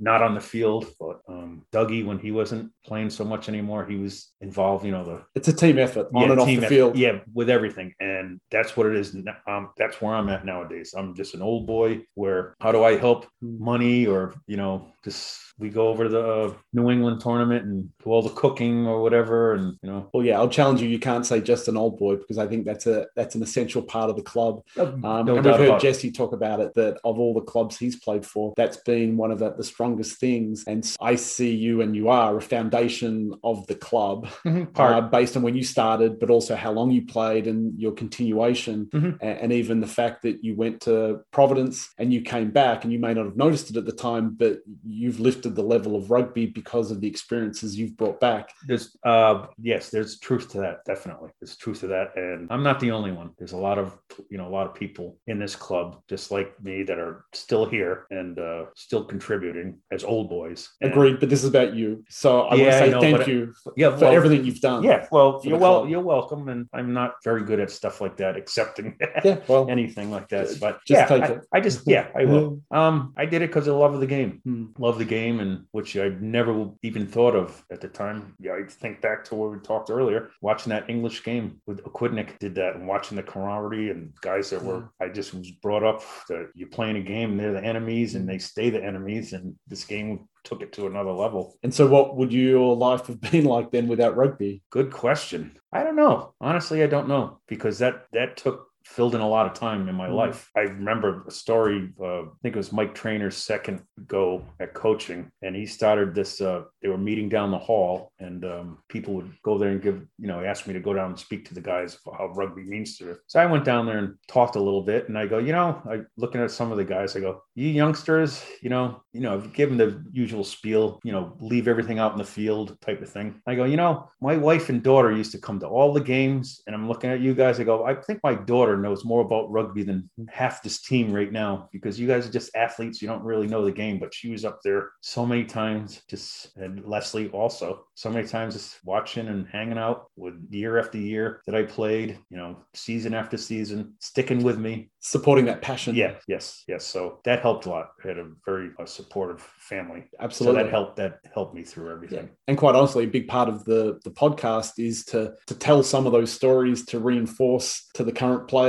not 0.01 0.23
on 0.23 0.33
the 0.33 0.41
field, 0.41 0.87
but 0.99 1.21
um, 1.29 1.63
Dougie, 1.71 2.03
when 2.03 2.17
he 2.17 2.31
wasn't 2.31 2.71
playing 2.83 3.11
so 3.11 3.23
much 3.23 3.47
anymore, 3.47 3.85
he 3.85 3.95
was 3.97 4.33
involved, 4.41 4.83
you 4.83 4.91
know, 4.91 5.05
the 5.05 5.21
It's 5.35 5.47
a 5.47 5.53
team 5.53 5.77
effort 5.77 6.07
on 6.13 6.23
yeah, 6.23 6.31
and 6.31 6.39
off 6.39 6.47
the 6.47 6.57
effort. 6.57 6.67
field. 6.69 6.97
Yeah, 6.97 7.19
with 7.33 7.49
everything. 7.49 7.93
And 7.99 8.41
that's 8.49 8.75
what 8.75 8.87
it 8.87 8.95
is. 8.95 9.15
Um, 9.47 9.69
that's 9.77 10.01
where 10.01 10.15
I'm 10.15 10.27
at 10.29 10.43
nowadays. 10.43 10.95
I'm 10.97 11.13
just 11.13 11.35
an 11.35 11.43
old 11.43 11.67
boy 11.67 12.01
where 12.15 12.55
how 12.59 12.71
do 12.71 12.83
I 12.83 12.97
help 12.97 13.27
money 13.41 14.07
or, 14.07 14.33
you 14.47 14.57
know, 14.57 14.87
just 15.03 15.39
we 15.57 15.69
go 15.69 15.87
over 15.87 16.03
to 16.03 16.09
the 16.09 16.27
uh, 16.27 16.53
New 16.73 16.89
England 16.89 17.21
tournament 17.21 17.65
and 17.65 17.89
do 18.03 18.09
all 18.09 18.21
the 18.23 18.29
cooking 18.29 18.87
or 18.87 19.01
whatever. 19.01 19.53
And, 19.53 19.77
you 19.83 19.89
know, 19.89 20.09
Well, 20.13 20.23
yeah, 20.25 20.37
I'll 20.39 20.49
challenge 20.49 20.81
you. 20.81 20.89
You 20.89 20.99
can't 20.99 21.25
say 21.25 21.41
just 21.41 21.67
an 21.67 21.77
old 21.77 21.99
boy 21.99 22.15
because 22.15 22.39
I 22.39 22.47
think 22.47 22.65
that's 22.65 22.87
a 22.87 23.05
that's 23.15 23.35
an 23.35 23.43
essential 23.43 23.81
part 23.83 24.09
of 24.09 24.15
the 24.15 24.23
club. 24.23 24.63
Um, 24.77 25.01
no 25.01 25.35
and 25.37 25.45
we've 25.45 25.55
heard. 25.55 25.79
Jesse 25.79 26.11
talk 26.11 26.33
about 26.33 26.59
it 26.59 26.73
that 26.75 26.99
of 27.03 27.19
all 27.19 27.33
the 27.33 27.41
clubs 27.41 27.77
he's 27.77 27.95
played 27.97 28.25
for, 28.25 28.53
that's 28.57 28.77
been 28.77 29.17
one 29.17 29.31
of 29.31 29.39
the, 29.39 29.51
the 29.53 29.63
strongest 29.63 29.90
things. 29.99 30.63
And 30.67 30.83
I 31.01 31.15
see 31.15 31.53
you 31.55 31.81
and 31.81 31.95
you 31.95 32.09
are 32.09 32.37
a 32.37 32.41
foundation 32.41 33.33
of 33.43 33.65
the 33.67 33.75
club 33.75 34.27
Part. 34.73 34.93
uh, 34.95 35.01
based 35.01 35.35
on 35.37 35.43
when 35.43 35.55
you 35.55 35.63
started, 35.63 36.19
but 36.19 36.29
also 36.29 36.55
how 36.55 36.71
long 36.71 36.91
you 36.91 37.05
played 37.05 37.47
and 37.47 37.77
your 37.79 37.91
continuation. 37.91 38.85
Mhm. 38.93 39.19
A- 39.21 39.41
And, 39.43 39.51
even 39.51 39.81
the 39.81 39.87
fact 39.87 40.21
that 40.23 40.43
you 40.43 40.55
went 40.55 40.81
to 40.81 41.19
Providence 41.31 41.89
and 41.97 42.13
you 42.13 42.21
came 42.21 42.51
back 42.51 42.83
and 42.83 42.93
you 42.93 42.99
may 42.99 43.13
not 43.13 43.25
have 43.25 43.35
noticed 43.37 43.69
it 43.69 43.77
at 43.77 43.85
the 43.85 43.91
time, 43.91 44.35
but 44.37 44.59
you've 44.87 45.19
lifted 45.19 45.55
the 45.55 45.63
level 45.63 45.95
of 45.95 46.09
rugby 46.09 46.45
because 46.45 46.89
of 46.91 47.01
the 47.01 47.07
experiences 47.07 47.77
you've 47.77 47.97
brought 47.97 48.19
back. 48.19 48.49
There's 48.67 48.95
uh 49.05 49.47
yes, 49.61 49.89
there's 49.89 50.19
truth 50.19 50.49
to 50.51 50.57
that, 50.59 50.85
definitely. 50.85 51.29
There's 51.39 51.57
truth 51.57 51.81
to 51.81 51.87
that. 51.87 52.15
And 52.15 52.47
I'm 52.49 52.63
not 52.63 52.79
the 52.79 52.91
only 52.91 53.11
one. 53.11 53.31
There's 53.37 53.51
a 53.53 53.57
lot 53.57 53.77
of 53.77 53.97
you 54.29 54.37
know, 54.37 54.47
a 54.47 54.53
lot 54.57 54.67
of 54.67 54.73
people 54.73 55.17
in 55.27 55.37
this 55.39 55.55
club, 55.55 55.97
just 56.07 56.31
like 56.31 56.49
me, 56.63 56.83
that 56.83 56.97
are 56.99 57.25
still 57.33 57.65
here 57.65 58.05
and 58.09 58.39
uh 58.39 58.65
still 58.75 59.03
contributing 59.03 59.77
as 59.91 60.03
old 60.03 60.29
boys. 60.29 60.69
Agreed, 60.81 61.19
but 61.19 61.29
this 61.29 61.43
is 61.43 61.49
about 61.49 61.73
you. 61.73 62.03
So 62.09 62.41
I 62.43 62.55
Yeah, 62.55 62.61
want 62.63 62.73
to 62.73 62.79
say 62.79 63.11
thank 63.11 63.27
you 63.27 63.53
Yeah, 63.75 63.95
for 63.95 64.05
well, 64.05 64.13
everything 64.13 64.45
you've 64.45 64.59
done. 64.61 64.83
Yeah, 64.83 65.07
well, 65.11 65.41
you're 65.43 65.57
well, 65.57 65.79
club. 65.79 65.89
you're 65.89 66.01
welcome, 66.01 66.49
and 66.49 66.67
I'm 66.73 66.93
not 66.93 67.15
very 67.23 67.43
good 67.43 67.59
at 67.59 67.71
stuff 67.71 68.01
like 68.01 68.17
that, 68.17 68.35
accepting 68.41 68.97
Yeah, 69.23 69.39
well, 69.47 69.69
anything 69.69 70.11
like 70.11 70.27
that. 70.29 70.57
But 70.59 70.79
Just 70.85 71.09
yeah, 71.09 71.15
I, 71.15 71.27
it. 71.31 71.41
I 71.53 71.59
just 71.61 71.87
yeah, 71.87 72.07
I 72.15 72.25
will. 72.25 72.61
Um, 72.71 73.13
I 73.17 73.25
did 73.25 73.41
it 73.41 73.47
because 73.47 73.67
I 73.67 73.71
love 73.71 73.93
of 73.93 73.99
the 73.99 74.07
game, 74.07 74.39
Hmm. 74.45 74.65
love 74.77 74.97
the 74.97 75.05
game, 75.05 75.39
and 75.39 75.65
which 75.71 75.97
I 75.97 76.09
never 76.19 76.69
even 76.83 77.05
thought 77.07 77.35
of 77.35 77.63
at 77.71 77.81
the 77.81 77.87
time. 77.87 78.33
Yeah, 78.39 78.53
I 78.53 78.67
think 78.69 79.01
back 79.01 79.23
to 79.25 79.35
where 79.35 79.49
we 79.49 79.59
talked 79.59 79.89
earlier, 79.89 80.29
watching 80.41 80.69
that 80.71 80.89
English 80.89 81.23
game 81.23 81.61
with 81.67 81.83
Aquidneck 81.83 82.39
did 82.39 82.55
that, 82.55 82.75
and 82.75 82.87
watching 82.87 83.17
the 83.17 83.23
camaraderie 83.23 83.89
and 83.91 84.13
guys 84.21 84.49
that 84.51 84.63
were. 84.63 84.89
I 85.01 85.09
just 85.09 85.33
was 85.33 85.51
brought 85.51 85.83
up 85.83 86.01
that 86.29 86.49
you're 86.55 86.69
playing 86.69 86.95
a 86.97 87.01
game, 87.01 87.37
they're 87.37 87.51
the 87.53 87.63
enemies, 87.63 88.15
and 88.15 88.27
they 88.27 88.37
stay 88.39 88.69
the 88.69 88.83
enemies, 88.83 89.33
and 89.33 89.55
this 89.67 89.83
game 89.83 90.27
took 90.43 90.61
it 90.61 90.73
to 90.73 90.87
another 90.87 91.11
level. 91.11 91.55
And 91.63 91.73
so, 91.73 91.87
what 91.87 92.17
would 92.17 92.33
your 92.33 92.75
life 92.75 93.07
have 93.07 93.21
been 93.31 93.45
like 93.45 93.71
then 93.71 93.87
without 93.87 94.17
rugby? 94.17 94.63
Good 94.69 94.91
question. 94.91 95.57
I 95.71 95.83
don't 95.83 95.95
know. 95.95 96.33
Honestly, 96.41 96.83
I 96.83 96.87
don't 96.87 97.07
know 97.07 97.39
because 97.47 97.79
that 97.79 98.05
that 98.13 98.37
took 98.37 98.67
filled 98.85 99.15
in 99.15 99.21
a 99.21 99.27
lot 99.27 99.45
of 99.45 99.53
time 99.53 99.87
in 99.87 99.95
my 99.95 100.07
Mhm. 100.07 100.15
life. 100.15 100.49
I 100.55 100.61
remember 100.61 101.23
a 101.27 101.31
story. 101.31 101.91
Uh, 101.99 102.21
I 102.23 102.25
think 102.41 102.55
it 102.55 102.57
was 102.57 102.73
Mike 102.73 102.93
Trainer's 102.95 103.37
second 103.37 103.81
go 104.07 104.43
at 104.59 104.73
coaching, 104.73 105.31
and 105.41 105.55
he 105.55 105.65
started 105.65 106.13
this. 106.15 106.41
Uh, 106.41 106.63
they 106.81 106.89
were 106.89 106.97
meeting 106.97 107.29
down 107.29 107.51
the 107.51 107.57
hall, 107.57 108.11
and 108.19 108.43
um, 108.45 108.77
people 108.89 109.13
would 109.13 109.31
go 109.43 109.57
there 109.57 109.69
and 109.69 109.81
give, 109.81 110.05
you 110.17 110.27
know, 110.27 110.43
ask 110.43 110.67
me 110.67 110.73
to 110.73 110.79
go 110.79 110.93
down 110.93 111.11
and 111.11 111.19
speak 111.19 111.45
to 111.47 111.53
the 111.53 111.61
guys 111.61 111.97
about 112.05 112.17
how 112.17 112.27
rugby 112.33 112.63
means 112.63 112.97
to 112.97 113.05
them. 113.05 113.17
So 113.27 113.39
I 113.39 113.45
went 113.45 113.65
down 113.65 113.85
there 113.85 113.99
and 113.99 114.15
talked 114.27 114.55
a 114.55 114.61
little 114.61 114.81
bit, 114.81 115.07
and 115.07 115.17
I 115.17 115.27
go, 115.27 115.37
you 115.37 115.51
know, 115.51 115.81
I 115.89 116.01
looking 116.17 116.41
at 116.41 116.51
some 116.51 116.71
of 116.71 116.77
the 116.77 116.85
guys, 116.85 117.15
I 117.15 117.19
go, 117.19 117.43
you 117.55 117.67
youngsters, 117.67 118.43
you 118.61 118.69
know, 118.69 119.01
you 119.13 119.21
know, 119.21 119.39
give 119.39 119.69
them 119.69 119.77
the 119.77 120.03
usual 120.11 120.43
spiel, 120.43 120.99
you 121.03 121.11
know, 121.11 121.35
leave 121.39 121.67
everything 121.67 121.99
out 121.99 122.13
in 122.13 122.17
the 122.17 122.23
field 122.23 122.77
type 122.81 123.01
of 123.01 123.09
thing. 123.09 123.41
I 123.45 123.55
go, 123.55 123.65
you 123.65 123.77
know, 123.77 124.09
my 124.21 124.37
wife 124.37 124.69
and 124.69 124.81
daughter 124.81 125.11
used 125.11 125.31
to 125.33 125.37
come 125.39 125.59
to 125.59 125.67
all 125.67 125.93
the 125.93 126.01
games, 126.01 126.61
and 126.65 126.75
I'm 126.75 126.87
looking 126.87 127.09
at 127.09 127.19
you 127.19 127.33
guys. 127.33 127.59
I 127.59 127.63
go, 127.63 127.85
I 127.85 127.95
think 127.95 128.19
my 128.23 128.33
daughter 128.35 128.77
knows 128.81 129.05
more 129.05 129.21
about 129.21 129.51
rugby 129.51 129.83
than 129.83 130.09
half 130.29 130.63
this 130.63 130.81
team 130.81 131.11
right 131.11 131.31
now 131.31 131.69
because 131.71 131.99
you 131.99 132.07
guys 132.07 132.27
are 132.27 132.31
just 132.31 132.55
athletes. 132.55 133.01
You 133.01 133.07
don't 133.07 133.23
really 133.23 133.47
know 133.47 133.63
the 133.63 133.71
game, 133.71 133.99
but 133.99 134.13
she 134.13 134.31
was 134.31 134.45
up 134.45 134.59
there 134.63 134.91
so 135.01 135.25
many 135.25 135.45
times, 135.45 136.01
just 136.09 136.55
and 136.57 136.83
Leslie 136.85 137.29
also 137.29 137.85
so 137.95 138.09
many 138.09 138.27
times 138.27 138.55
just 138.55 138.77
watching 138.83 139.27
and 139.27 139.47
hanging 139.47 139.77
out 139.77 140.05
with 140.15 140.33
year 140.49 140.79
after 140.79 140.97
year 140.97 141.41
that 141.45 141.55
I 141.55 141.63
played, 141.63 142.17
you 142.29 142.37
know, 142.37 142.57
season 142.73 143.13
after 143.13 143.37
season, 143.37 143.93
sticking 143.99 144.43
with 144.43 144.57
me. 144.57 144.89
Supporting 144.99 145.45
that 145.45 145.61
passion. 145.61 145.95
Yeah, 145.95 146.15
yes, 146.27 146.63
yes. 146.67 146.85
So 146.85 147.19
that 147.25 147.41
helped 147.41 147.65
a 147.65 147.69
lot. 147.69 147.91
I 148.03 148.07
had 148.07 148.17
a 148.17 148.29
very 148.45 148.69
uh, 148.79 148.85
supportive 148.85 149.41
family. 149.41 150.03
absolutely. 150.19 150.59
So 150.59 150.63
that 150.63 150.71
helped. 150.71 150.95
That 150.97 151.19
helped 151.33 151.55
me 151.55 151.63
through 151.63 151.91
everything. 151.91 152.29
And 152.47 152.57
quite 152.57 152.75
honestly, 152.75 153.03
a 153.03 153.07
big 153.07 153.27
part 153.27 153.49
of 153.49 153.65
the 153.65 153.99
the 154.03 154.11
podcast 154.11 154.73
is 154.77 155.05
to 155.05 155.33
to 155.47 155.55
tell 155.55 155.83
some 155.83 156.05
of 156.05 156.11
those 156.11 156.31
stories 156.31 156.85
to 156.87 156.99
reinforce 156.99 157.87
to 157.95 158.03
the 158.03 158.11
current 158.11 158.47
players 158.47 158.60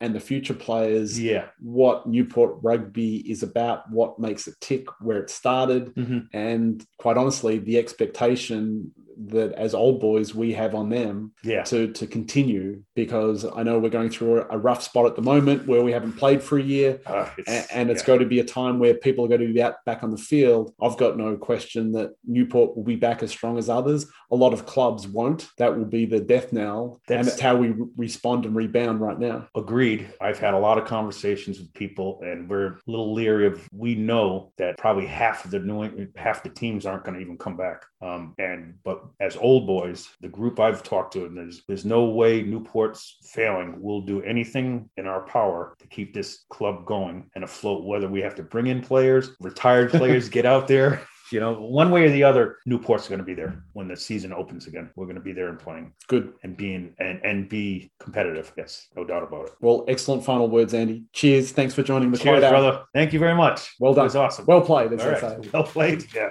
and 0.00 0.14
the 0.14 0.20
future 0.20 0.54
players 0.54 1.20
Yeah. 1.20 1.46
what 1.60 2.06
Newport 2.06 2.58
rugby 2.62 3.16
is 3.30 3.42
about, 3.42 3.90
what 3.90 4.18
makes 4.18 4.46
it 4.48 4.54
tick, 4.60 4.86
where 5.00 5.18
it 5.22 5.30
started, 5.30 5.94
Mhm. 5.94 6.28
and 6.32 6.84
quite 6.98 7.16
honestly, 7.16 7.58
the 7.58 7.78
expectation 7.78 8.92
that 9.26 9.52
as 9.52 9.74
old 9.74 10.00
boys 10.00 10.34
we 10.34 10.52
have 10.52 10.74
on 10.74 10.88
them 10.88 11.32
Yeah. 11.42 11.62
to 11.64 11.92
to 11.92 12.06
continue 12.06 12.82
because 12.94 13.44
I 13.44 13.62
know 13.62 13.78
we're 13.78 13.88
going 13.90 14.10
through 14.10 14.46
a, 14.50 14.58
rough 14.58 14.82
spot 14.82 15.06
at 15.06 15.16
the 15.16 15.22
moment 15.22 15.66
where 15.66 15.82
we 15.82 15.92
haven't 15.92 16.14
played 16.14 16.42
for 16.42 16.58
a 16.58 16.62
year 16.62 17.00
Uh, 17.06 17.28
and, 17.46 17.66
and 17.72 17.90
it's 17.90 18.02
yeah. 18.02 18.06
going 18.06 18.20
to 18.20 18.26
be 18.26 18.40
a 18.40 18.44
time 18.44 18.78
where 18.78 18.94
people 18.94 19.24
are 19.24 19.28
going 19.28 19.40
to 19.40 19.52
be 19.52 19.62
out 19.62 19.76
back 19.86 20.02
on 20.02 20.10
the 20.10 20.18
field. 20.18 20.74
I've 20.82 20.96
got 20.96 21.16
no 21.16 21.36
question 21.36 21.92
that 21.92 22.10
Newport 22.24 22.76
will 22.76 22.84
be 22.84 22.96
back 22.96 23.22
as 23.22 23.30
strong 23.30 23.56
as 23.58 23.68
others. 23.68 24.06
A 24.30 24.36
lot 24.36 24.52
of 24.52 24.66
clubs 24.66 25.08
won't. 25.08 25.48
That 25.58 25.76
will 25.76 25.84
be 25.86 26.04
the 26.04 26.20
death 26.20 26.52
knell, 26.52 27.00
and 27.08 27.26
it's 27.26 27.40
how 27.40 27.56
we 27.56 27.74
respond 27.96 28.44
and 28.44 28.54
rebound 28.54 29.00
right 29.00 29.18
now. 29.18 29.48
Agreed. 29.56 30.12
I've 30.20 30.38
had 30.38 30.54
a 30.54 30.58
lot 30.58 30.76
of 30.78 30.84
conversations 30.84 31.58
with 31.58 31.72
people, 31.72 32.20
and 32.22 32.48
we're 32.48 32.66
a 32.66 32.78
little 32.86 33.14
leery 33.14 33.46
of. 33.46 33.66
We 33.72 33.94
know 33.94 34.52
that 34.58 34.76
probably 34.76 35.06
half 35.06 35.44
of 35.44 35.50
the 35.50 35.60
New 35.60 35.84
England, 35.84 36.12
half 36.16 36.42
the 36.42 36.50
teams 36.50 36.84
aren't 36.84 37.04
going 37.04 37.14
to 37.16 37.20
even 37.20 37.38
come 37.38 37.56
back. 37.56 37.84
Um, 38.02 38.34
and 38.38 38.74
but 38.84 39.02
as 39.20 39.36
old 39.36 39.66
boys, 39.66 40.08
the 40.20 40.28
group 40.28 40.60
I've 40.60 40.82
talked 40.82 41.12
to, 41.14 41.24
and 41.24 41.36
there's 41.36 41.62
there's 41.66 41.84
no 41.84 42.04
way 42.06 42.42
Newport's 42.42 43.18
failing. 43.22 43.76
We'll 43.80 44.02
do 44.02 44.22
anything 44.22 44.88
in 44.96 45.06
our 45.06 45.22
power 45.22 45.76
to 45.78 45.86
keep 45.86 46.14
this 46.14 46.44
club 46.50 46.84
going 46.86 47.30
and 47.34 47.44
afloat. 47.44 47.84
Whether 47.84 48.08
we 48.08 48.20
have 48.22 48.34
to 48.36 48.42
bring 48.42 48.66
in 48.66 48.80
players, 48.82 49.30
retired 49.40 49.90
players, 49.90 50.28
get 50.38 50.46
out 50.46 50.68
there. 50.68 51.02
you 51.30 51.40
know, 51.40 51.52
one 51.52 51.90
way 51.90 52.04
or 52.06 52.10
the 52.10 52.24
other, 52.24 52.56
Newport's 52.66 53.06
going 53.06 53.18
to 53.18 53.24
be 53.24 53.34
there 53.34 53.62
when 53.74 53.86
the 53.86 53.96
season 53.96 54.32
opens 54.32 54.66
again. 54.66 54.90
We're 54.96 55.04
going 55.04 55.16
to 55.16 55.22
be 55.22 55.34
there 55.34 55.48
and 55.48 55.58
playing 55.58 55.92
Good. 56.06 56.32
and 56.42 56.56
being 56.56 56.94
and 56.98 57.20
and 57.22 57.48
be 57.48 57.90
competitive. 58.00 58.50
Yes, 58.56 58.88
no 58.96 59.04
doubt 59.04 59.22
about 59.22 59.48
it. 59.48 59.52
Well, 59.60 59.84
excellent 59.88 60.24
final 60.24 60.48
words, 60.48 60.72
Andy. 60.72 61.04
Cheers. 61.12 61.52
Thanks 61.52 61.74
for 61.74 61.82
joining 61.82 62.10
the 62.10 62.18
Cheers, 62.18 62.40
brother. 62.40 62.84
Thank 62.94 63.12
you 63.12 63.18
very 63.18 63.34
much. 63.34 63.74
Well 63.78 63.92
done. 63.92 64.04
It 64.04 64.06
was 64.06 64.16
awesome. 64.16 64.46
Well 64.46 64.62
played, 64.62 64.90
right. 64.92 65.52
Well 65.52 65.64
played. 65.64 66.06
Yeah. 66.14 66.30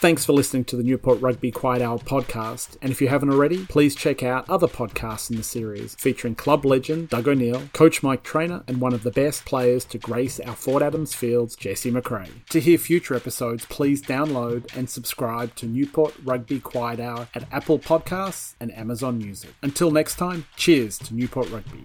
Thanks 0.00 0.24
for 0.24 0.32
listening 0.32 0.64
to 0.66 0.76
the 0.76 0.84
Newport 0.84 1.20
Rugby 1.20 1.50
Quiet 1.50 1.82
Hour 1.82 1.98
podcast. 1.98 2.76
And 2.80 2.92
if 2.92 3.00
you 3.02 3.08
haven't 3.08 3.30
already, 3.30 3.66
please 3.66 3.96
check 3.96 4.22
out 4.22 4.48
other 4.48 4.68
podcasts 4.68 5.28
in 5.28 5.36
the 5.36 5.42
series 5.42 5.96
featuring 5.96 6.36
club 6.36 6.64
legend 6.64 7.08
Doug 7.08 7.26
O'Neill, 7.26 7.62
Coach 7.72 8.00
Mike 8.00 8.22
Trainer, 8.22 8.62
and 8.68 8.80
one 8.80 8.94
of 8.94 9.02
the 9.02 9.10
best 9.10 9.44
players 9.44 9.84
to 9.86 9.98
grace 9.98 10.38
our 10.38 10.54
Fort 10.54 10.84
Adams 10.84 11.14
fields, 11.14 11.56
Jesse 11.56 11.90
McRae. 11.90 12.30
To 12.50 12.60
hear 12.60 12.78
future 12.78 13.16
episodes, 13.16 13.66
please 13.66 14.00
download 14.00 14.72
and 14.76 14.88
subscribe 14.88 15.56
to 15.56 15.66
Newport 15.66 16.14
Rugby 16.22 16.60
Quiet 16.60 17.00
Hour 17.00 17.26
at 17.34 17.52
Apple 17.52 17.80
Podcasts 17.80 18.54
and 18.60 18.72
Amazon 18.78 19.18
Music. 19.18 19.50
Until 19.62 19.90
next 19.90 20.14
time, 20.14 20.46
cheers 20.54 20.96
to 20.98 21.12
Newport 21.12 21.50
Rugby. 21.50 21.82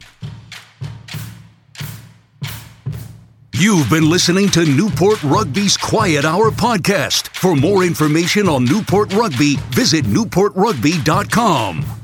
You've 3.63 3.89
been 3.89 4.09
listening 4.09 4.49
to 4.49 4.65
Newport 4.65 5.23
Rugby's 5.23 5.77
Quiet 5.77 6.25
Hour 6.25 6.51
podcast. 6.51 7.29
For 7.29 7.55
more 7.55 7.85
information 7.85 8.49
on 8.49 8.65
Newport 8.65 9.13
Rugby, 9.13 9.55
visit 9.71 10.03
newportrugby.com. 10.03 12.02